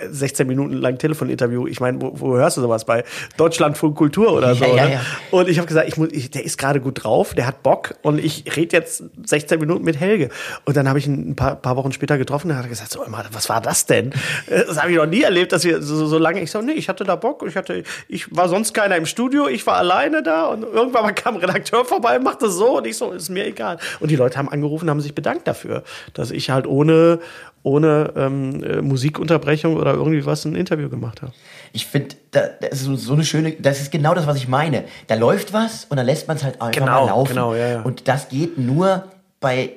16 0.09 0.47
Minuten 0.47 0.73
lang 0.73 0.97
Telefoninterview. 0.97 1.67
Ich 1.67 1.79
meine, 1.79 2.01
wo, 2.01 2.13
wo 2.19 2.37
hörst 2.37 2.57
du 2.57 2.61
sowas? 2.61 2.85
Bei 2.85 3.03
Deutschlandfunk 3.37 3.95
Kultur 3.95 4.33
oder 4.33 4.55
so? 4.55 4.65
Ja, 4.65 4.75
ja, 4.75 4.85
ne? 4.85 4.93
ja. 4.93 5.01
Und 5.31 5.49
ich 5.49 5.57
habe 5.57 5.67
gesagt, 5.67 5.87
ich 5.87 5.97
muss, 5.97 6.09
ich, 6.11 6.31
der 6.31 6.43
ist 6.45 6.57
gerade 6.57 6.79
gut 6.79 7.03
drauf, 7.03 7.33
der 7.33 7.47
hat 7.47 7.63
Bock 7.63 7.95
und 8.01 8.23
ich 8.23 8.55
rede 8.55 8.77
jetzt 8.77 9.03
16 9.25 9.59
Minuten 9.59 9.83
mit 9.83 9.99
Helge. 9.99 10.29
Und 10.65 10.77
dann 10.77 10.87
habe 10.87 10.99
ich 10.99 11.07
ihn 11.07 11.31
ein 11.31 11.35
paar, 11.35 11.55
paar 11.55 11.75
Wochen 11.75 11.91
später 11.91 12.17
getroffen 12.17 12.49
und 12.49 12.57
er 12.57 12.63
hat 12.63 12.69
gesagt, 12.69 12.91
so, 12.91 13.03
immer, 13.03 13.23
was 13.31 13.49
war 13.49 13.61
das 13.61 13.85
denn? 13.85 14.11
Äh, 14.47 14.65
Das 14.67 14.79
habe 14.81 14.91
ich 14.91 14.97
noch 14.97 15.05
nie 15.05 15.23
erlebt, 15.23 15.51
dass 15.51 15.63
wir 15.63 15.81
so, 15.81 16.05
so 16.05 16.17
lange. 16.17 16.41
Ich 16.41 16.51
so, 16.51 16.61
nee, 16.61 16.73
ich 16.73 16.89
hatte 16.89 17.03
da 17.03 17.15
Bock. 17.15 17.43
Ich 17.47 17.55
hatte, 17.55 17.83
ich 18.07 18.35
war 18.35 18.49
sonst 18.49 18.73
keiner 18.73 18.95
im 18.95 19.05
Studio, 19.05 19.47
ich 19.47 19.65
war 19.65 19.77
alleine 19.77 20.23
da 20.23 20.47
und 20.47 20.63
irgendwann 20.63 21.03
mal 21.03 21.13
kam 21.13 21.35
ein 21.35 21.41
Redakteur 21.41 21.85
vorbei 21.85 22.17
und 22.17 22.23
machte 22.23 22.49
so 22.49 22.77
und 22.77 22.87
ich 22.87 22.97
so, 22.97 23.11
ist 23.11 23.29
mir 23.29 23.45
egal. 23.45 23.77
Und 23.99 24.11
die 24.11 24.15
Leute 24.15 24.37
haben 24.37 24.49
angerufen, 24.49 24.89
haben 24.89 25.01
sich 25.01 25.15
bedankt 25.15 25.47
dafür, 25.47 25.78
dass 26.13 26.31
ich 26.31 26.49
halt 26.49 26.67
ohne 26.67 27.19
ohne 27.61 28.13
ähm, 28.15 28.63
äh, 28.63 28.81
Musikunterbrechung 28.81 29.75
oder 29.75 29.93
irgendwie 29.93 30.25
was 30.25 30.45
ein 30.45 30.55
Interview 30.55 30.89
gemacht 30.89 31.21
habe. 31.21 31.33
Ich 31.73 31.85
finde, 31.85 32.15
da, 32.31 32.47
das 32.61 32.81
ist 32.81 33.03
so, 33.03 33.13
eine 33.13 33.25
schöne, 33.25 33.51
das 33.59 33.81
ist 33.81 33.91
genau 33.91 34.13
das, 34.13 34.27
was 34.27 34.37
ich 34.37 34.47
meine. 34.47 34.85
Da 35.07 35.15
läuft 35.15 35.51
was 35.51 35.85
und 35.89 35.97
dann 35.97 36.05
lässt 36.05 36.27
man 36.27 36.37
es 36.37 36.43
halt 36.43 36.61
einfach 36.61 36.71
Genau, 36.79 37.05
mal 37.05 37.07
laufen. 37.07 37.29
genau, 37.33 37.53
ja, 37.53 37.67
ja. 37.67 37.81
Und 37.81 38.07
das 38.07 38.29
geht 38.29 38.57
nur 38.57 39.03
bei 39.39 39.71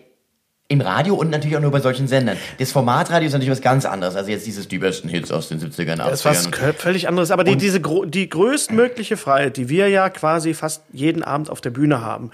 im 0.69 0.81
Radio 0.81 1.15
und 1.17 1.29
natürlich 1.29 1.55
auch 1.57 1.61
nur 1.61 1.71
bei 1.71 1.81
solchen 1.81 2.09
Sendern. 2.09 2.39
Das 2.59 2.73
Formatradio 2.73 3.27
ist 3.27 3.35
natürlich 3.35 3.51
was 3.51 3.61
ganz 3.61 3.85
anderes. 3.85 4.17
Also 4.17 4.31
jetzt 4.31 4.47
dieses 4.47 4.69
die 4.69 4.79
besten 4.79 5.07
Hits 5.07 5.31
aus 5.31 5.49
den 5.49 5.61
70ern, 5.61 5.97
80ern. 6.01 6.09
Das 6.09 6.21
ist 6.21 6.25
was 6.25 6.49
völlig 6.79 7.09
anderes. 7.09 7.31
Aber 7.31 7.45
die, 7.45 7.57
diese 7.57 7.81
die 8.07 8.29
größtmögliche 8.29 9.19
Freiheit, 9.19 9.59
die 9.59 9.69
wir 9.69 9.89
ja 9.89 10.09
quasi 10.09 10.55
fast 10.55 10.83
jeden 10.93 11.23
Abend 11.25 11.51
auf 11.51 11.61
der 11.61 11.71
Bühne 11.71 12.01
haben. 12.01 12.31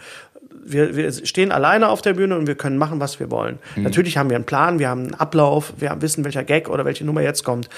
Wir, 0.71 0.97
wir 0.97 1.13
stehen 1.13 1.53
alleine 1.53 1.89
auf 1.89 2.03
der 2.03 2.15
Bühne 2.15 2.37
und 2.37 2.47
wir 2.47 2.55
können 2.55 2.79
machen, 2.79 3.01
was 3.01 3.21
wir 3.21 3.31
wollen. 3.31 3.59
Mhm. 3.77 3.85
Natürlich 3.85 4.17
haben 4.17 4.31
wir 4.31 4.37
einen 4.37 4.45
Plan, 4.45 4.79
wir 4.79 4.89
haben 4.89 5.03
einen 5.03 5.15
Ablauf, 5.15 5.73
wir 5.79 5.97
wissen, 6.01 6.25
welcher 6.25 6.45
Gag 6.45 6.69
oder 6.69 6.85
welche 6.85 7.05
Nummer 7.05 7.23
jetzt 7.23 7.45
kommt. 7.45 7.69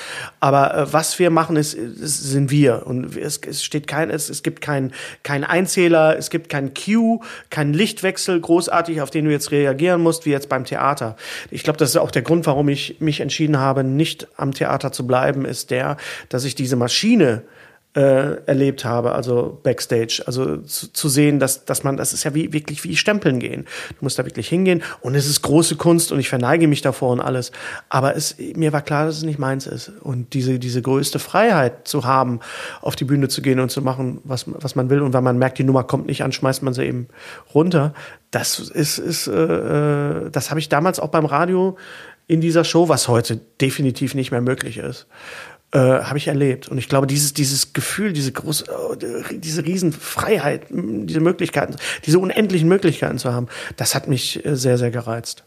Aber 0.40 0.74
äh, 0.74 0.92
was 0.92 1.18
wir 1.18 1.30
machen, 1.30 1.56
ist, 1.56 1.74
ist, 1.74 2.22
sind 2.22 2.50
wir. 2.50 2.86
Und 2.86 3.16
es, 3.16 3.38
es 3.46 3.62
steht 3.62 3.86
kein, 3.86 4.10
es, 4.10 4.28
es 4.28 4.42
gibt 4.42 4.60
keinen 4.60 4.92
kein 5.22 5.44
Einzähler, 5.44 6.16
es 6.16 6.30
gibt 6.30 6.48
keinen 6.48 6.74
Cue, 6.74 7.20
keinen 7.50 7.74
Lichtwechsel 7.74 8.40
großartig, 8.40 9.00
auf 9.00 9.10
den 9.10 9.24
du 9.24 9.30
jetzt 9.30 9.50
reagieren 9.50 10.00
musst, 10.02 10.26
wie 10.26 10.30
jetzt 10.30 10.48
beim 10.48 10.64
Theater. 10.64 11.16
Ich 11.50 11.62
glaube, 11.62 11.78
das 11.78 11.90
ist 11.90 11.96
auch 11.96 12.10
der 12.10 12.22
Grund, 12.22 12.46
warum 12.46 12.68
ich 12.68 12.96
mich 13.00 13.20
entschieden 13.20 13.58
habe, 13.58 13.84
nicht 13.84 14.28
am 14.36 14.52
Theater 14.52 14.92
zu 14.92 15.06
bleiben, 15.06 15.44
ist 15.44 15.70
der, 15.70 15.96
dass 16.28 16.44
ich 16.44 16.54
diese 16.54 16.76
Maschine 16.76 17.42
äh, 17.94 18.44
erlebt 18.46 18.84
habe, 18.84 19.12
also 19.12 19.58
Backstage, 19.64 20.22
also 20.26 20.58
zu, 20.58 20.92
zu 20.92 21.08
sehen, 21.08 21.40
dass, 21.40 21.64
dass 21.64 21.82
man, 21.82 21.96
das 21.96 22.12
ist 22.12 22.22
ja 22.22 22.34
wie, 22.34 22.52
wirklich 22.52 22.84
wie 22.84 22.96
Stempeln 22.96 23.40
gehen. 23.40 23.64
Du 23.88 23.96
musst 24.00 24.18
da 24.18 24.24
wirklich 24.24 24.48
hingehen 24.48 24.82
und 25.00 25.16
es 25.16 25.26
ist 25.26 25.42
große 25.42 25.74
Kunst 25.74 26.12
und 26.12 26.20
ich 26.20 26.28
verneige 26.28 26.68
mich 26.68 26.82
davor 26.82 27.10
und 27.10 27.20
alles. 27.20 27.50
Aber 27.88 28.14
es, 28.14 28.36
mir 28.54 28.72
war 28.72 28.82
klar, 28.82 29.06
dass 29.06 29.16
es 29.16 29.22
nicht 29.24 29.40
meins 29.40 29.66
ist. 29.66 29.90
Und 30.02 30.34
diese, 30.34 30.60
diese 30.60 30.82
größte 30.82 31.18
Freiheit 31.18 31.88
zu 31.88 32.04
haben, 32.04 32.38
auf 32.80 32.94
die 32.94 33.04
Bühne 33.04 33.26
zu 33.26 33.42
gehen 33.42 33.58
und 33.58 33.70
zu 33.70 33.82
machen, 33.82 34.20
was, 34.22 34.44
was 34.46 34.76
man 34.76 34.88
will 34.88 35.02
und 35.02 35.12
wenn 35.12 35.24
man 35.24 35.38
merkt, 35.38 35.58
die 35.58 35.64
Nummer 35.64 35.82
kommt 35.82 36.06
nicht 36.06 36.22
an, 36.22 36.30
schmeißt 36.30 36.62
man 36.62 36.74
sie 36.74 36.84
eben 36.84 37.08
runter. 37.52 37.92
Das 38.30 38.60
ist, 38.60 38.98
ist 38.98 39.26
äh, 39.26 39.32
äh, 39.32 40.30
das 40.30 40.50
habe 40.50 40.60
ich 40.60 40.68
damals 40.68 41.00
auch 41.00 41.08
beim 41.08 41.26
Radio 41.26 41.76
in 42.28 42.40
dieser 42.40 42.62
Show, 42.62 42.88
was 42.88 43.08
heute 43.08 43.40
definitiv 43.60 44.14
nicht 44.14 44.30
mehr 44.30 44.40
möglich 44.40 44.78
ist 44.78 45.08
äh, 45.72 45.78
habe 45.78 46.18
ich 46.18 46.28
erlebt. 46.28 46.68
Und 46.68 46.78
ich 46.78 46.88
glaube, 46.88 47.06
dieses, 47.06 47.32
dieses 47.32 47.72
Gefühl, 47.72 48.12
diese 48.12 48.32
große, 48.32 48.64
äh, 49.00 49.38
diese 49.38 49.64
Riesenfreiheit, 49.64 50.66
diese 50.70 51.20
Möglichkeiten, 51.20 51.76
diese 52.06 52.18
unendlichen 52.18 52.68
Möglichkeiten 52.68 53.18
zu 53.18 53.32
haben, 53.32 53.46
das 53.76 53.94
hat 53.94 54.08
mich 54.08 54.44
äh, 54.44 54.56
sehr, 54.56 54.78
sehr 54.78 54.90
gereizt. 54.90 55.44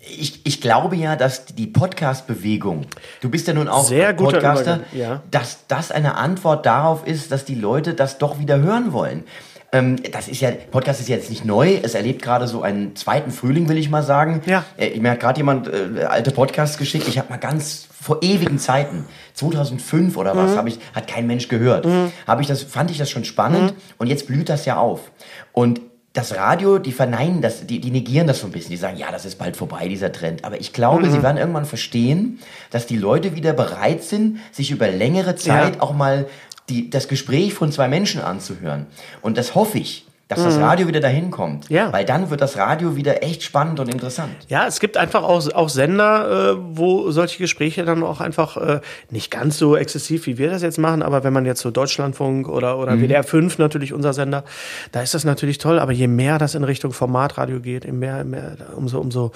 ich, 0.00 0.46
ich 0.46 0.60
glaube 0.60 0.96
ja, 0.96 1.16
dass 1.16 1.46
die 1.46 1.66
Podcast-Bewegung, 1.66 2.86
du 3.20 3.30
bist 3.30 3.46
ja 3.48 3.54
nun 3.54 3.68
auch 3.68 3.84
Sehr 3.84 4.12
Podcaster, 4.14 4.80
ja. 4.92 5.22
dass 5.30 5.66
das 5.68 5.90
eine 5.90 6.16
Antwort 6.16 6.64
darauf 6.64 7.06
ist, 7.06 7.32
dass 7.32 7.44
die 7.44 7.54
Leute 7.54 7.94
das 7.94 8.18
doch 8.18 8.38
wieder 8.38 8.60
hören 8.60 8.92
wollen. 8.92 9.24
Ähm, 9.70 9.96
das 10.12 10.28
ist 10.28 10.40
ja, 10.40 10.50
Podcast 10.70 10.98
ist 11.00 11.08
jetzt 11.08 11.28
nicht 11.28 11.44
neu, 11.44 11.78
es 11.82 11.94
erlebt 11.94 12.22
gerade 12.22 12.46
so 12.48 12.62
einen 12.62 12.96
zweiten 12.96 13.30
Frühling, 13.30 13.68
will 13.68 13.76
ich 13.76 13.90
mal 13.90 14.02
sagen. 14.02 14.40
Ja. 14.46 14.64
Äh, 14.78 14.98
mir 14.98 15.10
hat 15.10 15.20
gerade 15.20 15.38
jemand 15.38 15.68
äh, 15.68 16.04
alte 16.04 16.30
Podcasts 16.30 16.78
geschickt, 16.78 17.06
ich 17.06 17.18
habe 17.18 17.28
mal 17.28 17.36
ganz 17.36 17.86
vor 18.00 18.18
ewigen 18.22 18.58
Zeiten, 18.58 19.04
2005 19.34 20.16
oder 20.16 20.32
Mhm. 20.34 20.38
was, 20.38 20.56
habe 20.56 20.68
ich, 20.70 20.78
hat 20.94 21.06
kein 21.06 21.26
Mensch 21.26 21.48
gehört. 21.48 21.86
Habe 22.26 22.40
ich 22.42 22.48
das, 22.48 22.62
fand 22.62 22.90
ich 22.90 22.96
das 22.98 23.10
schon 23.10 23.24
spannend 23.24 23.72
Mhm. 23.72 23.76
und 23.98 24.06
jetzt 24.06 24.26
blüht 24.26 24.48
das 24.48 24.64
ja 24.64 24.78
auf. 24.78 25.10
Und 25.52 25.80
das 26.14 26.34
Radio, 26.34 26.78
die 26.78 26.90
verneinen 26.92 27.42
das, 27.42 27.66
die, 27.66 27.80
die 27.80 27.90
negieren 27.90 28.26
das 28.26 28.40
so 28.40 28.46
ein 28.46 28.52
bisschen. 28.52 28.70
Die 28.70 28.76
sagen, 28.76 28.96
ja, 28.96 29.12
das 29.12 29.24
ist 29.24 29.36
bald 29.38 29.56
vorbei, 29.56 29.86
dieser 29.88 30.10
Trend. 30.10 30.44
Aber 30.44 30.58
ich 30.58 30.72
glaube, 30.72 31.06
Mhm. 31.06 31.12
sie 31.12 31.22
werden 31.22 31.36
irgendwann 31.36 31.66
verstehen, 31.66 32.38
dass 32.70 32.86
die 32.86 32.96
Leute 32.96 33.36
wieder 33.36 33.52
bereit 33.52 34.02
sind, 34.02 34.38
sich 34.50 34.70
über 34.70 34.88
längere 34.88 35.36
Zeit 35.36 35.76
Ja. 35.76 35.82
auch 35.82 35.92
mal 35.92 36.26
die, 36.68 36.90
das 36.90 37.08
Gespräch 37.08 37.54
von 37.54 37.72
zwei 37.72 37.88
Menschen 37.88 38.20
anzuhören. 38.20 38.86
Und 39.22 39.36
das 39.36 39.54
hoffe 39.54 39.78
ich, 39.78 40.08
dass 40.28 40.44
das 40.44 40.58
Radio 40.58 40.86
wieder 40.86 41.00
dahin 41.00 41.30
kommt. 41.30 41.70
Mhm. 41.70 41.76
Ja. 41.76 41.92
Weil 41.92 42.04
dann 42.04 42.28
wird 42.28 42.42
das 42.42 42.58
Radio 42.58 42.96
wieder 42.96 43.22
echt 43.22 43.42
spannend 43.42 43.80
und 43.80 43.88
interessant. 43.88 44.30
Ja, 44.48 44.66
es 44.66 44.78
gibt 44.78 44.98
einfach 44.98 45.22
auch, 45.22 45.50
auch 45.54 45.70
Sender, 45.70 46.52
äh, 46.52 46.56
wo 46.76 47.10
solche 47.10 47.38
Gespräche 47.38 47.84
dann 47.86 48.02
auch 48.02 48.20
einfach 48.20 48.58
äh, 48.58 48.80
nicht 49.10 49.30
ganz 49.30 49.56
so 49.56 49.74
exzessiv, 49.74 50.26
wie 50.26 50.36
wir 50.36 50.50
das 50.50 50.60
jetzt 50.60 50.78
machen, 50.78 51.02
aber 51.02 51.24
wenn 51.24 51.32
man 51.32 51.46
jetzt 51.46 51.62
so 51.62 51.70
Deutschlandfunk 51.70 52.46
oder, 52.46 52.78
oder 52.78 52.98
WDR 53.00 53.24
5 53.24 53.56
natürlich 53.56 53.94
unser 53.94 54.12
Sender, 54.12 54.44
da 54.92 55.00
ist 55.00 55.14
das 55.14 55.24
natürlich 55.24 55.56
toll, 55.56 55.78
aber 55.78 55.92
je 55.92 56.08
mehr 56.08 56.38
das 56.38 56.54
in 56.54 56.64
Richtung 56.64 56.92
Formatradio 56.92 57.60
geht, 57.60 57.86
je 57.86 57.92
mehr, 57.92 58.22
mehr 58.24 58.56
umso, 58.76 59.00
umso 59.00 59.32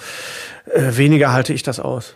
äh, 0.71 0.95
weniger 0.95 1.33
halte 1.33 1.53
ich 1.53 1.63
das 1.63 1.79
aus. 1.79 2.13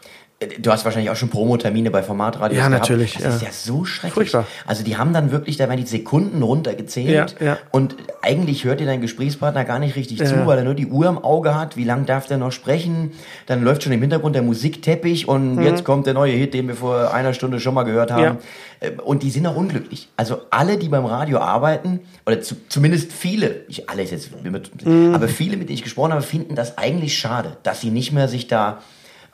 Du 0.61 0.71
hast 0.71 0.85
wahrscheinlich 0.85 1.09
auch 1.09 1.15
schon 1.15 1.29
Promotermine 1.29 1.89
bei 1.89 2.03
Formatradios 2.03 2.59
Ja, 2.59 2.67
gehabt. 2.67 2.83
natürlich, 2.83 3.13
Das 3.13 3.23
ja. 3.23 3.29
ist 3.29 3.41
ja 3.41 3.47
so 3.51 3.85
schrecklich. 3.85 4.13
Furchtbar. 4.13 4.45
Also 4.67 4.83
die 4.83 4.95
haben 4.95 5.11
dann 5.11 5.31
wirklich, 5.31 5.57
da 5.57 5.67
werden 5.67 5.81
die 5.81 5.87
Sekunden 5.89 6.43
runtergezählt 6.43 7.35
Ja, 7.39 7.45
ja. 7.45 7.57
und 7.71 7.95
eigentlich 8.21 8.63
hört 8.63 8.79
dir 8.79 8.85
dein 8.85 9.01
Gesprächspartner 9.01 9.65
gar 9.65 9.79
nicht 9.79 9.95
richtig 9.95 10.19
zu, 10.23 10.45
weil 10.45 10.59
er 10.59 10.63
nur 10.63 10.75
die 10.75 10.85
Uhr 10.85 11.07
im 11.07 11.17
Auge 11.17 11.55
hat. 11.55 11.75
Wie 11.75 11.83
lange 11.85 12.05
darf 12.05 12.27
der 12.27 12.37
noch 12.37 12.51
sprechen? 12.51 13.13
Dann 13.47 13.63
läuft 13.63 13.81
schon 13.81 13.93
im 13.93 14.01
Hintergrund 14.01 14.35
der 14.35 14.43
Musikteppich 14.43 15.27
und 15.27 15.59
jetzt 15.63 15.83
kommt 15.83 16.05
der 16.05 16.13
neue 16.13 16.33
Hit, 16.33 16.53
den 16.53 16.67
wir 16.67 16.75
vor 16.75 17.11
einer 17.15 17.33
Stunde 17.33 17.59
schon 17.59 17.73
mal 17.73 17.81
gehört 17.83 18.11
haben. 18.11 18.21
Mhm. 18.21 18.37
Ja. 18.83 18.87
Äh, 18.89 18.91
Und 19.03 19.23
die 19.23 19.31
sind 19.31 19.47
auch 19.47 19.55
unglücklich. 19.55 20.07
Also 20.17 20.41
alle, 20.51 20.77
die 20.77 20.87
beim 20.89 21.05
Radio 21.05 21.39
arbeiten, 21.39 22.01
oder 22.27 22.41
zu, 22.41 22.55
zumindest 22.69 23.11
viele, 23.11 23.61
ich 23.69 23.89
alle 23.89 24.03
ist 24.03 24.11
jetzt, 24.11 24.29
Mhm. 24.85 25.15
aber 25.15 25.27
viele, 25.29 25.57
mit 25.57 25.69
denen 25.69 25.77
ich 25.77 25.83
gesprochen 25.83 26.11
habe, 26.11 26.21
finden 26.21 26.53
das 26.53 26.77
eigentlich 26.77 27.17
schade, 27.17 27.57
dass 27.63 27.81
sie 27.81 27.89
nicht 27.89 28.11
mehr 28.11 28.27
sich 28.27 28.45
da 28.47 28.83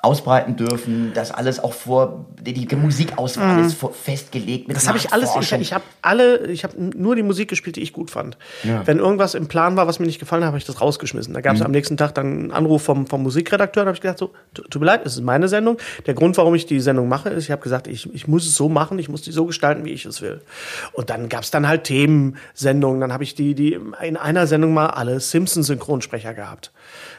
ausbreiten 0.04 0.58
dürfen, 0.58 1.14
dass 1.14 1.32
alles 1.32 1.60
auch 1.64 1.72
vor, 1.72 2.26
die, 2.42 2.54
die 2.54 2.76
Musikauswahl 2.76 3.62
ist 3.66 3.76
vor, 3.76 3.94
festgelegt. 3.94 4.68
Mit 4.68 4.76
Mhm. 4.76 4.80
Das 4.80 4.88
habe 4.90 4.98
ich 4.98 5.14
alles, 5.14 5.30
ich, 5.40 5.52
ich 5.54 5.72
habe 5.74 5.84
alle, 6.02 6.46
ich 6.48 6.66
habe 6.66 6.76
nur 6.78 7.16
die 7.16 7.24
Musik 7.24 7.48
gespielt, 7.50 7.78
die 7.78 7.82
ich 7.82 7.94
gut 7.94 8.12
fand. 8.12 8.38
Wenn 8.86 9.00
irgendwas 9.00 9.34
im 9.34 9.48
Plan 9.48 9.78
war, 9.78 9.88
was 9.88 10.00
mir 10.00 10.06
nicht 10.06 10.20
gefallen 10.20 10.44
hat, 10.44 10.48
habe 10.50 10.58
ich 10.58 10.66
das 10.66 10.82
rausgeschmissen. 10.82 11.34
Da 11.34 11.40
gab 11.40 11.54
es 11.56 11.62
Mhm. 11.62 11.66
am 11.68 11.72
nächsten 11.72 11.96
Tag 11.96 12.14
dann 12.16 12.26
einen 12.26 12.52
Anruf 12.52 12.84
vom, 12.84 13.08
vom 13.08 13.24
Musikredakteur, 13.24 13.84
da 13.86 13.88
habe 13.88 13.96
ich 13.96 14.02
gesagt, 14.02 14.20
so, 14.20 14.32
tu- 14.54 14.64
tut 14.64 14.82
mir 14.82 14.86
leid, 14.88 15.02
es 15.06 15.14
ist 15.16 15.22
meine 15.24 15.48
Sendung. 15.48 15.78
Der 16.06 16.14
Grund, 16.16 16.36
warum 16.38 16.54
ich 16.54 16.66
die 16.66 16.82
Sendung 16.82 17.08
mache, 17.08 17.30
ist, 17.30 17.46
ich 17.46 17.52
habe 17.52 17.62
gesagt, 17.62 17.88
ich, 17.88 18.14
ich 18.14 18.28
muss 18.28 18.46
es 18.46 18.56
so 18.56 18.68
machen, 18.68 19.00
ich 19.00 19.08
muss 19.08 19.22
die 19.22 19.32
so 19.32 19.46
gestalten, 19.46 19.86
wie 19.86 19.92
ich 19.92 20.06
es 20.06 20.22
will. 20.22 20.42
Und 20.92 21.10
dann 21.10 21.30
gab 21.30 21.44
es 21.44 21.52
dann 21.52 21.66
halt 21.66 21.86
Themensendungen, 21.86 23.00
dann 23.00 23.14
habe 23.14 23.24
ich 23.24 23.36
die, 23.36 23.56
die 23.56 23.80
in 24.02 24.18
einer 24.18 24.48
Sendung 24.48 24.74
mal 24.74 24.88
alle 24.88 25.22
Simpsons-Synchronsprecher 25.22 26.34
gehabt. 26.34 26.72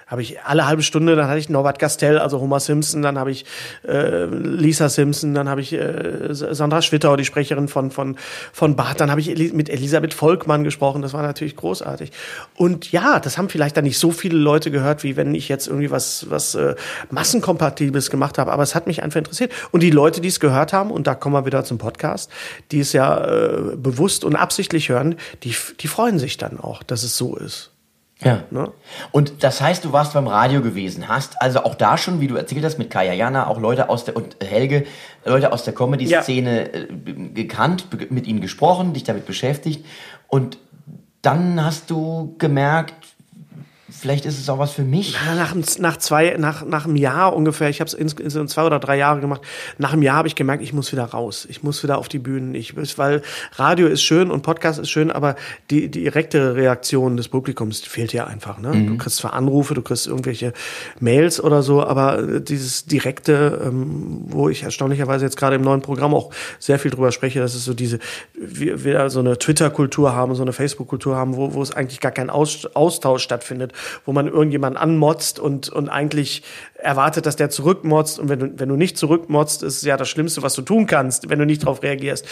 Habe 0.06 0.22
ich 0.22 0.40
alle 0.42 0.66
halbe 0.66 0.82
Stunde, 0.82 1.16
dann 1.16 1.28
hatte 1.28 1.38
ich 1.38 1.48
Norbert 1.48 1.78
Gastel, 1.78 2.18
also 2.18 2.40
Homer 2.40 2.60
Simpson, 2.60 3.02
dann 3.02 3.18
habe 3.18 3.30
ich 3.30 3.44
äh, 3.86 4.24
Lisa 4.26 4.88
Simpson, 4.88 5.34
dann 5.34 5.48
habe 5.48 5.60
ich 5.60 5.72
äh, 5.72 6.28
Sandra 6.30 6.82
Schwittau, 6.82 7.16
die 7.16 7.24
Sprecherin 7.24 7.68
von 7.68 7.90
von 7.90 8.16
von 8.52 8.76
Bart, 8.76 9.00
dann 9.00 9.10
habe 9.10 9.20
ich 9.20 9.30
Eli 9.30 9.52
mit 9.52 9.68
Elisabeth 9.68 10.14
Volkmann 10.14 10.64
gesprochen, 10.64 11.02
das 11.02 11.12
war 11.12 11.22
natürlich 11.22 11.56
großartig. 11.56 12.12
Und 12.54 12.92
ja, 12.92 13.20
das 13.20 13.38
haben 13.38 13.48
vielleicht 13.48 13.76
dann 13.76 13.84
nicht 13.84 13.98
so 13.98 14.10
viele 14.10 14.38
Leute 14.38 14.70
gehört, 14.70 15.04
wie 15.04 15.16
wenn 15.16 15.34
ich 15.34 15.48
jetzt 15.48 15.66
irgendwie 15.66 15.90
was 15.90 16.26
was 16.30 16.54
äh, 16.54 16.74
massenkompatibles 17.10 18.10
gemacht 18.10 18.38
habe, 18.38 18.52
aber 18.52 18.62
es 18.62 18.74
hat 18.74 18.86
mich 18.86 19.02
einfach 19.02 19.18
interessiert. 19.18 19.52
Und 19.70 19.82
die 19.82 19.90
Leute, 19.90 20.20
die 20.20 20.28
es 20.28 20.40
gehört 20.40 20.72
haben, 20.72 20.90
und 20.90 21.06
da 21.06 21.14
kommen 21.14 21.34
wir 21.34 21.46
wieder 21.46 21.64
zum 21.64 21.78
Podcast, 21.78 22.30
die 22.70 22.80
es 22.80 22.92
ja 22.92 23.24
äh, 23.24 23.76
bewusst 23.76 24.24
und 24.24 24.36
absichtlich 24.36 24.88
hören, 24.88 25.16
die 25.42 25.54
die 25.80 25.88
freuen 25.88 26.18
sich 26.18 26.36
dann 26.36 26.60
auch, 26.60 26.82
dass 26.82 27.02
es 27.02 27.16
so 27.16 27.36
ist. 27.36 27.73
Ja. 28.22 28.44
Ne? 28.50 28.72
Und 29.10 29.42
das 29.42 29.60
heißt, 29.60 29.84
du 29.84 29.92
warst 29.92 30.14
beim 30.14 30.28
Radio 30.28 30.62
gewesen, 30.62 31.08
hast 31.08 31.40
also 31.42 31.64
auch 31.64 31.74
da 31.74 31.98
schon, 31.98 32.20
wie 32.20 32.28
du 32.28 32.36
erzählt 32.36 32.64
hast, 32.64 32.78
mit 32.78 32.90
Kaya 32.90 33.12
Jana 33.12 33.48
auch 33.48 33.58
Leute 33.58 33.88
aus 33.88 34.04
der 34.04 34.16
und 34.16 34.36
Helge, 34.42 34.86
Leute 35.24 35.52
aus 35.52 35.64
der 35.64 35.74
Comedy-Szene 35.74 36.72
äh, 36.72 36.86
gekannt, 37.34 37.88
mit 38.10 38.26
ihnen 38.26 38.40
gesprochen, 38.40 38.92
dich 38.92 39.04
damit 39.04 39.26
beschäftigt. 39.26 39.84
Und 40.28 40.58
dann 41.22 41.64
hast 41.64 41.90
du 41.90 42.34
gemerkt, 42.38 42.94
vielleicht 44.04 44.26
ist 44.26 44.38
es 44.38 44.50
auch 44.50 44.58
was 44.58 44.72
für 44.72 44.82
mich. 44.82 45.16
Nach, 45.34 45.52
einem- 45.52 45.64
nach 45.78 45.96
zwei, 45.96 46.36
nach, 46.38 46.62
nach 46.66 46.84
einem 46.84 46.96
Jahr 46.96 47.34
ungefähr, 47.34 47.70
ich 47.70 47.80
habe 47.80 47.88
es 47.88 47.94
insgesamt 47.94 48.50
zwei 48.50 48.64
oder 48.66 48.78
drei 48.78 48.98
Jahre 48.98 49.20
gemacht, 49.20 49.40
nach 49.78 49.94
einem 49.94 50.02
Jahr 50.02 50.16
habe 50.18 50.28
ich 50.28 50.34
gemerkt, 50.34 50.62
ich 50.62 50.74
muss 50.74 50.92
wieder 50.92 51.04
raus. 51.04 51.46
Ich 51.48 51.62
muss 51.62 51.82
wieder 51.82 51.96
auf 51.96 52.08
die 52.08 52.18
Bühnen. 52.18 52.54
Ich, 52.54 52.76
weil 52.98 53.22
Radio 53.54 53.86
ist 53.86 54.02
schön 54.02 54.30
und 54.30 54.42
Podcast 54.42 54.78
ist 54.78 54.90
schön, 54.90 55.10
aber 55.10 55.36
die, 55.70 55.88
die 55.88 56.02
direkte 56.02 56.54
Reaktion 56.54 57.16
des 57.16 57.28
Publikums 57.28 57.80
fehlt 57.80 58.12
ja 58.12 58.26
einfach. 58.26 58.58
Ne? 58.58 58.72
Du 58.86 58.98
kriegst 58.98 59.16
zwar 59.16 59.32
Anrufe, 59.32 59.72
du 59.72 59.80
kriegst 59.80 60.06
irgendwelche 60.06 60.52
Mails 61.00 61.42
oder 61.42 61.62
so, 61.62 61.82
aber 61.82 62.18
äh, 62.18 62.40
dieses 62.42 62.84
direkte, 62.84 63.62
ähm, 63.64 64.24
wo 64.26 64.50
ich 64.50 64.64
erstaunlicherweise 64.64 65.24
jetzt 65.24 65.38
gerade 65.38 65.56
im 65.56 65.62
neuen 65.62 65.80
Programm 65.80 66.12
auch 66.12 66.28
sehr 66.58 66.78
viel 66.78 66.90
drüber 66.90 67.10
spreche, 67.10 67.40
dass 67.40 67.54
es 67.54 67.64
so 67.64 67.72
diese, 67.72 68.00
wir, 68.34 68.84
wir 68.84 69.08
so 69.08 69.20
eine 69.20 69.38
Twitter-Kultur 69.38 70.14
haben, 70.14 70.34
so 70.34 70.42
eine 70.42 70.52
Facebook-Kultur 70.52 71.16
haben, 71.16 71.36
wo, 71.36 71.54
wo 71.54 71.62
es 71.62 71.70
eigentlich 71.70 72.00
gar 72.00 72.12
kein 72.12 72.28
Aus, 72.28 72.66
Austausch 72.74 73.22
stattfindet, 73.22 73.72
wo 74.04 74.12
man 74.12 74.26
irgendjemanden 74.28 74.80
anmotzt 74.80 75.38
und, 75.38 75.68
und 75.68 75.88
eigentlich 75.88 76.42
erwartet, 76.84 77.24
dass 77.26 77.36
der 77.36 77.50
zurückmotzt 77.50 78.18
und 78.18 78.28
wenn 78.28 78.38
du, 78.38 78.58
wenn 78.58 78.68
du 78.68 78.76
nicht 78.76 78.98
zurückmotzt, 78.98 79.62
ist 79.62 79.76
es 79.78 79.82
ja 79.82 79.96
das 79.96 80.08
Schlimmste, 80.08 80.42
was 80.42 80.54
du 80.54 80.62
tun 80.62 80.86
kannst, 80.86 81.30
wenn 81.30 81.38
du 81.38 81.46
nicht 81.46 81.62
darauf 81.62 81.82
reagierst. 81.82 82.26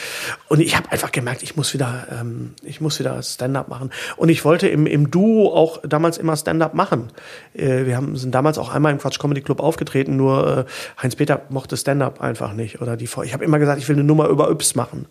Und 0.49 0.61
ich 0.61 0.77
habe 0.77 0.93
einfach 0.93 1.11
gemerkt, 1.11 1.43
ich 1.43 1.57
muss 1.57 1.73
wieder, 1.73 2.07
ähm, 2.11 2.55
ich 2.63 2.81
muss 2.81 2.99
wieder 2.99 3.23
Stand-up 3.23 3.69
machen. 3.69 3.91
Und 4.17 4.29
ich 4.29 4.45
wollte 4.45 4.69
im, 4.69 4.87
im 4.87 5.11
Duo 5.11 5.55
auch 5.55 5.81
damals 5.83 6.19
immer 6.19 6.37
Stand-up 6.37 6.75
machen. 6.75 7.09
Äh, 7.55 7.87
wir 7.87 7.97
haben, 7.97 8.17
sind 8.17 8.35
damals 8.35 8.59
auch 8.59 8.73
einmal 8.73 8.93
im 8.93 8.99
Quatsch 8.99 9.19
Comedy 9.19 9.41
Club 9.41 9.61
aufgetreten, 9.61 10.17
nur 10.17 10.59
äh, 10.59 10.65
Heinz-Peter 11.03 11.43
mochte 11.49 11.77
Stand-up 11.77 12.21
einfach 12.21 12.53
nicht. 12.53 12.83
Oder 12.83 12.97
die, 12.97 13.05
ich 13.05 13.33
habe 13.33 13.45
immer 13.45 13.59
gesagt, 13.59 13.79
ich 13.81 13.89
will 13.89 13.97
eine 13.97 14.05
Nummer 14.05 14.29
über 14.29 14.51
Yps 14.51 14.75
machen, 14.75 15.07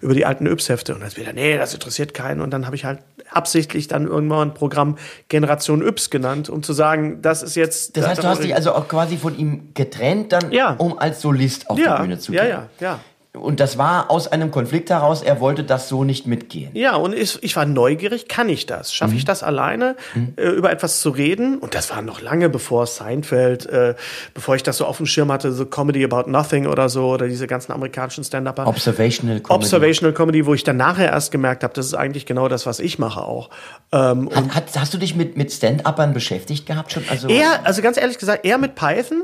über 0.00 0.14
die 0.14 0.26
alten 0.26 0.46
Yps-Hefte. 0.46 0.96
Und 0.96 1.02
Heinz-Peter, 1.02 1.32
nee, 1.32 1.56
das 1.56 1.74
interessiert 1.74 2.12
keinen. 2.12 2.40
Und 2.40 2.50
dann 2.50 2.66
habe 2.66 2.74
ich 2.74 2.84
halt 2.84 2.98
absichtlich 3.30 3.86
dann 3.86 4.06
irgendwann 4.06 4.48
ein 4.48 4.54
Programm 4.54 4.98
Generation 5.28 5.86
Yps 5.86 6.10
genannt, 6.10 6.48
um 6.48 6.64
zu 6.64 6.72
sagen, 6.72 7.22
das 7.22 7.42
ist 7.44 7.54
jetzt. 7.54 7.96
Das 7.96 8.06
heißt, 8.06 8.22
du 8.22 8.26
hast 8.26 8.42
dich 8.42 8.54
also 8.54 8.79
auch 8.80 8.88
quasi 8.88 9.16
von 9.16 9.36
ihm 9.38 9.70
getrennt, 9.74 10.32
dann, 10.32 10.50
Ja. 10.52 10.74
um 10.78 10.98
als 10.98 11.20
Solist 11.20 11.68
auf 11.70 11.78
ja, 11.78 11.96
die 11.96 12.02
Bühne 12.02 12.18
zu 12.18 12.32
ja, 12.32 12.42
gehen. 12.42 12.50
ja, 12.50 12.68
ja. 12.80 12.98
Und 13.32 13.60
das 13.60 13.78
war 13.78 14.10
aus 14.10 14.26
einem 14.26 14.50
Konflikt 14.50 14.90
heraus, 14.90 15.22
er 15.22 15.38
wollte 15.38 15.62
das 15.62 15.88
so 15.88 16.02
nicht 16.02 16.26
mitgehen. 16.26 16.70
Ja, 16.74 16.96
und 16.96 17.14
ich, 17.14 17.40
ich 17.44 17.54
war 17.54 17.64
neugierig, 17.64 18.26
kann 18.26 18.48
ich 18.48 18.66
das? 18.66 18.92
Schaffe 18.92 19.12
Mhm. 19.12 19.18
ich 19.18 19.24
das 19.24 19.44
alleine, 19.44 19.94
äh, 20.36 20.48
über 20.48 20.72
etwas 20.72 21.00
zu 21.00 21.10
reden? 21.10 21.58
Und 21.58 21.76
das 21.76 21.90
war 21.90 22.02
noch 22.02 22.20
lange 22.20 22.48
bevor 22.48 22.86
Seinfeld, 22.88 23.66
äh, 23.66 23.94
bevor 24.34 24.56
ich 24.56 24.64
das 24.64 24.78
so 24.78 24.84
auf 24.84 24.96
dem 24.96 25.06
Schirm 25.06 25.30
hatte, 25.30 25.52
so 25.52 25.64
Comedy 25.64 26.04
About 26.04 26.28
Nothing 26.28 26.66
oder 26.66 26.88
so, 26.88 27.06
oder 27.10 27.28
diese 27.28 27.46
ganzen 27.46 27.70
amerikanischen 27.70 28.24
Stand-Upper. 28.24 28.66
Observational 28.66 29.38
Comedy. 29.38 29.54
Observational 29.54 30.12
Comedy, 30.12 30.44
wo 30.44 30.54
ich 30.54 30.64
dann 30.64 30.76
nachher 30.76 31.10
erst 31.12 31.30
gemerkt 31.30 31.62
habe, 31.62 31.72
das 31.72 31.86
ist 31.86 31.94
eigentlich 31.94 32.26
genau 32.26 32.48
das, 32.48 32.66
was 32.66 32.80
ich 32.80 32.98
mache 32.98 33.22
auch. 33.22 33.50
Ähm, 33.92 34.26
und 34.26 34.36
Hat, 34.36 34.54
hat, 34.56 34.80
hast 34.80 34.92
du 34.92 34.98
dich 34.98 35.14
mit, 35.14 35.36
mit 35.36 35.52
Stand-Uppern 35.52 36.12
beschäftigt 36.14 36.66
gehabt 36.66 36.90
schon? 36.90 37.04
Also, 37.08 37.28
eher, 37.28 37.64
also 37.64 37.80
ganz 37.80 37.96
ehrlich 37.96 38.18
gesagt, 38.18 38.44
eher 38.44 38.58
mit 38.58 38.74
Python, 38.74 39.22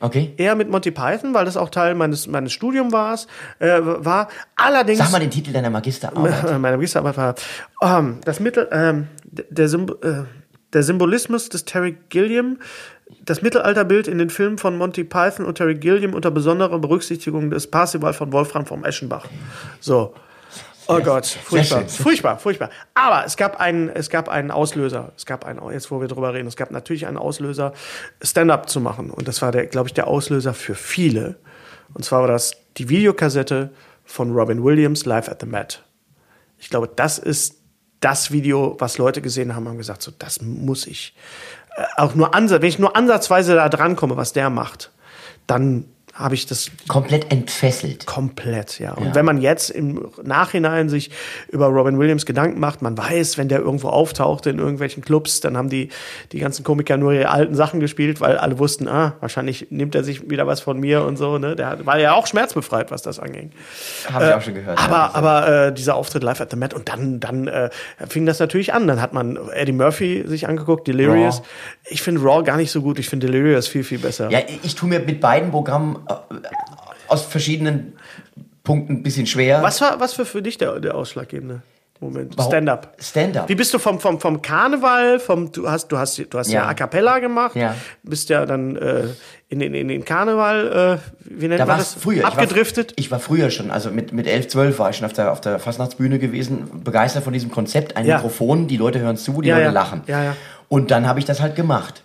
Okay. 0.00 0.34
eher 0.36 0.54
mit 0.54 0.70
Monty 0.70 0.90
Python, 0.90 1.34
weil 1.34 1.44
das 1.44 1.56
auch 1.56 1.70
Teil 1.70 1.94
meines, 1.94 2.26
meines 2.26 2.52
Studiums 2.52 2.92
war, 2.92 3.18
äh, 3.58 3.80
war. 3.82 4.28
Allerdings. 4.56 4.98
Sag 4.98 5.10
mal 5.10 5.18
den 5.18 5.30
Titel 5.30 5.52
deiner 5.52 5.70
Magisterarbeit. 5.70 6.58
Meine 6.60 6.76
Magisterarbeit 6.76 7.16
war 7.16 7.98
ähm, 7.98 8.20
das 8.24 8.40
Mittel, 8.40 8.68
ähm, 8.70 9.08
der, 9.24 9.68
Symb 9.68 10.02
äh, 10.04 10.24
der 10.72 10.82
Symbolismus 10.82 11.48
des 11.48 11.64
Terry 11.64 11.96
Gilliam, 12.10 12.58
das 13.24 13.42
Mittelalterbild 13.42 14.06
in 14.06 14.18
den 14.18 14.30
Filmen 14.30 14.58
von 14.58 14.76
Monty 14.76 15.02
Python 15.04 15.46
und 15.46 15.56
Terry 15.56 15.74
Gilliam 15.74 16.14
unter 16.14 16.30
besonderer 16.30 16.78
Berücksichtigung 16.78 17.50
des 17.50 17.66
Parsival 17.68 18.12
von 18.12 18.32
Wolfram 18.32 18.66
von 18.66 18.84
Eschenbach. 18.84 19.26
So. 19.80 20.14
Oh 20.90 21.00
Gott, 21.00 21.26
furchtbar, 21.26 21.86
furchtbar, 21.86 22.38
furchtbar. 22.38 22.70
Aber 22.94 23.26
es 23.26 23.36
gab 23.36 23.60
einen, 23.60 23.90
es 23.90 24.08
gab 24.08 24.30
einen 24.30 24.50
Auslöser. 24.50 25.12
Es 25.18 25.26
gab 25.26 25.44
einen, 25.44 25.60
jetzt 25.70 25.90
wo 25.90 26.00
wir 26.00 26.08
drüber 26.08 26.32
reden, 26.32 26.48
es 26.48 26.56
gab 26.56 26.70
natürlich 26.70 27.06
einen 27.06 27.18
Auslöser, 27.18 27.74
Stand-up 28.22 28.70
zu 28.70 28.80
machen. 28.80 29.10
Und 29.10 29.28
das 29.28 29.42
war 29.42 29.52
der, 29.52 29.66
glaube 29.66 29.88
ich, 29.88 29.94
der 29.94 30.06
Auslöser 30.06 30.54
für 30.54 30.74
viele. 30.74 31.36
Und 31.92 32.06
zwar 32.06 32.22
war 32.22 32.28
das 32.28 32.52
die 32.78 32.88
Videokassette 32.88 33.70
von 34.04 34.32
Robin 34.32 34.64
Williams, 34.64 35.04
Live 35.04 35.28
at 35.28 35.42
the 35.42 35.46
Met. 35.46 35.84
Ich 36.56 36.70
glaube, 36.70 36.88
das 36.88 37.18
ist 37.18 37.56
das 38.00 38.30
Video, 38.30 38.76
was 38.78 38.96
Leute 38.96 39.20
gesehen 39.20 39.54
haben, 39.54 39.68
haben 39.68 39.76
gesagt, 39.76 40.00
so, 40.00 40.10
das 40.18 40.40
muss 40.40 40.86
ich. 40.86 41.14
Äh, 41.76 41.84
auch 41.96 42.14
nur 42.14 42.34
ansatz, 42.34 42.62
wenn 42.62 42.68
ich 42.68 42.78
nur 42.78 42.96
ansatzweise 42.96 43.54
da 43.54 43.68
dran 43.68 43.94
komme, 43.94 44.16
was 44.16 44.32
der 44.32 44.48
macht, 44.48 44.90
dann 45.46 45.84
habe 46.18 46.34
ich 46.34 46.46
das 46.46 46.70
Komplett 46.88 47.30
entfesselt. 47.30 48.04
komplett, 48.06 48.80
ja. 48.80 48.92
Und 48.94 49.06
Ja. 49.06 49.14
wenn 49.14 49.24
man 49.24 49.40
jetzt 49.40 49.70
im 49.70 50.10
Nachhinein 50.22 50.88
sich 50.88 51.10
über 51.48 51.66
Robin 51.68 51.96
Williams 51.98 52.26
Gedanken 52.26 52.58
macht, 52.58 52.82
man 52.82 52.98
weiß, 52.98 53.38
wenn 53.38 53.48
der 53.48 53.60
irgendwo 53.60 53.88
auftauchte 53.88 54.50
in 54.50 54.58
irgendwelchen 54.58 55.04
Clubs, 55.04 55.40
dann 55.40 55.56
haben 55.56 55.68
die, 55.68 55.90
die 56.32 56.40
ganzen 56.40 56.64
Komiker 56.64 56.96
nur 56.96 57.12
ihre 57.12 57.28
alten 57.28 57.54
Sachen 57.54 57.78
gespielt, 57.78 58.20
weil 58.20 58.36
alle 58.36 58.58
wussten, 58.58 58.88
ah, 58.88 59.14
wahrscheinlich 59.20 59.68
nimmt 59.70 59.94
er 59.94 60.02
sich 60.02 60.28
wieder 60.28 60.46
was 60.48 60.60
von 60.60 60.80
mir 60.80 61.04
und 61.04 61.16
so, 61.16 61.38
ne? 61.38 61.54
Der 61.54 61.86
war 61.86 62.00
ja 62.00 62.14
auch 62.14 62.26
schmerzbefreit, 62.26 62.90
was 62.90 63.02
das 63.02 63.20
anging. 63.20 63.52
Habe 64.12 64.26
ich 64.26 64.34
auch 64.34 64.42
schon 64.42 64.54
gehört. 64.54 64.78
Aber, 64.82 64.96
ja. 64.96 65.10
aber 65.14 65.66
äh, 65.68 65.72
dieser 65.72 65.94
Auftritt 65.94 66.24
live 66.24 66.40
at 66.40 66.50
the 66.50 66.56
Met 66.56 66.74
und 66.74 66.88
dann, 66.88 67.20
dann 67.20 67.46
äh, 67.46 67.70
fing 68.08 68.26
das 68.26 68.40
natürlich 68.40 68.74
an. 68.74 68.88
Dann 68.88 69.00
hat 69.00 69.12
man 69.12 69.38
Eddie 69.54 69.72
Murphy 69.72 70.24
sich 70.26 70.48
angeguckt, 70.48 70.88
Delirious. 70.88 71.38
Raw. 71.38 71.46
Ich 71.90 72.02
finde 72.02 72.22
Raw 72.22 72.42
gar 72.42 72.56
nicht 72.56 72.72
so 72.72 72.82
gut. 72.82 72.98
Ich 72.98 73.08
finde 73.08 73.26
Delirious 73.28 73.68
viel, 73.68 73.84
viel 73.84 73.98
besser. 73.98 74.30
Ja, 74.30 74.40
ich 74.62 74.74
tue 74.74 74.88
mir 74.88 74.98
mit 75.00 75.20
beiden 75.20 75.50
Programmen 75.50 75.96
äh, 76.07 76.07
aus 77.08 77.22
verschiedenen 77.22 77.94
Punkten 78.64 78.94
ein 78.94 79.02
bisschen 79.02 79.26
schwer. 79.26 79.62
Was 79.62 79.80
war 79.80 79.98
was 80.00 80.12
für 80.14 80.24
für 80.26 80.42
dich 80.42 80.58
der, 80.58 80.78
der 80.80 80.94
ausschlaggebende 80.94 81.62
Moment? 82.00 82.34
Stand-up. 82.40 82.94
Stand-up. 83.00 83.48
Wie 83.48 83.54
bist 83.56 83.74
du 83.74 83.78
vom, 83.80 83.98
vom, 83.98 84.20
vom 84.20 84.40
Karneval, 84.40 85.18
vom, 85.18 85.50
du 85.50 85.68
hast, 85.68 85.88
du 85.88 85.98
hast, 85.98 86.16
du 86.18 86.38
hast 86.38 86.48
ja, 86.48 86.62
Ja. 86.62 86.68
A 86.68 86.74
Cappella 86.74 87.18
gemacht, 87.18 87.56
Ja. 87.56 87.74
bist 88.04 88.28
ja 88.28 88.46
dann 88.46 88.76
äh, 88.76 89.04
in, 89.48 89.60
in, 89.60 89.74
in 89.74 89.88
den 89.88 90.04
Karneval, 90.04 91.00
äh, 91.00 91.20
wie 91.24 91.48
nennt 91.48 91.58
Da 91.60 91.66
man 91.66 91.78
das? 91.78 91.94
früher. 91.94 92.24
Abgedriftet. 92.24 92.92
Ich 92.96 93.10
war, 93.10 93.18
ich 93.18 93.22
war 93.28 93.36
früher 93.36 93.50
schon, 93.50 93.70
also 93.72 93.90
mit, 93.90 94.12
mit 94.12 94.28
11, 94.28 94.46
12 94.48 94.78
war 94.78 94.90
ich 94.90 94.96
schon 94.96 95.06
auf 95.06 95.12
der, 95.12 95.32
auf 95.32 95.40
der 95.40 95.58
Fastnachtsbühne 95.58 96.18
gewesen, 96.20 96.82
begeistert 96.84 97.24
von 97.24 97.32
diesem 97.32 97.50
Konzept. 97.50 97.96
Ein 97.96 98.06
Ja. 98.06 98.16
Mikrofon, 98.16 98.68
die 98.68 98.76
Leute 98.76 99.00
hören 99.00 99.16
zu, 99.16 99.40
die 99.42 99.50
Leute 99.50 99.70
lachen. 99.70 100.02
Ja, 100.06 100.22
ja. 100.22 100.36
Und 100.68 100.90
dann 100.92 101.08
habe 101.08 101.18
ich 101.18 101.24
das 101.24 101.40
halt 101.40 101.56
gemacht. 101.56 102.04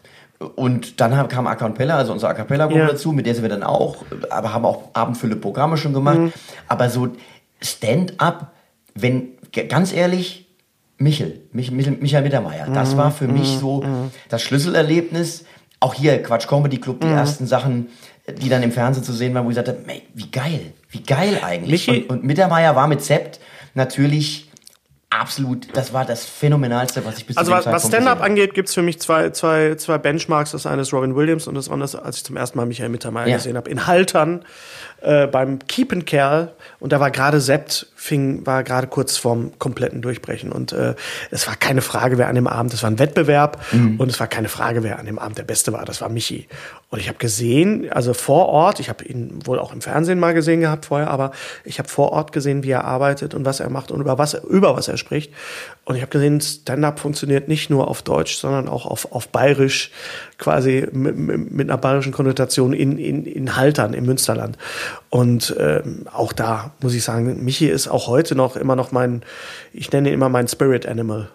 Und 0.55 0.99
dann 0.99 1.15
haben- 1.15 1.29
kam 1.29 1.47
A 1.47 1.55
Cappella, 1.55 1.95
also 1.97 2.11
unsere 2.11 2.31
A 2.31 2.33
Cappella-Gruppe 2.33 2.79
Ja. 2.79 2.87
dazu, 2.87 3.11
mit 3.13 3.25
der 3.25 3.33
sind 3.35 3.43
wir 3.43 3.49
dann 3.49 3.63
auch, 3.63 3.97
aber 4.29 4.53
haben 4.53 4.65
auch 4.65 4.89
abendfülle 4.93 5.35
Programme 5.37 5.77
schon 5.77 5.93
gemacht. 5.93 6.17
Mhm. 6.17 6.33
Aber 6.67 6.89
so 6.89 7.09
Stand-up, 7.61 8.51
wenn, 8.93 9.29
ganz 9.69 9.93
ehrlich, 9.93 10.47
Michel, 10.97 11.41
Mich, 11.51 11.71
Michel 11.71 11.97
Michael 11.99 12.23
Mittermeier, 12.23 12.67
Mhm. 12.69 12.73
das 12.73 12.97
war 12.97 13.11
für 13.11 13.27
mich 13.27 13.57
so 13.57 13.83
das 14.29 14.41
Schlüsselerlebnis. 14.41 15.45
Auch 15.79 15.93
hier, 15.93 16.21
Quatsch 16.23 16.47
Comedy 16.47 16.77
Club, 16.77 17.03
Mhm. 17.03 17.07
die 17.07 17.13
ersten 17.13 17.47
Sachen, 17.47 17.87
die 18.41 18.47
dann 18.49 18.63
im 18.63 18.71
Fernsehen 18.71 19.03
zu 19.03 19.11
sehen 19.13 19.33
waren, 19.33 19.45
wo 19.45 19.49
ich 19.49 19.55
sagte, 19.55 19.77
"Mei, 19.85 20.01
wie 20.13 20.29
geil, 20.31 20.73
wie 20.89 21.03
geil 21.03 21.39
eigentlich. 21.43 21.87
Michi- 21.89 22.03
und, 22.03 22.09
und 22.19 22.23
Mittermeier 22.23 22.75
war 22.75 22.87
mit 22.87 23.01
Sept 23.01 23.39
natürlich 23.75 24.49
absolut, 25.19 25.67
das 25.75 25.93
war 25.93 26.05
das 26.05 26.25
Phänomenalste, 26.25 27.05
was 27.05 27.17
ich 27.17 27.25
bis 27.25 27.37
Also 27.37 27.51
was, 27.51 27.65
was 27.65 27.87
Stand-up 27.87 28.21
angeht, 28.21 28.53
gibt's 28.53 28.73
für 28.73 28.81
mich 28.81 28.99
zwei, 28.99 29.29
zwei, 29.31 29.75
zwei 29.75 29.97
Benchmarks. 29.97 30.51
Das 30.51 30.65
eine 30.65 30.81
ist 30.81 30.93
Robin 30.93 31.15
Williams 31.15 31.47
und 31.47 31.55
das 31.55 31.69
andere 31.69 31.85
ist, 31.85 31.95
als 31.95 32.17
ich 32.17 32.23
zum 32.23 32.37
ersten 32.37 32.57
Mal 32.57 32.65
Michael 32.65 32.89
Mittermeier 32.89 33.27
Ja. 33.27 33.37
gesehen 33.37 33.57
habe, 33.57 33.69
in 33.69 33.87
Haltern 33.87 34.45
äh, 35.03 35.27
beim 35.27 35.59
Kiepenkerl. 35.59 36.53
Und 36.79 36.91
da 36.93 36.99
war 36.99 37.11
gerade 37.11 37.39
Sept 37.39 37.87
fing, 37.95 38.45
war 38.45 38.63
gerade 38.63 38.87
kurz 38.87 39.17
vorm 39.17 39.51
kompletten 39.59 40.01
Durchbrechen. 40.01 40.51
Und 40.51 40.71
äh, 40.73 40.95
es 41.29 41.47
war 41.47 41.55
keine 41.55 41.81
Frage, 41.81 42.17
wer 42.17 42.27
an 42.27 42.35
dem 42.35 42.47
Abend, 42.47 42.73
es 42.73 42.83
war 42.83 42.89
ein 42.89 42.99
Wettbewerb 42.99 43.61
mhm. 43.71 43.99
und 43.99 44.09
es 44.09 44.19
war 44.19 44.27
keine 44.27 44.49
Frage, 44.49 44.83
wer 44.83 44.99
an 44.99 45.05
dem 45.05 45.19
Abend 45.19 45.37
der 45.37 45.43
Beste 45.43 45.73
war. 45.73 45.85
Das 45.85 46.01
war 46.01 46.09
Michi. 46.09 46.47
Und 46.89 46.99
ich 46.99 47.07
habe 47.07 47.17
gesehen, 47.17 47.91
also 47.91 48.13
vor 48.13 48.47
Ort, 48.47 48.79
ich 48.79 48.89
habe 48.89 49.03
ihn 49.03 49.45
wohl 49.45 49.59
auch 49.59 49.73
im 49.73 49.81
Fernsehen 49.81 50.19
mal 50.19 50.33
gesehen 50.33 50.61
gehabt 50.61 50.85
vorher, 50.85 51.09
aber 51.09 51.31
ich 51.63 51.79
habe 51.79 51.89
vor 51.89 52.11
Ort 52.11 52.31
gesehen, 52.31 52.63
wie 52.63 52.71
er 52.71 52.85
arbeitet 52.85 53.33
und 53.33 53.45
was 53.45 53.59
er 53.59 53.69
macht 53.69 53.91
und 53.91 53.99
über 53.99 54.17
was, 54.17 54.35
über 54.35 54.75
was 54.75 54.87
er 54.87 54.97
spricht. 54.97 55.33
Und 55.85 55.95
ich 55.95 56.01
habe 56.01 56.11
gesehen, 56.11 56.39
Stand-up 56.39 56.99
funktioniert 56.99 57.49
nicht 57.49 57.69
nur 57.69 57.89
auf 57.89 58.03
Deutsch, 58.03 58.37
sondern 58.37 58.69
auch 58.69 58.85
auf, 58.85 59.11
auf 59.11 59.27
Bayerisch, 59.27 59.91
quasi 60.37 60.87
mit, 60.93 61.17
mit 61.17 61.69
einer 61.69 61.77
bayerischen 61.77 62.13
Konnotation 62.13 62.71
in, 62.71 62.97
in, 62.97 63.25
in 63.25 63.57
Haltern 63.57 63.93
im 63.93 64.05
Münsterland. 64.05 64.57
Und 65.09 65.53
ähm, 65.59 66.05
auch 66.11 66.31
da 66.31 66.71
muss 66.81 66.93
ich 66.93 67.03
sagen, 67.03 67.43
Michi 67.43 67.67
ist 67.67 67.89
auch 67.89 68.07
heute 68.07 68.33
noch 68.33 68.55
immer 68.55 68.77
noch 68.77 68.93
mein, 68.93 69.23
ich 69.73 69.91
nenne 69.91 70.09
ihn 70.09 70.13
immer 70.13 70.29
mein 70.29 70.47
Spirit 70.47 70.85
Animal. 70.85 71.29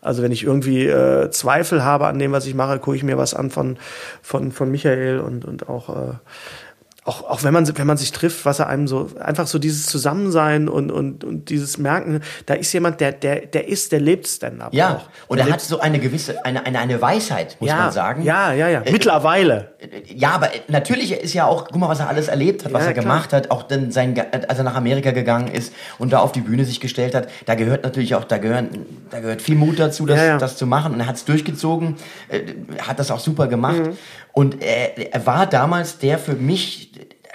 Also 0.00 0.22
wenn 0.22 0.30
ich 0.30 0.44
irgendwie 0.44 0.86
äh, 0.86 1.30
Zweifel 1.30 1.82
habe 1.82 2.06
an 2.06 2.20
dem, 2.20 2.30
was 2.30 2.46
ich 2.46 2.54
mache, 2.54 2.78
gucke 2.78 2.96
ich 2.96 3.02
mir 3.02 3.18
was 3.18 3.34
an 3.34 3.50
von, 3.50 3.78
von, 4.22 4.52
von 4.52 4.70
Michael 4.70 5.18
und, 5.18 5.44
und 5.44 5.68
auch 5.68 5.88
äh, 5.88 6.12
auch, 7.08 7.24
auch 7.24 7.42
wenn 7.42 7.54
man, 7.54 7.66
wenn 7.76 7.86
man 7.86 7.96
sich 7.96 8.12
trifft, 8.12 8.44
was 8.44 8.58
er 8.58 8.68
einem 8.68 8.86
so, 8.86 9.10
einfach 9.18 9.46
so 9.46 9.58
dieses 9.58 9.86
Zusammensein 9.86 10.68
und, 10.68 10.92
und, 10.92 11.24
und 11.24 11.48
dieses 11.48 11.78
Merken, 11.78 12.20
da 12.44 12.54
ist 12.54 12.72
jemand, 12.72 13.00
der, 13.00 13.12
der, 13.12 13.46
der 13.46 13.66
ist, 13.66 13.92
der 13.92 14.00
lebt 14.00 14.28
Stand-up. 14.28 14.74
Ja, 14.74 14.96
auch. 14.96 15.28
und 15.28 15.38
er 15.38 15.50
hat 15.50 15.60
so 15.62 15.80
eine 15.80 15.98
gewisse, 15.98 16.44
eine, 16.44 16.66
eine, 16.66 16.78
eine 16.78 17.00
Weisheit, 17.00 17.56
muss 17.60 17.70
ja, 17.70 17.76
man 17.76 17.92
sagen. 17.92 18.22
Ja, 18.22 18.52
ja, 18.52 18.68
ja, 18.68 18.82
äh, 18.82 18.92
mittlerweile. 18.92 19.72
Ja, 20.06 20.32
aber 20.32 20.50
natürlich 20.68 21.12
ist 21.12 21.32
ja 21.32 21.46
auch, 21.46 21.66
guck 21.68 21.76
mal, 21.78 21.88
was 21.88 22.00
er 22.00 22.08
alles 22.08 22.28
erlebt 22.28 22.64
hat, 22.64 22.72
was 22.74 22.82
ja, 22.82 22.88
er 22.88 22.94
gemacht 22.94 23.30
klar. 23.30 23.42
hat, 23.42 23.50
auch 23.50 23.62
dann 23.62 23.90
sein, 23.90 24.14
als 24.46 24.58
er 24.58 24.64
nach 24.64 24.76
Amerika 24.76 25.12
gegangen 25.12 25.48
ist 25.48 25.72
und 25.98 26.12
da 26.12 26.18
auf 26.18 26.32
die 26.32 26.42
Bühne 26.42 26.66
sich 26.66 26.78
gestellt 26.78 27.14
hat, 27.14 27.28
da 27.46 27.54
gehört 27.54 27.84
natürlich 27.84 28.14
auch, 28.14 28.24
da 28.24 28.36
gehören, 28.36 28.68
da 29.10 29.20
gehört 29.20 29.40
viel 29.40 29.54
Mut 29.56 29.78
dazu, 29.78 30.04
das, 30.04 30.18
ja, 30.18 30.36
das 30.36 30.58
zu 30.58 30.66
machen 30.66 30.92
und 30.92 31.00
er 31.00 31.06
hat 31.06 31.16
es 31.16 31.24
durchgezogen, 31.24 31.96
äh, 32.28 32.42
hat 32.82 32.98
das 32.98 33.10
auch 33.10 33.20
super 33.20 33.46
gemacht. 33.46 33.78
Mhm. 33.78 33.96
Und 34.38 34.62
er, 34.62 35.12
er 35.12 35.26
war 35.26 35.48
damals 35.48 35.98
der 35.98 36.16
für 36.16 36.34
mich, 36.34 36.92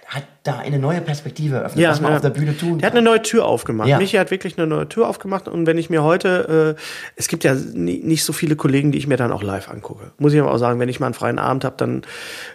hat 0.08 0.24
da 0.44 0.60
eine 0.60 0.80
neue 0.80 1.02
Perspektive 1.02 1.58
eröffnet, 1.58 1.84
ja, 1.84 1.90
was 1.90 2.00
man 2.00 2.12
ja. 2.12 2.16
auf 2.16 2.22
der 2.22 2.30
Bühne 2.30 2.58
tun 2.58 2.70
kann. 2.70 2.78
Der 2.78 2.88
hat 2.88 2.94
eine 2.96 3.02
neue 3.02 3.22
Tür 3.22 3.44
aufgemacht. 3.44 3.90
Ja. 3.90 3.98
Michi 3.98 4.16
hat 4.16 4.32
wirklich 4.32 4.58
eine 4.58 4.68
neue 4.68 4.88
Tür 4.88 5.10
aufgemacht. 5.10 5.50
Und 5.50 5.66
wenn 5.66 5.78
ich 5.78 5.90
mir 5.90 6.02
heute, 6.02 6.78
äh, 6.78 6.82
es 7.18 7.28
gibt 7.28 7.44
ja 7.44 7.56
nie, 7.56 8.00
nicht 8.02 8.24
so 8.24 8.32
viele 8.32 8.56
Kollegen, 8.56 8.94
die 8.94 9.00
ich 9.00 9.08
mir 9.08 9.18
dann 9.18 9.34
auch 9.34 9.44
live 9.44 9.68
angucke. 9.68 10.12
Muss 10.18 10.32
ich 10.32 10.40
aber 10.40 10.50
auch 10.50 10.58
sagen, 10.58 10.80
wenn 10.80 10.88
ich 10.88 11.02
mal 11.02 11.08
einen 11.08 11.14
freien 11.14 11.40
Abend 11.40 11.66
habe, 11.66 11.76
dann, 11.76 12.04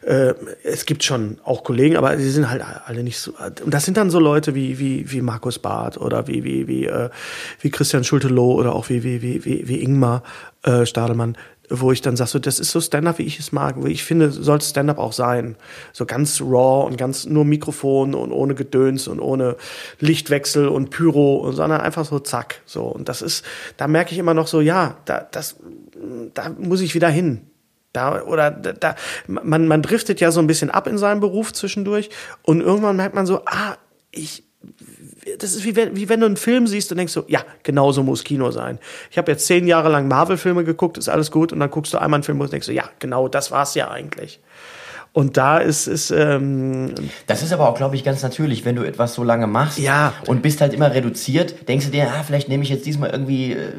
äh, 0.07 0.33
es 0.65 0.87
gibt 0.87 1.05
schon 1.05 1.39
auch 1.45 1.63
Kollegen, 1.63 1.99
aber 1.99 2.17
die 2.17 2.25
sind 2.25 2.49
halt 2.49 2.63
alle 2.87 3.03
nicht 3.03 3.19
so. 3.19 3.35
Und 3.63 3.75
das 3.75 3.85
sind 3.85 3.99
dann 3.99 4.09
so 4.09 4.19
Leute 4.19 4.55
wie, 4.55 4.79
wie, 4.79 5.13
wie 5.13 5.21
Markus 5.21 5.59
Barth 5.59 5.99
oder 5.99 6.27
wie, 6.27 6.43
wie, 6.43 6.67
wie, 6.69 6.87
äh, 6.87 7.11
wie 7.61 7.69
Christian 7.69 8.03
Schulte-Loh 8.03 8.55
oder 8.55 8.75
auch 8.75 8.89
wie, 8.89 9.05
wie, 9.05 9.21
wie, 9.21 9.45
wie, 9.45 9.69
wie 9.69 9.83
Ingmar 9.83 10.23
äh, 10.63 10.87
Stadelmann 10.87 11.37
wo 11.71 11.93
ich 11.93 12.01
dann 12.01 12.17
sage, 12.17 12.31
so, 12.31 12.39
das 12.39 12.61
ist 12.61 12.71
so 12.71 12.81
Stand-up, 12.81 13.19
wie 13.19 13.25
ich 13.25 13.39
es 13.39 13.53
mag. 13.53 13.77
Ich 13.87 14.05
finde, 14.05 14.31
soll 14.31 14.61
Stand-up 14.61 14.99
auch 14.99 15.13
sein. 15.13 15.57
So 15.93 16.07
ganz 16.07 16.41
raw 16.41 16.87
und 16.87 16.97
ganz 16.97 17.27
nur 17.27 17.45
Mikrofon 17.45 18.15
und 18.15 18.33
ohne 18.33 18.55
Gedöns 18.55 19.09
und 19.09 19.21
ohne 19.21 19.57
Lichtwechsel 20.01 20.69
und 20.69 20.91
Pyro, 20.91 21.53
sondern 21.53 21.81
einfach 21.81 22.05
so 22.05 22.19
zack. 22.19 22.63
So. 22.65 22.85
Und 22.85 23.09
das 23.09 23.23
ist, 23.23 23.45
da 23.77 23.87
merke 23.89 24.13
ich 24.13 24.19
immer 24.19 24.35
noch 24.35 24.47
so, 24.47 24.61
ja, 24.61 24.97
da, 25.05 25.27
das, 25.31 25.57
da 26.35 26.51
muss 26.59 26.81
ich 26.81 26.95
wieder 26.95 27.09
hin. 27.09 27.43
Da, 27.93 28.23
oder 28.23 28.51
da, 28.51 28.97
man, 29.27 29.67
man 29.67 29.83
driftet 29.83 30.21
ja 30.21 30.31
so 30.31 30.41
ein 30.41 30.47
bisschen 30.47 30.71
ab 30.71 30.87
in 30.87 30.99
seinem 30.99 31.21
Beruf 31.21 31.53
zwischendurch 31.53 32.11
und 32.43 32.61
irgendwann 32.61 32.97
merkt 32.97 33.15
man 33.15 33.27
so, 33.27 33.43
ah, 33.47 33.77
ich, 34.11 34.45
das 35.43 35.55
ist 35.55 35.65
wie 35.65 35.77
wenn, 35.77 35.97
wie 35.97 36.09
wenn 36.09 36.21
du 36.21 36.27
einen 36.27 36.37
Film 36.37 36.67
siehst 36.67 36.91
und 36.91 36.99
denkst 36.99 37.13
so, 37.13 37.25
ja, 37.29 37.41
genau 37.63 37.93
so 37.93 38.03
muss 38.03 38.25
Kino 38.25 38.51
sein. 38.51 38.79
Ich 39.11 39.19
habe 39.19 39.31
jetzt 39.31 39.47
zehn 39.47 39.67
Jahre 39.67 39.89
lang 39.89 40.09
Marvel-Filme 40.09 40.65
geguckt, 40.65 40.99
ist 40.99 41.09
alles 41.09 41.31
gut, 41.31 41.53
und 41.53 41.61
dann 41.61 41.71
guckst 41.71 41.93
du 41.93 41.99
einmal 41.99 42.19
einen 42.19 42.25
Film 42.25 42.41
und 42.41 42.53
denkst 42.53 42.67
so, 42.67 42.73
ja, 42.73 42.85
genau, 42.99 43.29
das 43.29 43.51
war's 43.51 43.75
ja 43.75 43.91
eigentlich. 43.91 44.41
Und 45.13 45.37
da 45.37 45.59
ist 45.59 45.87
es. 45.87 46.11
Ähm, 46.11 46.95
das 47.27 47.43
ist 47.43 47.53
aber 47.53 47.69
auch, 47.69 47.75
glaube 47.75 47.97
ich, 47.97 48.05
ganz 48.05 48.23
natürlich, 48.23 48.65
wenn 48.65 48.77
du 48.77 48.85
etwas 48.85 49.15
so 49.15 49.25
lange 49.25 49.47
machst 49.47 49.79
ja. 49.79 50.13
und 50.27 50.43
bist 50.43 50.61
halt 50.61 50.75
immer 50.75 50.93
reduziert, 50.93 51.69
denkst 51.69 51.87
du 51.87 51.93
dir, 51.93 52.09
ah, 52.09 52.23
vielleicht 52.25 52.49
nehme 52.49 52.63
ich 52.63 52.69
jetzt 52.69 52.87
diesmal 52.87 53.11
irgendwie 53.11 53.53
äh, 53.53 53.73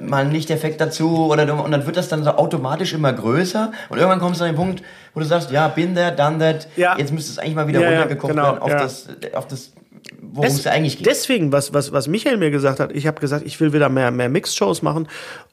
mal 0.00 0.22
einen 0.22 0.32
Lichteffekt 0.32 0.80
dazu 0.80 1.30
oder 1.30 1.42
und 1.62 1.70
dann 1.70 1.86
wird 1.86 1.96
das 1.96 2.08
dann 2.08 2.24
so 2.24 2.30
automatisch 2.30 2.94
immer 2.94 3.12
größer 3.12 3.72
und 3.90 3.98
irgendwann 3.98 4.20
kommst 4.20 4.40
du 4.40 4.44
an 4.44 4.50
den 4.50 4.56
Punkt, 4.56 4.82
wo 5.14 5.20
du 5.20 5.26
sagst, 5.26 5.50
ja, 5.50 5.68
bin 5.68 5.94
there, 5.94 6.12
done 6.12 6.38
that, 6.38 6.68
ja. 6.76 6.96
jetzt 6.96 7.12
müsste 7.12 7.32
es 7.32 7.38
eigentlich 7.38 7.54
mal 7.54 7.68
wieder 7.68 7.80
ja, 7.80 7.88
runtergekocht 7.88 8.30
genau, 8.30 8.42
werden 8.44 8.58
auf, 8.62 8.70
das, 8.70 9.08
auf 9.34 9.46
das 9.48 9.71
worum 10.32 10.50
es 10.50 10.66
eigentlich 10.66 10.98
geht. 10.98 11.06
Deswegen, 11.06 11.52
was, 11.52 11.72
was, 11.72 11.92
was 11.92 12.08
Michael 12.08 12.36
mir 12.36 12.50
gesagt 12.50 12.80
hat, 12.80 12.92
ich 12.92 13.06
habe 13.06 13.20
gesagt, 13.20 13.46
ich 13.46 13.60
will 13.60 13.72
wieder 13.72 13.88
mehr, 13.88 14.10
mehr 14.10 14.28
Mixed-Shows 14.28 14.82
machen. 14.82 15.08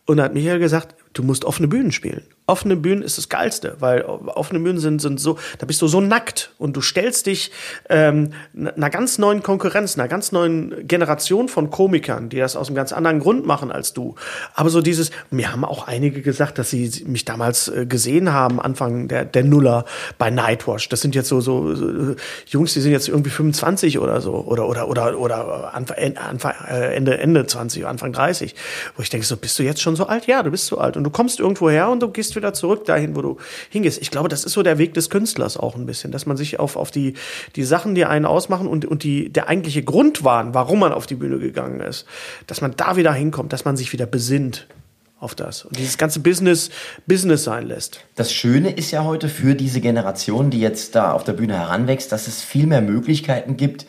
Und 0.09 0.17
dann 0.17 0.25
hat 0.25 0.33
Michael 0.33 0.57
gesagt, 0.57 0.95
du 1.13 1.21
musst 1.21 1.45
offene 1.45 1.67
Bühnen 1.67 1.91
spielen 1.91 2.23
offene 2.49 2.75
Bühnen 2.75 3.03
ist 3.03 3.17
das 3.17 3.29
Geilste, 3.29 3.75
weil 3.79 4.01
offene 4.01 4.59
Bühnen 4.59 4.79
sind, 4.79 4.99
sind 4.99 5.19
so, 5.19 5.37
da 5.59 5.65
bist 5.65 5.81
du 5.81 5.87
so 5.87 6.01
nackt 6.01 6.51
und 6.57 6.75
du 6.75 6.81
stellst 6.81 7.27
dich 7.27 7.51
ähm, 7.89 8.31
einer 8.55 8.89
ganz 8.89 9.19
neuen 9.19 9.43
Konkurrenz, 9.43 9.97
einer 9.97 10.07
ganz 10.07 10.31
neuen 10.31 10.87
Generation 10.87 11.47
von 11.47 11.69
Komikern, 11.69 12.29
die 12.29 12.37
das 12.37 12.55
aus 12.55 12.67
einem 12.67 12.75
ganz 12.75 12.91
anderen 12.91 13.19
Grund 13.19 13.45
machen 13.45 13.71
als 13.71 13.93
du. 13.93 14.15
Aber 14.55 14.69
so 14.69 14.81
dieses, 14.81 15.11
mir 15.29 15.51
haben 15.51 15.63
auch 15.63 15.87
einige 15.87 16.21
gesagt, 16.21 16.57
dass 16.57 16.71
sie 16.71 16.91
mich 17.05 17.23
damals 17.23 17.67
äh, 17.67 17.85
gesehen 17.85 18.33
haben, 18.33 18.59
Anfang 18.59 19.07
der, 19.07 19.25
der 19.25 19.43
Nuller 19.43 19.85
bei 20.17 20.31
Nightwash. 20.31 20.89
Das 20.89 21.01
sind 21.01 21.15
jetzt 21.15 21.29
so, 21.29 21.41
so, 21.41 21.75
so 21.75 22.15
Jungs, 22.47 22.73
die 22.73 22.81
sind 22.81 22.91
jetzt 22.91 23.07
irgendwie 23.07 23.29
25 23.29 23.99
oder 23.99 24.21
so 24.21 24.33
oder 24.33 24.67
oder 24.67 24.87
oder 24.87 25.19
oder 25.19 25.73
Anfang, 25.73 26.53
äh, 26.67 26.95
Ende 26.95 27.19
Ende 27.19 27.45
20, 27.45 27.85
Anfang 27.85 28.11
30, 28.11 28.55
wo 28.95 29.03
ich 29.03 29.09
denke, 29.09 29.25
so 29.25 29.37
bist 29.37 29.59
du 29.59 29.63
jetzt 29.63 29.81
schon 29.81 29.95
so 29.99 30.07
alt? 30.07 30.25
Ja, 30.25 30.41
du 30.41 30.51
bist 30.51 30.65
so 30.65 30.77
alt 30.77 30.97
und 30.97 31.03
du 31.03 31.09
kommst 31.09 31.39
irgendwo 31.39 31.69
her 31.69 31.89
und 31.89 32.01
du 32.01 32.09
gehst 32.09 32.35
wieder 32.35 32.53
zurück 32.53 32.85
dahin, 32.85 33.15
wo 33.15 33.21
du 33.21 33.37
hingehst. 33.69 34.01
Ich 34.01 34.09
glaube, 34.09 34.29
das 34.29 34.43
ist 34.43 34.53
so 34.53 34.63
der 34.63 34.77
Weg 34.77 34.95
des 34.95 35.09
Künstlers 35.09 35.57
auch 35.57 35.75
ein 35.75 35.85
bisschen, 35.85 36.11
dass 36.11 36.25
man 36.25 36.37
sich 36.37 36.59
auf, 36.59 36.75
auf 36.75 36.91
die, 36.91 37.13
die 37.55 37.63
Sachen, 37.63 37.93
die 37.93 38.05
einen 38.05 38.25
ausmachen 38.25 38.67
und, 38.67 38.85
und 38.85 39.03
die, 39.03 39.29
der 39.29 39.47
eigentliche 39.47 39.83
Grund 39.83 40.23
waren, 40.23 40.53
warum 40.53 40.79
man 40.79 40.91
auf 40.91 41.05
die 41.05 41.15
Bühne 41.15 41.37
gegangen 41.37 41.79
ist, 41.81 42.05
dass 42.47 42.61
man 42.61 42.73
da 42.75 42.95
wieder 42.95 43.13
hinkommt, 43.13 43.53
dass 43.53 43.65
man 43.65 43.77
sich 43.77 43.93
wieder 43.93 44.05
besinnt 44.05 44.67
auf 45.19 45.35
das 45.35 45.65
und 45.65 45.77
dieses 45.77 45.97
ganze 45.97 46.21
Business 46.21 46.69
Business 47.05 47.43
sein 47.43 47.67
lässt. 47.67 47.99
Das 48.15 48.33
Schöne 48.33 48.71
ist 48.71 48.91
ja 48.91 49.03
heute 49.03 49.27
für 49.29 49.53
diese 49.53 49.81
Generation, 49.81 50.49
die 50.49 50.59
jetzt 50.59 50.95
da 50.95 51.11
auf 51.11 51.23
der 51.23 51.33
Bühne 51.33 51.57
heranwächst, 51.57 52.11
dass 52.11 52.27
es 52.27 52.41
viel 52.41 52.67
mehr 52.67 52.81
Möglichkeiten 52.81 53.57
gibt, 53.57 53.85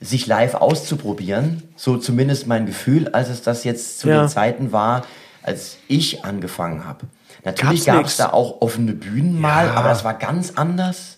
sich 0.00 0.26
live 0.26 0.54
auszuprobieren. 0.54 1.62
So 1.76 1.98
zumindest 1.98 2.46
mein 2.46 2.66
Gefühl, 2.66 3.08
als 3.08 3.28
es 3.28 3.42
das 3.42 3.64
jetzt 3.64 4.00
zu 4.00 4.08
ja. 4.08 4.22
den 4.22 4.28
Zeiten 4.28 4.72
war, 4.72 5.04
als 5.42 5.78
ich 5.88 6.24
angefangen 6.24 6.84
habe. 6.84 7.06
Natürlich 7.44 7.86
gab 7.86 8.04
es 8.04 8.16
da 8.16 8.30
auch 8.30 8.60
offene 8.60 8.92
Bühnen 8.92 9.40
mal, 9.40 9.66
ja. 9.66 9.74
aber 9.74 9.88
das 9.88 10.04
war 10.04 10.14
ganz 10.14 10.52
anders. 10.56 11.16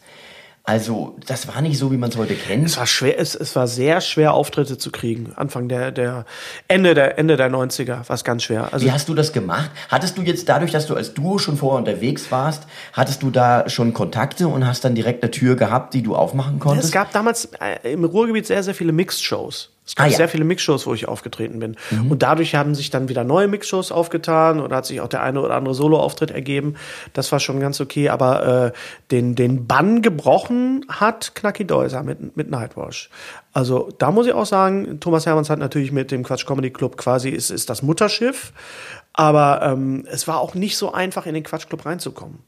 Also, 0.64 1.16
das 1.27 1.49
war 1.49 1.61
nicht 1.61 1.77
so, 1.77 1.91
wie 1.91 1.97
man 1.97 2.11
es 2.11 2.16
heute 2.16 2.37
kennt. 2.37 2.64
Es 2.64 2.77
war 2.77 2.87
schwer, 2.87 3.18
es, 3.18 3.35
es 3.35 3.57
war 3.57 3.66
sehr 3.66 4.01
schwer, 4.01 4.33
Auftritte 4.33 4.79
zu 4.79 4.93
kriegen. 4.93 5.33
Anfang 5.35 5.68
der, 5.68 5.91
der, 5.91 6.25
Ende 6.68 6.95
der, 6.95 7.18
Ende 7.18 7.37
der 7.37 7.51
90er 7.51 8.09
war 8.09 8.14
es 8.14 8.23
ganz 8.23 8.45
schwer. 8.45 8.73
Also, 8.73 8.87
wie 8.87 8.93
hast 8.93 9.09
du 9.09 9.14
das 9.14 9.33
gemacht? 9.33 9.73
Hattest 9.89 10.16
du 10.16 10.23
jetzt 10.23 10.49
dadurch, 10.49 10.70
dass 10.70 10.87
du 10.87 10.95
als 10.95 11.14
Duo 11.14 11.39
schon 11.39 11.57
vorher 11.57 11.79
unterwegs 11.79 12.31
warst, 12.31 12.68
hattest 12.93 13.25
du 13.25 13.33
da 13.33 13.68
schon 13.68 13.93
Kontakte 13.93 14.47
und 14.47 14.64
hast 14.64 14.85
dann 14.85 14.95
direkt 14.95 15.25
eine 15.25 15.33
Tür 15.33 15.57
gehabt, 15.57 15.95
die 15.95 16.03
du 16.03 16.14
aufmachen 16.14 16.61
konntest? 16.61 16.87
Es 16.87 16.93
gab 16.93 17.11
damals 17.11 17.49
äh, 17.61 17.93
im 17.93 18.05
Ruhrgebiet 18.05 18.47
sehr, 18.47 18.62
sehr 18.62 18.75
viele 18.75 18.93
Mixed-Shows. 18.93 19.70
Es 19.93 19.97
gab 19.97 20.07
ah, 20.07 20.09
ja. 20.09 20.16
sehr 20.16 20.28
viele 20.30 20.45
Mixshows, 20.45 20.86
wo 20.86 20.95
ich 20.95 21.07
aufgetreten 21.07 21.59
bin. 21.59 21.76
Mhm. 21.90 22.12
Und 22.12 22.22
dadurch 22.22 22.55
haben 22.55 22.74
sich 22.74 22.88
dann 22.88 23.11
wieder 23.11 23.24
neue 23.24 23.47
Mixshows 23.47 23.93
aufgetan 23.93 24.59
oder 24.59 24.76
hat 24.76 24.86
sich 24.86 25.03
auch 25.03 25.09
der 25.09 25.22
eine 25.22 25.38
oder 25.43 25.55
andere 25.55 25.74
Solo-Auftritt 25.74 26.30
ergeben. 26.30 26.76
Das 27.12 27.30
war 27.30 27.40
schon 27.40 27.61
ganz 27.61 27.78
okay. 27.78 28.09
Aber 28.09 28.72
äh, 28.72 28.72
den, 29.11 29.34
den 29.34 29.66
Bann 29.66 30.01
gebrochen 30.01 30.86
hat 30.88 31.34
Knacki 31.34 31.66
Deuser 31.66 32.03
mit, 32.05 32.38
mit 32.38 32.51
Nightwash. 32.51 33.11
Also 33.53 33.90
da 33.99 34.11
muss 34.11 34.26
ich 34.26 34.32
auch 34.32 34.47
sagen, 34.47 34.99
Thomas 34.99 35.26
Hermanns 35.26 35.51
hat 35.51 35.59
natürlich 35.59 35.93
mit 35.93 36.11
dem 36.11 36.22
Quatsch 36.22 36.47
Comedy 36.47 36.70
Club 36.70 36.97
quasi 36.97 37.28
ist, 37.28 37.51
ist 37.51 37.68
das 37.68 37.82
Mutterschiff. 37.82 38.55
Aber 39.12 39.61
ähm, 39.62 40.07
es 40.11 40.26
war 40.26 40.40
auch 40.40 40.55
nicht 40.55 40.78
so 40.78 40.95
einfach, 40.95 41.26
in 41.26 41.34
den 41.34 41.43
Quatsch 41.43 41.68
Club 41.68 41.84
reinzukommen. 41.84 42.38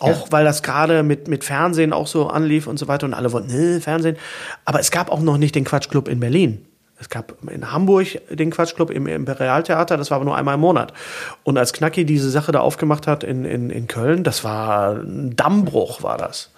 Auch 0.00 0.08
ja. 0.08 0.32
weil 0.32 0.44
das 0.44 0.62
gerade 0.62 1.02
mit, 1.02 1.28
mit 1.28 1.44
Fernsehen 1.44 1.92
auch 1.92 2.06
so 2.06 2.28
anlief 2.28 2.66
und 2.66 2.78
so 2.78 2.88
weiter 2.88 3.06
und 3.06 3.12
alle 3.12 3.32
wollten, 3.32 3.48
ne, 3.48 3.80
Fernsehen. 3.82 4.16
Aber 4.64 4.80
es 4.80 4.90
gab 4.90 5.10
auch 5.10 5.20
noch 5.20 5.36
nicht 5.36 5.54
den 5.54 5.64
Quatschclub 5.64 6.08
in 6.08 6.20
Berlin. 6.20 6.64
Es 7.00 7.08
gab 7.08 7.34
in 7.50 7.72
Hamburg 7.72 8.20
den 8.30 8.50
Quatschclub 8.50 8.90
im 8.90 9.06
Imperialtheater, 9.06 9.96
das 9.96 10.10
war 10.10 10.16
aber 10.16 10.26
nur 10.26 10.36
einmal 10.36 10.54
im 10.54 10.60
Monat. 10.60 10.92
Und 11.44 11.56
als 11.56 11.72
Knacki 11.72 12.04
diese 12.04 12.30
Sache 12.30 12.52
da 12.52 12.60
aufgemacht 12.60 13.06
hat 13.06 13.24
in, 13.24 13.46
in, 13.46 13.70
in 13.70 13.86
Köln, 13.86 14.22
das 14.22 14.44
war 14.44 14.96
ein 14.96 15.34
Dammbruch, 15.34 16.02
war 16.02 16.18
das. 16.18 16.50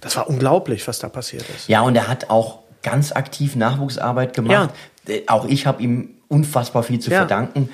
Das 0.00 0.16
war 0.16 0.28
unglaublich, 0.28 0.86
was 0.86 1.00
da 1.00 1.08
passiert 1.08 1.44
ist. 1.54 1.68
Ja, 1.68 1.80
und 1.82 1.96
er 1.96 2.06
hat 2.06 2.30
auch 2.30 2.60
ganz 2.84 3.10
aktiv 3.10 3.56
Nachwuchsarbeit 3.56 4.34
gemacht. 4.34 4.70
Ja. 5.06 5.14
Äh, 5.14 5.22
auch 5.26 5.46
ich 5.46 5.66
habe 5.66 5.82
ihm 5.82 6.10
unfassbar 6.28 6.84
viel 6.84 7.00
zu 7.00 7.10
ja. 7.10 7.18
verdanken 7.18 7.68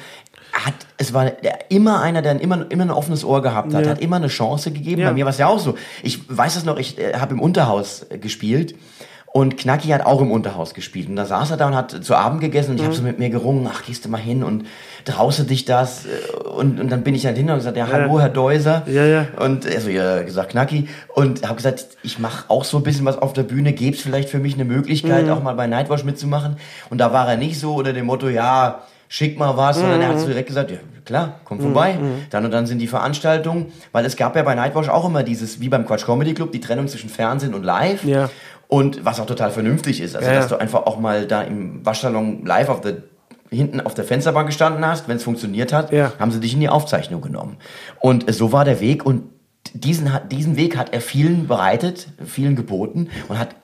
hat, 0.55 0.75
es 0.99 1.13
war 1.13 1.33
immer 1.69 2.01
einer, 2.01 2.23
der 2.23 2.41
immer, 2.41 2.71
immer 2.71 2.85
ein 2.85 2.91
offenes 2.91 3.25
Ohr 3.25 3.43
gehabt 3.43 3.75
hat, 3.75 3.85
ja. 3.85 3.91
hat 3.91 4.01
immer 4.01 4.17
eine 4.17 4.29
Chance 4.29 4.71
gegeben. 4.71 5.03
Bei 5.03 5.13
mir 5.13 5.25
war 5.25 5.31
es 5.31 5.39
ja 5.39 5.49
auch 5.49 5.59
so. 5.59 5.75
Ich 6.03 6.21
weiß 6.29 6.55
es 6.55 6.65
noch, 6.65 6.79
ich 6.79 6.97
äh, 6.97 7.15
habe 7.15 7.35
im 7.35 7.41
Unterhaus 7.41 8.07
äh, 8.09 8.19
gespielt 8.19 8.77
Und 9.37 9.57
Knacki 9.57 9.89
hat 9.89 10.07
auch 10.07 10.21
im 10.21 10.31
Unterhaus 10.31 10.75
gespielt. 10.75 11.09
Und 11.09 11.17
da 11.17 11.25
saß 11.25 11.51
er 11.51 11.57
da 11.57 11.67
und 11.67 11.75
hat 11.75 11.91
zu 12.05 12.15
Abend 12.15 12.41
gegessen 12.41 12.71
und 12.71 12.77
ich 12.79 12.85
habe 12.85 12.95
so 12.95 13.03
mit 13.03 13.19
mir 13.19 13.31
gerungen, 13.31 13.69
ach, 13.69 13.85
gehst 13.85 14.05
du 14.05 14.09
mal 14.09 14.19
hin 14.19 14.45
und 14.45 14.67
traust 15.05 15.41
du 15.41 15.43
dich 15.43 15.65
das? 15.65 16.07
Und, 16.57 16.79
und 16.79 16.89
dann 16.89 17.03
bin 17.03 17.17
ich 17.17 17.23
dann 17.23 17.35
hin 17.35 17.51
und 17.51 17.57
gesagt, 17.57 17.77
ja, 17.77 17.89
hallo, 17.91 18.21
Herr 18.21 18.29
Deuser. 18.29 18.85
Ja, 18.87 19.05
ja. 19.05 19.27
Und 19.41 19.67
also 19.67 19.91
ja, 19.91 20.23
gesagt, 20.23 20.51
Knacki. 20.51 20.89
Und 21.13 21.43
habe 21.43 21.57
gesagt, 21.57 21.85
ich 22.05 22.21
mache 22.21 22.45
auch 22.49 22.63
so 22.63 22.77
ein 22.77 22.85
bisschen 22.85 23.05
was 23.07 23.19
auf 23.19 23.33
der 23.33 23.43
Bühne, 23.43 23.73
gäbe 23.73 23.97
es 23.97 24.03
vielleicht 24.03 24.29
für 24.29 24.39
mich 24.39 24.55
eine 24.55 24.67
Möglichkeit, 24.67 25.29
auch 25.29 25.43
mal 25.43 25.55
bei 25.55 25.67
Nightwatch 25.67 26.05
mitzumachen. 26.05 26.57
Und 26.89 26.99
da 26.99 27.13
war 27.13 27.29
er 27.29 27.37
nicht 27.37 27.59
so 27.59 27.75
unter 27.75 27.93
dem 27.93 28.07
Motto, 28.07 28.29
ja, 28.29 28.85
schick 29.09 29.39
mal 29.39 29.57
was, 29.57 29.79
sondern 29.79 30.01
er 30.01 30.09
hat 30.09 30.21
so 30.21 30.27
direkt 30.27 30.49
gesagt, 30.49 30.71
ja, 30.71 30.79
klar, 31.05 31.41
komm 31.45 31.61
vorbei. 31.61 31.99
Dann 32.31 32.45
und 32.45 32.51
dann 32.51 32.67
sind 32.67 32.79
die 32.79 32.87
Veranstaltungen, 32.87 33.67
weil 33.93 34.05
es 34.05 34.17
gab 34.17 34.37
ja 34.37 34.43
bei 34.43 34.55
Nightwatch 34.55 34.89
auch 34.89 35.05
immer 35.07 35.23
dieses, 35.23 35.61
wie 35.61 35.69
beim 35.69 35.87
Quatsch 35.87 36.05
Comedy 36.05 36.35
Club, 36.35 36.53
die 36.53 36.61
Trennung 36.61 36.89
zwischen 36.89 37.11
Fernsehen 37.11 37.55
und 37.55 37.63
Live. 37.65 38.05
Ja. 38.05 38.31
Und 38.69 39.05
was 39.05 39.21
auch 39.21 39.27
total 39.27 39.51
vernünftig 39.51 40.01
ist. 40.01 40.17
Also, 40.17 40.29
Ja, 40.29 40.37
dass 40.37 40.49
du 40.49 40.57
einfach 40.57 40.87
auch 40.87 40.99
mal 40.99 41.27
da 41.27 41.43
im 41.43 41.85
Waschsalon 41.85 42.45
live 42.47 42.69
auf 42.71 42.81
der 42.81 42.97
hinten 43.51 43.81
auf 43.81 43.95
der 43.95 44.05
Fensterbank 44.05 44.49
gestanden 44.49 44.85
hast, 44.85 45.07
wenn 45.07 45.17
es 45.17 45.23
funktioniert 45.23 45.73
hat, 45.73 45.93
Ja. 45.93 46.13
haben 46.19 46.33
sie 46.33 46.41
dich 46.41 46.55
in 46.55 46.61
die 46.61 46.69
Aufzeichnung 46.69 47.21
genommen. 47.21 47.57
Und 48.01 48.33
so 48.35 48.53
war 48.53 48.65
der 48.65 48.81
Weg 48.81 49.07
und 49.07 49.25
diesen, 49.75 50.11
diesen 50.31 50.57
Weg 50.57 50.77
hat 50.77 50.93
er 50.93 51.01
vielen 51.01 51.47
bereitet, 51.47 52.09
vielen 52.25 52.57
geboten 52.57 53.09
und 53.29 53.39
hat 53.39 53.55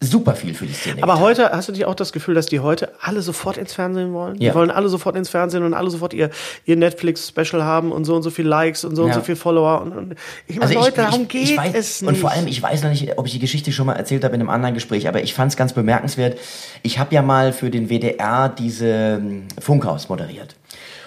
super 0.00 0.34
viel 0.34 0.52
für 0.54 0.66
die 0.66 0.74
Szene 0.74 1.02
Aber 1.02 1.14
getan. 1.14 1.26
heute 1.26 1.50
hast 1.52 1.68
du 1.68 1.72
nicht 1.72 1.86
auch 1.86 1.94
das 1.94 2.12
Gefühl, 2.12 2.34
dass 2.34 2.46
die 2.46 2.60
heute 2.60 2.92
alle 3.00 3.22
sofort 3.22 3.56
ins 3.56 3.72
Fernsehen 3.72 4.12
wollen? 4.12 4.36
Ja. 4.40 4.50
Die 4.52 4.54
wollen 4.58 4.70
alle 4.70 4.88
sofort 4.88 5.16
ins 5.16 5.30
Fernsehen 5.30 5.62
und 5.62 5.72
alle 5.72 5.90
sofort 5.90 6.12
ihr, 6.12 6.30
ihr 6.66 6.76
Netflix-Special 6.76 7.64
haben 7.64 7.92
und 7.92 8.04
so 8.04 8.14
und 8.14 8.22
so 8.22 8.30
viel 8.30 8.46
Likes 8.46 8.84
und 8.84 8.94
so 8.94 9.02
und 9.04 9.08
Ja. 9.08 9.14
so 9.14 9.20
viel 9.22 9.36
Follower. 9.36 9.80
Und, 9.80 9.92
und 9.96 10.14
ich 10.46 10.58
meine, 10.58 10.74
Leute, 10.74 10.96
darum 10.96 11.26
geht 11.28 11.44
ich 11.44 11.56
weiß, 11.56 11.72
es 11.74 12.02
nicht. 12.02 12.08
Und 12.08 12.18
vor 12.18 12.30
allem, 12.30 12.46
ich 12.46 12.62
weiß 12.62 12.82
noch 12.82 12.90
nicht, 12.90 13.16
ob 13.18 13.26
ich 13.26 13.32
die 13.32 13.38
Geschichte 13.38 13.72
schon 13.72 13.86
mal 13.86 13.94
erzählt 13.94 14.22
habe 14.24 14.34
in 14.34 14.40
einem 14.40 14.50
anderen 14.50 14.74
Gespräch, 14.74 15.08
aber 15.08 15.22
ich 15.22 15.32
fand 15.32 15.52
es 15.52 15.56
ganz 15.56 15.72
bemerkenswert. 15.72 16.38
Ich 16.82 16.98
habe 16.98 17.14
ja 17.14 17.22
mal 17.22 17.52
für 17.54 17.70
den 17.70 17.88
WDR 17.88 18.50
diese 18.50 18.86
ähm, 19.20 19.44
Funkhaus 19.58 20.08
moderiert. 20.10 20.56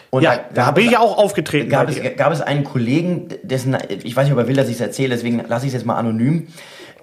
Und 0.09 0.23
ja, 0.23 0.39
da 0.55 0.65
gab 0.65 0.75
bin 0.75 0.87
ich 0.87 0.97
auch 0.97 1.19
aufgetreten. 1.19 1.69
gab 1.69 1.87
es, 1.87 1.99
gab 2.17 2.33
es 2.33 2.41
einen 2.41 2.63
Kollegen, 2.63 3.29
dessen, 3.43 3.77
ich 4.03 4.15
weiß 4.15 4.25
nicht, 4.25 4.33
ob 4.33 4.39
er 4.39 4.47
will, 4.47 4.55
dass 4.55 4.67
ich 4.67 4.73
es 4.73 4.81
erzähle, 4.81 5.09
deswegen 5.09 5.43
lasse 5.47 5.67
ich 5.67 5.69
es 5.69 5.73
jetzt 5.75 5.85
mal 5.85 5.97
anonym. 5.97 6.47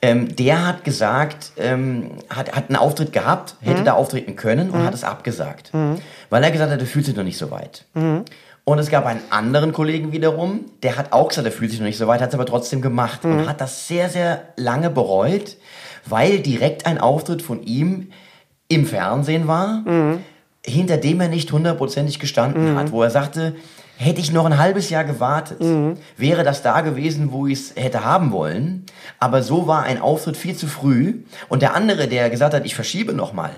Ähm, 0.06 0.36
der 0.36 0.66
hat 0.66 0.84
gesagt, 0.84 1.50
ähm, 1.56 2.12
hat, 2.30 2.52
hat 2.52 2.68
einen 2.68 2.76
Auftritt 2.76 3.12
gehabt, 3.12 3.56
hätte 3.60 3.82
da 3.82 3.94
auftreten 3.94 4.36
können 4.36 4.70
und 4.70 4.84
hat 4.84 4.94
es 4.94 5.02
abgesagt. 5.04 5.70
Weil 6.30 6.44
er 6.44 6.50
gesagt 6.52 6.70
hat, 6.70 6.80
er 6.80 6.86
fühlt 6.86 7.06
sich 7.06 7.16
noch 7.16 7.24
nicht 7.24 7.38
so 7.38 7.50
weit. 7.50 7.84
Und 8.64 8.78
es 8.78 8.88
gab 8.88 9.04
einen 9.06 9.20
anderen 9.30 9.72
Kollegen 9.72 10.12
wiederum, 10.12 10.66
der 10.82 10.96
hat 10.96 11.12
auch 11.12 11.28
gesagt, 11.28 11.46
er 11.46 11.52
fühlt 11.52 11.70
sich 11.70 11.80
noch 11.80 11.86
nicht 11.86 11.98
so 11.98 12.06
weit, 12.06 12.20
hat 12.20 12.28
es 12.30 12.34
aber 12.34 12.46
trotzdem 12.46 12.82
gemacht 12.82 13.24
und 13.24 13.48
hat 13.48 13.60
das 13.60 13.86
sehr, 13.88 14.08
sehr 14.08 14.42
lange 14.56 14.90
bereut, 14.90 15.56
weil 16.04 16.38
direkt 16.40 16.86
ein 16.86 16.98
Auftritt 16.98 17.42
von 17.42 17.62
ihm 17.64 18.10
im 18.68 18.86
Fernsehen 18.86 19.46
war, 19.48 19.82
hinter 20.64 20.96
dem 20.96 21.20
er 21.20 21.28
nicht 21.28 21.50
hundertprozentig 21.52 22.18
gestanden 22.18 22.76
hat, 22.76 22.92
wo 22.92 23.02
er 23.02 23.10
sagte, 23.10 23.54
hätte 23.98 24.20
ich 24.20 24.30
noch 24.32 24.44
ein 24.44 24.58
halbes 24.58 24.90
Jahr 24.90 25.04
gewartet, 25.04 25.58
wäre 26.16 26.44
das 26.44 26.62
da 26.62 26.80
gewesen, 26.82 27.32
wo 27.32 27.46
ich 27.46 27.58
es 27.58 27.72
hätte 27.76 28.04
haben 28.04 28.30
wollen. 28.32 28.84
Aber 29.18 29.42
so 29.42 29.66
war 29.66 29.84
ein 29.84 30.00
Auftritt 30.00 30.36
viel 30.36 30.54
zu 30.56 30.66
früh. 30.66 31.20
Und 31.48 31.62
der 31.62 31.74
andere, 31.74 32.06
der 32.08 32.28
gesagt 32.30 32.52
hat, 32.54 32.64
ich 32.66 32.74
verschiebe 32.74 33.12
nochmal, 33.14 33.52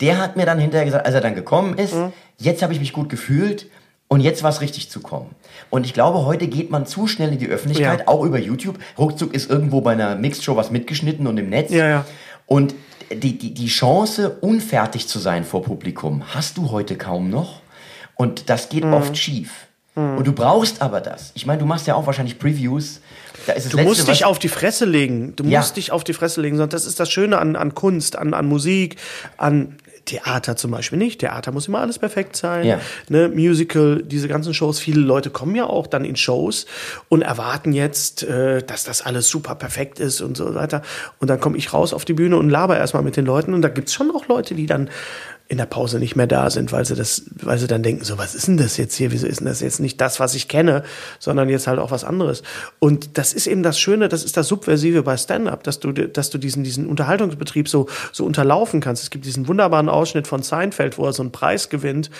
der 0.00 0.18
hat 0.18 0.36
mir 0.36 0.44
dann 0.46 0.58
hinterher 0.58 0.84
gesagt, 0.84 1.06
als 1.06 1.14
er 1.14 1.20
dann 1.22 1.34
gekommen 1.34 1.78
ist, 1.78 1.94
jetzt 2.38 2.62
habe 2.62 2.72
ich 2.72 2.80
mich 2.80 2.92
gut 2.92 3.08
gefühlt. 3.08 3.68
Und 4.10 4.20
jetzt 4.20 4.42
war 4.42 4.48
es 4.48 4.62
richtig 4.62 4.88
zu 4.90 5.00
kommen. 5.00 5.34
Und 5.68 5.84
ich 5.84 5.92
glaube, 5.92 6.24
heute 6.24 6.46
geht 6.48 6.70
man 6.70 6.86
zu 6.86 7.06
schnell 7.06 7.30
in 7.30 7.38
die 7.38 7.46
Öffentlichkeit, 7.48 8.00
Ja. 8.00 8.08
auch 8.08 8.24
über 8.24 8.38
YouTube. 8.38 8.78
Ruckzuck 8.96 9.34
ist 9.34 9.50
irgendwo 9.50 9.82
bei 9.82 9.92
einer 9.92 10.14
Mixed-Show 10.16 10.56
was 10.56 10.70
mitgeschnitten 10.70 11.26
und 11.26 11.36
im 11.36 11.50
Netz. 11.50 11.70
Ja, 11.72 11.86
ja. 11.86 12.04
Und 12.46 12.74
die, 13.12 13.36
die, 13.36 13.52
die 13.52 13.66
Chance, 13.66 14.38
unfertig 14.40 15.08
zu 15.08 15.18
sein 15.18 15.44
vor 15.44 15.62
Publikum, 15.62 16.22
hast 16.34 16.56
du 16.56 16.70
heute 16.70 16.96
kaum 16.96 17.28
noch. 17.28 17.60
Und 18.14 18.48
das 18.48 18.64
Mhm. 18.66 18.70
geht 18.70 18.84
oft 18.86 19.14
schief. 19.18 19.66
Und 20.16 20.26
du 20.26 20.32
brauchst 20.32 20.80
aber 20.82 21.00
das. 21.00 21.32
Ich 21.34 21.46
meine, 21.46 21.58
du 21.60 21.66
machst 21.66 21.86
ja 21.86 21.94
auch 21.94 22.06
wahrscheinlich 22.06 22.38
Previews. 22.38 23.00
Da 23.46 23.52
ist 23.54 23.64
das 23.64 23.70
Du 23.72 23.76
Letzte, 23.78 23.88
musst 23.88 24.08
dich 24.08 24.24
auf 24.24 24.38
die 24.38 24.48
Fresse 24.48 24.84
legen. 24.84 25.34
Du 25.36 25.44
Ja. 25.44 25.60
musst 25.60 25.76
dich 25.76 25.90
auf 25.92 26.04
die 26.04 26.12
Fresse 26.12 26.40
legen. 26.40 26.58
Das 26.68 26.84
ist 26.86 27.00
das 27.00 27.10
Schöne 27.10 27.38
an, 27.38 27.56
an 27.56 27.74
Kunst, 27.74 28.16
an, 28.16 28.34
an 28.34 28.46
Musik, 28.46 28.96
an 29.36 29.76
Theater 30.04 30.56
zum 30.56 30.70
Beispiel 30.70 30.98
nicht. 30.98 31.20
Theater 31.20 31.52
muss 31.52 31.68
immer 31.68 31.80
alles 31.80 31.98
perfekt 31.98 32.34
sein. 32.36 32.64
Ja. 32.64 32.80
Ne, 33.08 33.28
Musical, 33.28 34.02
diese 34.04 34.26
ganzen 34.28 34.54
Shows. 34.54 34.78
Viele 34.78 35.00
Leute 35.00 35.28
kommen 35.30 35.54
ja 35.54 35.66
auch 35.66 35.86
dann 35.86 36.04
in 36.04 36.16
Shows 36.16 36.64
und 37.08 37.20
erwarten 37.22 37.72
jetzt, 37.72 38.22
äh, 38.22 38.62
dass 38.62 38.84
das 38.84 39.02
alles 39.02 39.28
super 39.28 39.54
perfekt 39.54 40.00
ist 40.00 40.20
und 40.22 40.36
so 40.36 40.54
weiter. 40.54 40.82
Und 41.18 41.28
dann 41.28 41.40
komme 41.40 41.58
ich 41.58 41.72
raus 41.74 41.92
auf 41.92 42.04
die 42.06 42.14
Bühne 42.14 42.36
und 42.38 42.48
laber 42.48 42.78
erstmal 42.78 43.02
mit 43.02 43.16
den 43.16 43.26
Leuten. 43.26 43.52
Und 43.52 43.60
da 43.62 43.68
gibt's 43.68 43.92
schon 43.92 44.10
auch 44.10 44.26
Leute, 44.28 44.54
die 44.54 44.66
dann 44.66 44.88
in 45.50 45.56
der 45.56 45.66
Pause 45.66 45.98
nicht 45.98 46.14
mehr 46.14 46.26
da 46.26 46.50
sind, 46.50 46.72
weil 46.72 46.84
sie 46.84 46.94
das, 46.94 47.22
weil 47.42 47.56
sie 47.56 47.66
dann 47.66 47.82
denken, 47.82 48.04
so, 48.04 48.18
was 48.18 48.34
ist 48.34 48.48
denn 48.48 48.58
das 48.58 48.76
jetzt 48.76 48.94
hier? 48.94 49.12
Wieso 49.12 49.26
ist 49.26 49.40
denn 49.40 49.46
das 49.46 49.60
jetzt 49.60 49.80
nicht 49.80 49.98
das, 49.98 50.20
was 50.20 50.34
ich 50.34 50.46
kenne, 50.46 50.82
sondern 51.18 51.48
jetzt 51.48 51.66
halt 51.66 51.78
auch 51.78 51.90
was 51.90 52.04
anderes? 52.04 52.42
Und 52.78 53.16
das 53.16 53.32
ist 53.32 53.46
eben 53.46 53.62
das 53.62 53.80
Schöne, 53.80 54.10
das 54.10 54.24
ist 54.24 54.36
das 54.36 54.46
Subversive 54.46 55.02
bei 55.02 55.16
Stand-Up, 55.16 55.64
dass 55.64 55.80
du, 55.80 55.92
dass 55.92 56.28
du 56.28 56.36
diesen, 56.36 56.64
diesen 56.64 56.86
Unterhaltungsbetrieb 56.86 57.66
so, 57.66 57.88
so 58.12 58.26
unterlaufen 58.26 58.80
kannst. 58.80 59.02
Es 59.04 59.10
gibt 59.10 59.24
diesen 59.24 59.48
wunderbaren 59.48 59.88
Ausschnitt 59.88 60.26
von 60.26 60.42
Seinfeld, 60.42 60.98
wo 60.98 61.06
er 61.06 61.14
so 61.14 61.22
einen 61.22 61.32
Preis 61.32 61.70
gewinnt 61.70 62.10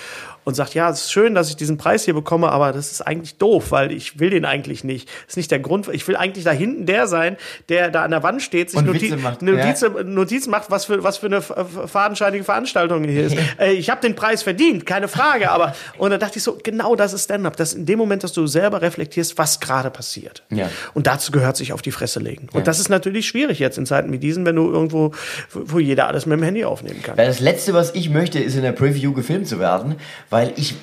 und 0.49 0.55
sagt, 0.55 0.73
ja, 0.73 0.89
es 0.89 1.01
ist 1.01 1.13
schön, 1.13 1.35
dass 1.35 1.51
ich 1.51 1.57
diesen 1.57 1.77
Preis 1.77 2.07
hier 2.07 2.15
bekomme, 2.15 2.49
aber 2.49 2.73
das 2.73 2.91
ist 2.91 3.03
eigentlich 3.03 3.37
doof, 3.37 3.71
weil 3.71 3.93
ich 3.93 4.19
will 4.19 4.31
den 4.31 4.47
eigentlich 4.47 4.83
nicht. 4.83 5.07
Das 5.07 5.33
ist 5.33 5.37
nicht 5.37 5.51
der 5.51 5.59
Grund. 5.59 5.89
Ich 5.93 6.09
will 6.09 6.17
eigentlich 6.17 6.43
da 6.43 6.53
hinten 6.53 6.87
der 6.87 7.07
sein, 7.07 7.37
der 7.69 7.91
da 7.91 8.03
an 8.03 8.13
der 8.13 8.23
Wand 8.23 8.41
steht, 8.41 8.71
sich 8.71 8.79
Und 8.79 8.87
Noti 8.87 9.11
Witze 9.11 9.19
macht, 9.19 9.43
Notiz, 9.43 9.83
ja. 9.83 9.91
Notiz 10.05 10.47
macht, 10.47 10.71
was 10.71 10.87
für, 10.87 11.03
was 11.03 11.19
für 11.19 11.27
eine 11.27 11.43
fadenscheinige 11.43 12.45
Veranstaltung 12.45 13.05
hier 13.05 13.27
ist. 13.27 13.37
äh, 13.61 13.73
ich 13.73 13.91
habe 13.91 14.01
den 14.01 14.15
Preis 14.15 14.43
verdient, 14.43 14.87
keine 14.87 15.07
Frage, 15.07 15.51
aber 15.51 15.75
und 15.99 16.13
da 16.13 16.17
dachte 16.17 16.39
ich 16.39 16.43
so, 16.43 16.57
genau 16.63 16.97
das 16.97 17.13
ist 17.13 17.25
Stand-up, 17.25 17.59
das 17.59 17.75
in 17.75 17.85
dem 17.85 17.99
Moment, 17.99 18.25
dass 18.25 18.33
du 18.33 18.47
selber 18.47 18.81
reflektierst, 18.81 19.37
was 19.37 19.61
gerade 19.61 19.91
passiert. 19.91 20.45
Ja. 20.49 20.71
Und 20.95 21.07
dazu 21.07 21.31
gehört 21.31 21.59
sich 21.59 21.75
auf 21.75 21.83
die 21.83 21.93
Fresse 21.93 22.21
legen. 22.21 22.49
Und 22.55 22.67
das 22.67 22.81
ist 22.81 22.89
natürlich 22.89 23.29
schwierig 23.29 23.59
jetzt 23.59 23.77
in 23.77 23.85
Zeiten 23.85 24.11
wie 24.13 24.19
diesen, 24.19 24.47
wenn 24.47 24.57
du 24.57 24.73
irgendwo, 24.73 25.13
wo 25.53 25.79
jeder 25.79 26.07
alles 26.07 26.25
mit 26.25 26.39
dem 26.39 26.43
Handy 26.43 26.65
aufnehmen 26.65 27.03
kann. 27.03 27.19
Das 27.19 27.39
Letzte, 27.39 27.75
was 27.75 27.95
ich 27.95 28.09
möchte, 28.09 28.39
ist 28.39 28.57
in 28.57 28.63
der 28.63 28.73
Preview 28.73 29.13
gefilmt 29.13 29.47
zu 29.47 29.59
werden, 29.59 29.97
weil 30.31 30.38
ich, 30.45 30.75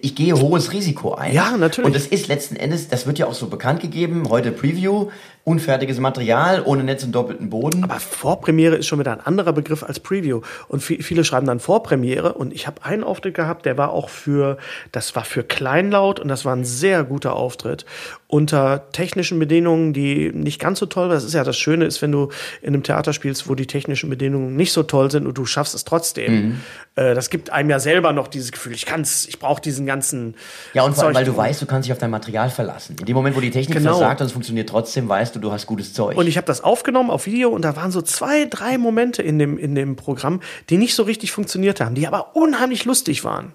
ich 0.00 0.14
gehe 0.14 0.34
hohes 0.34 0.72
Risiko 0.72 1.14
ein. 1.14 1.32
Ja, 1.32 1.56
natürlich. 1.56 1.86
Und 1.86 1.94
das 1.94 2.06
ist 2.06 2.28
letzten 2.28 2.56
Endes, 2.56 2.88
das 2.88 3.06
wird 3.06 3.18
ja 3.18 3.26
auch 3.26 3.34
so 3.34 3.48
bekannt 3.48 3.80
gegeben, 3.80 4.28
heute 4.28 4.52
Preview, 4.52 5.08
unfertiges 5.44 5.98
Material, 5.98 6.62
ohne 6.64 6.84
Netz 6.84 7.04
und 7.04 7.12
doppelten 7.12 7.48
Boden. 7.48 7.82
Aber 7.84 7.98
Vorpremiere 8.00 8.76
ist 8.76 8.86
schon 8.86 8.98
wieder 8.98 9.12
ein 9.12 9.20
anderer 9.20 9.52
Begriff 9.52 9.82
als 9.82 9.98
Preview. 10.00 10.42
Und 10.68 10.82
vi- 10.82 11.02
viele 11.02 11.24
schreiben 11.24 11.46
dann 11.46 11.58
Vorpremiere. 11.60 12.34
Und 12.34 12.52
ich 12.52 12.66
habe 12.66 12.84
einen 12.84 13.02
Auftritt 13.02 13.34
gehabt, 13.34 13.64
der 13.64 13.78
war 13.78 13.90
auch 13.92 14.08
für, 14.10 14.58
das 14.92 15.16
war 15.16 15.24
für 15.24 15.42
Kleinlaut 15.44 16.20
und 16.20 16.28
das 16.28 16.44
war 16.44 16.54
ein 16.54 16.64
sehr 16.64 17.02
guter 17.04 17.34
Auftritt. 17.34 17.86
Unter 18.26 18.90
technischen 18.92 19.38
Bedingungen, 19.38 19.94
die 19.94 20.30
nicht 20.34 20.60
ganz 20.60 20.80
so 20.80 20.86
toll 20.86 21.04
waren. 21.08 21.14
Das 21.14 21.24
ist 21.24 21.32
ja 21.32 21.44
das 21.44 21.56
Schöne, 21.56 21.86
ist, 21.86 22.02
wenn 22.02 22.12
du 22.12 22.28
in 22.60 22.68
einem 22.74 22.82
Theater 22.82 23.14
spielst, 23.14 23.48
wo 23.48 23.54
die 23.54 23.66
technischen 23.66 24.10
Bedingungen 24.10 24.54
nicht 24.54 24.72
so 24.74 24.82
toll 24.82 25.10
sind 25.10 25.26
und 25.26 25.38
du 25.38 25.46
schaffst 25.46 25.74
es 25.74 25.84
trotzdem. 25.84 26.32
Mhm. 26.34 26.60
Äh, 26.96 27.14
das 27.14 27.30
gibt 27.30 27.48
einem 27.48 27.70
ja 27.70 27.78
selber 27.80 28.12
noch 28.12 28.28
dieses 28.28 28.52
Gefühl, 28.52 28.72
ich 28.74 28.84
kann's, 28.84 29.26
ich 29.26 29.38
brauche 29.38 29.62
diesen 29.62 29.86
ganzen. 29.86 30.34
ja, 30.74 30.82
und 30.82 30.94
vor 30.94 31.04
allem, 31.04 31.14
weil 31.14 31.24
du 31.24 31.34
weißt, 31.34 31.62
du 31.62 31.66
kannst 31.66 31.86
dich 31.86 31.92
auf 31.92 31.98
dein 31.98 32.10
Material 32.10 32.50
verlassen. 32.50 32.96
In 33.00 33.06
dem 33.06 33.16
Moment, 33.16 33.34
wo 33.34 33.40
die 33.40 33.50
Technik 33.50 33.78
Genau. 33.78 33.96
versagt 33.96 34.20
und 34.20 34.26
es 34.26 34.32
funktioniert 34.32 34.68
trotzdem, 34.68 35.08
weißt 35.08 35.27
du, 35.36 35.40
du 35.40 35.52
hast 35.52 35.66
gutes 35.66 35.92
Zeug. 35.92 36.16
Und 36.16 36.26
ich 36.26 36.36
habe 36.36 36.46
das 36.46 36.62
aufgenommen 36.62 37.10
auf 37.10 37.26
Video 37.26 37.50
und 37.50 37.62
da 37.62 37.76
waren 37.76 37.90
so 37.90 38.02
zwei, 38.02 38.44
drei 38.46 38.78
Momente 38.78 39.22
in 39.22 39.38
dem, 39.38 39.58
in 39.58 39.74
dem 39.74 39.96
Programm, 39.96 40.40
die 40.70 40.76
nicht 40.76 40.94
so 40.94 41.02
richtig 41.02 41.32
funktioniert 41.32 41.80
haben, 41.80 41.94
die 41.94 42.06
aber 42.06 42.36
unheimlich 42.36 42.84
lustig 42.84 43.24
waren. 43.24 43.52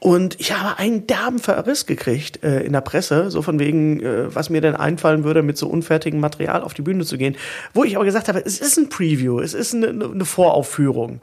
Und 0.00 0.38
ich 0.38 0.56
habe 0.56 0.78
einen 0.78 1.08
derben 1.08 1.40
Verriss 1.40 1.84
gekriegt 1.84 2.44
äh, 2.44 2.60
in 2.60 2.72
der 2.72 2.82
Presse, 2.82 3.30
so 3.30 3.42
von 3.42 3.58
wegen, 3.58 4.00
äh, 4.00 4.32
was 4.32 4.48
mir 4.48 4.60
denn 4.60 4.76
einfallen 4.76 5.24
würde, 5.24 5.42
mit 5.42 5.58
so 5.58 5.66
unfertigem 5.66 6.20
Material 6.20 6.62
auf 6.62 6.72
die 6.72 6.82
Bühne 6.82 7.04
zu 7.04 7.18
gehen. 7.18 7.36
Wo 7.74 7.82
ich 7.82 7.96
aber 7.96 8.04
gesagt 8.04 8.28
habe, 8.28 8.44
es 8.44 8.60
ist 8.60 8.78
ein 8.78 8.88
Preview, 8.88 9.40
es 9.40 9.54
ist 9.54 9.74
eine, 9.74 9.88
eine 9.88 10.24
Voraufführung. 10.24 11.20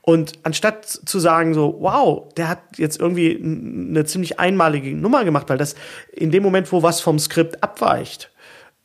Und 0.00 0.32
anstatt 0.42 0.86
zu 0.86 1.18
sagen 1.18 1.54
so, 1.54 1.76
wow, 1.80 2.24
der 2.36 2.48
hat 2.48 2.60
jetzt 2.76 3.00
irgendwie 3.00 3.40
eine 3.42 4.04
ziemlich 4.04 4.38
einmalige 4.38 4.94
Nummer 4.94 5.24
gemacht, 5.24 5.48
weil 5.48 5.56
das 5.58 5.74
in 6.12 6.30
dem 6.30 6.42
Moment, 6.42 6.72
wo 6.72 6.82
was 6.82 7.00
vom 7.00 7.18
Skript 7.18 7.62
abweicht, 7.62 8.30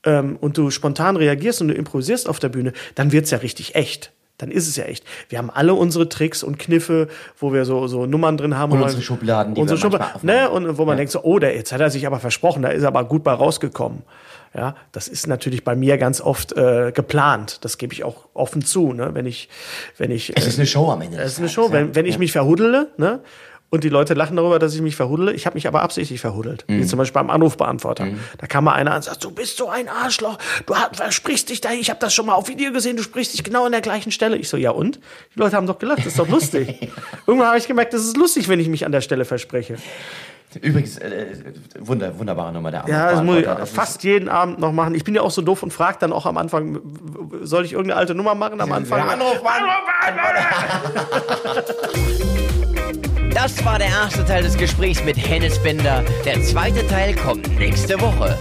ähm, 0.05 0.37
und 0.39 0.57
du 0.57 0.69
spontan 0.71 1.15
reagierst 1.15 1.61
und 1.61 1.69
du 1.69 1.73
improvisierst 1.73 2.27
auf 2.29 2.39
der 2.39 2.49
Bühne, 2.49 2.73
dann 2.95 3.11
wird's 3.11 3.31
ja 3.31 3.39
richtig 3.39 3.75
echt. 3.75 4.11
Dann 4.37 4.51
ist 4.51 4.69
es 4.69 4.77
ja 4.77 4.85
echt. 4.85 5.03
Wir 5.27 5.37
haben 5.37 5.49
alle 5.49 5.73
unsere 5.73 6.07
Tricks 6.07 6.43
und 6.43 6.57
Kniffe, 6.59 7.09
wo 7.37 7.51
wir 7.51 7.65
so, 7.65 7.87
so 7.87 8.05
Nummern 8.05 8.37
drin 8.37 8.55
haben. 8.57 8.71
Und 8.71 8.81
unsere 8.81 9.01
Schubladen, 9.01 9.53
die 9.53 9.59
unsere 9.59 9.77
wir 9.77 9.81
Schubladen, 9.81 10.21
ne? 10.25 10.49
Und 10.49 10.77
wo 10.77 10.85
man 10.85 10.95
denkt 10.95 11.11
so, 11.11 11.21
oh, 11.23 11.39
der, 11.39 11.53
jetzt 11.55 11.73
hat 11.73 11.81
er 11.81 11.89
sich 11.89 12.07
aber 12.07 12.19
versprochen, 12.21 12.61
da 12.61 12.69
ist 12.69 12.83
er 12.83 12.87
aber 12.87 13.03
gut 13.03 13.23
bei 13.25 13.33
rausgekommen. 13.33 14.03
Ja, 14.55 14.75
das 14.93 15.09
ist 15.09 15.27
natürlich 15.27 15.65
bei 15.65 15.75
mir 15.75 15.97
ganz 15.97 16.21
oft 16.21 16.53
äh, 16.53 16.93
geplant. 16.93 17.57
Das 17.65 17.77
gebe 17.77 17.93
ich 17.93 18.05
auch 18.05 18.29
offen 18.33 18.63
zu, 18.63 18.93
ne? 18.93 19.09
Wenn 19.13 19.25
ich, 19.25 19.49
wenn 19.97 20.09
ich, 20.09 20.35
es 20.37 20.47
ist 20.47 20.57
eine 20.57 20.65
Show 20.67 20.89
am 20.89 21.01
Ende. 21.01 21.17
es 21.17 21.33
ist 21.33 21.39
eine 21.39 21.49
Show. 21.49 21.65
ja. 21.67 21.73
Wenn, 21.73 21.93
wenn 21.95 22.05
ich 22.05 22.13
Ja. 22.13 22.19
mich 22.19 22.31
verhuddele, 22.31 22.87
ne? 22.97 23.19
Und 23.71 23.83
die 23.83 23.89
Leute 23.89 24.15
lachen 24.15 24.35
darüber, 24.35 24.57
dass 24.57 24.73
ich 24.73 24.81
mich 24.81 24.95
verhudele. 24.95 25.33
Ich 25.33 25.45
habe 25.45 25.55
mich 25.55 25.67
aber 25.67 25.81
absichtlich 25.81 26.19
verhudelt. 26.19 26.65
Wie 26.67 26.85
zum 26.85 26.97
Beispiel 26.97 27.13
beim 27.13 27.29
Anrufbeantworter. 27.29 28.07
Da 28.37 28.47
kam 28.47 28.63
mal 28.63 28.73
einer 28.73 28.91
an 28.91 28.97
und 28.97 29.03
sagt, 29.03 29.23
du 29.23 29.31
bist 29.31 29.57
so 29.57 29.69
ein 29.69 29.87
Arschloch, 29.87 30.37
du 30.65 30.73
versprichst 30.93 31.49
dich 31.49 31.61
da, 31.61 31.71
ich 31.71 31.89
habe 31.89 31.99
das 31.99 32.13
schon 32.13 32.25
mal 32.25 32.33
auf 32.33 32.47
Video 32.47 32.71
gesehen, 32.71 32.97
du 32.97 33.03
sprichst 33.03 33.33
dich 33.33 33.43
genau 33.43 33.65
an 33.65 33.71
der 33.71 33.81
gleichen 33.81 34.11
Stelle. 34.11 34.37
Ich 34.37 34.49
so, 34.49 34.57
ja 34.57 34.71
und? 34.71 34.99
Die 35.35 35.39
Leute 35.39 35.55
haben 35.55 35.67
doch 35.67 35.79
gelacht, 35.79 35.99
das 35.99 36.07
ist 36.07 36.19
doch 36.19 36.27
lustig. 36.27 36.89
Irgendwann 37.27 37.49
habe 37.49 37.57
ich 37.57 37.67
gemerkt, 37.67 37.93
das 37.93 38.03
ist 38.03 38.17
lustig, 38.17 38.49
wenn 38.49 38.59
ich 38.59 38.69
mich 38.69 38.85
an 38.85 38.91
der 38.91 39.01
Stelle 39.01 39.25
verspreche. 39.25 39.77
Übrigens, 40.61 40.97
äh, 40.97 41.27
wunder, 41.77 42.17
wunderbare 42.17 42.51
Nummer 42.51 42.71
der 42.71 42.83
Ja, 42.87 43.11
das 43.11 43.23
muss 43.23 43.37
ich. 43.37 43.45
Das 43.45 43.69
fast 43.69 44.03
jeden 44.03 44.29
Abend 44.29 44.57
noch 44.57 44.71
machen. 44.71 44.95
Ich 44.95 45.03
bin 45.03 45.13
ja 45.13 45.21
auch 45.21 45.29
so 45.29 45.43
doof 45.43 45.61
und 45.61 45.71
frage 45.71 45.97
dann 45.99 46.11
auch 46.11 46.25
am 46.25 46.37
Anfang, 46.37 46.79
soll 47.43 47.65
ich 47.65 47.73
irgendeine 47.73 47.99
alte 47.99 48.15
Nummer 48.15 48.33
machen 48.33 48.59
am 48.59 48.71
Anfang? 48.71 48.97
Ja, 48.97 49.15
Das 53.33 53.63
war 53.63 53.77
der 53.77 53.87
erste 53.87 54.25
Teil 54.25 54.43
des 54.43 54.57
Gesprächs 54.57 55.03
mit 55.03 55.17
Hennes 55.17 55.61
Bender. 55.61 56.03
Der 56.25 56.41
zweite 56.41 56.85
Teil 56.87 57.15
kommt 57.15 57.47
nächste 57.59 57.99
Woche. 58.01 58.37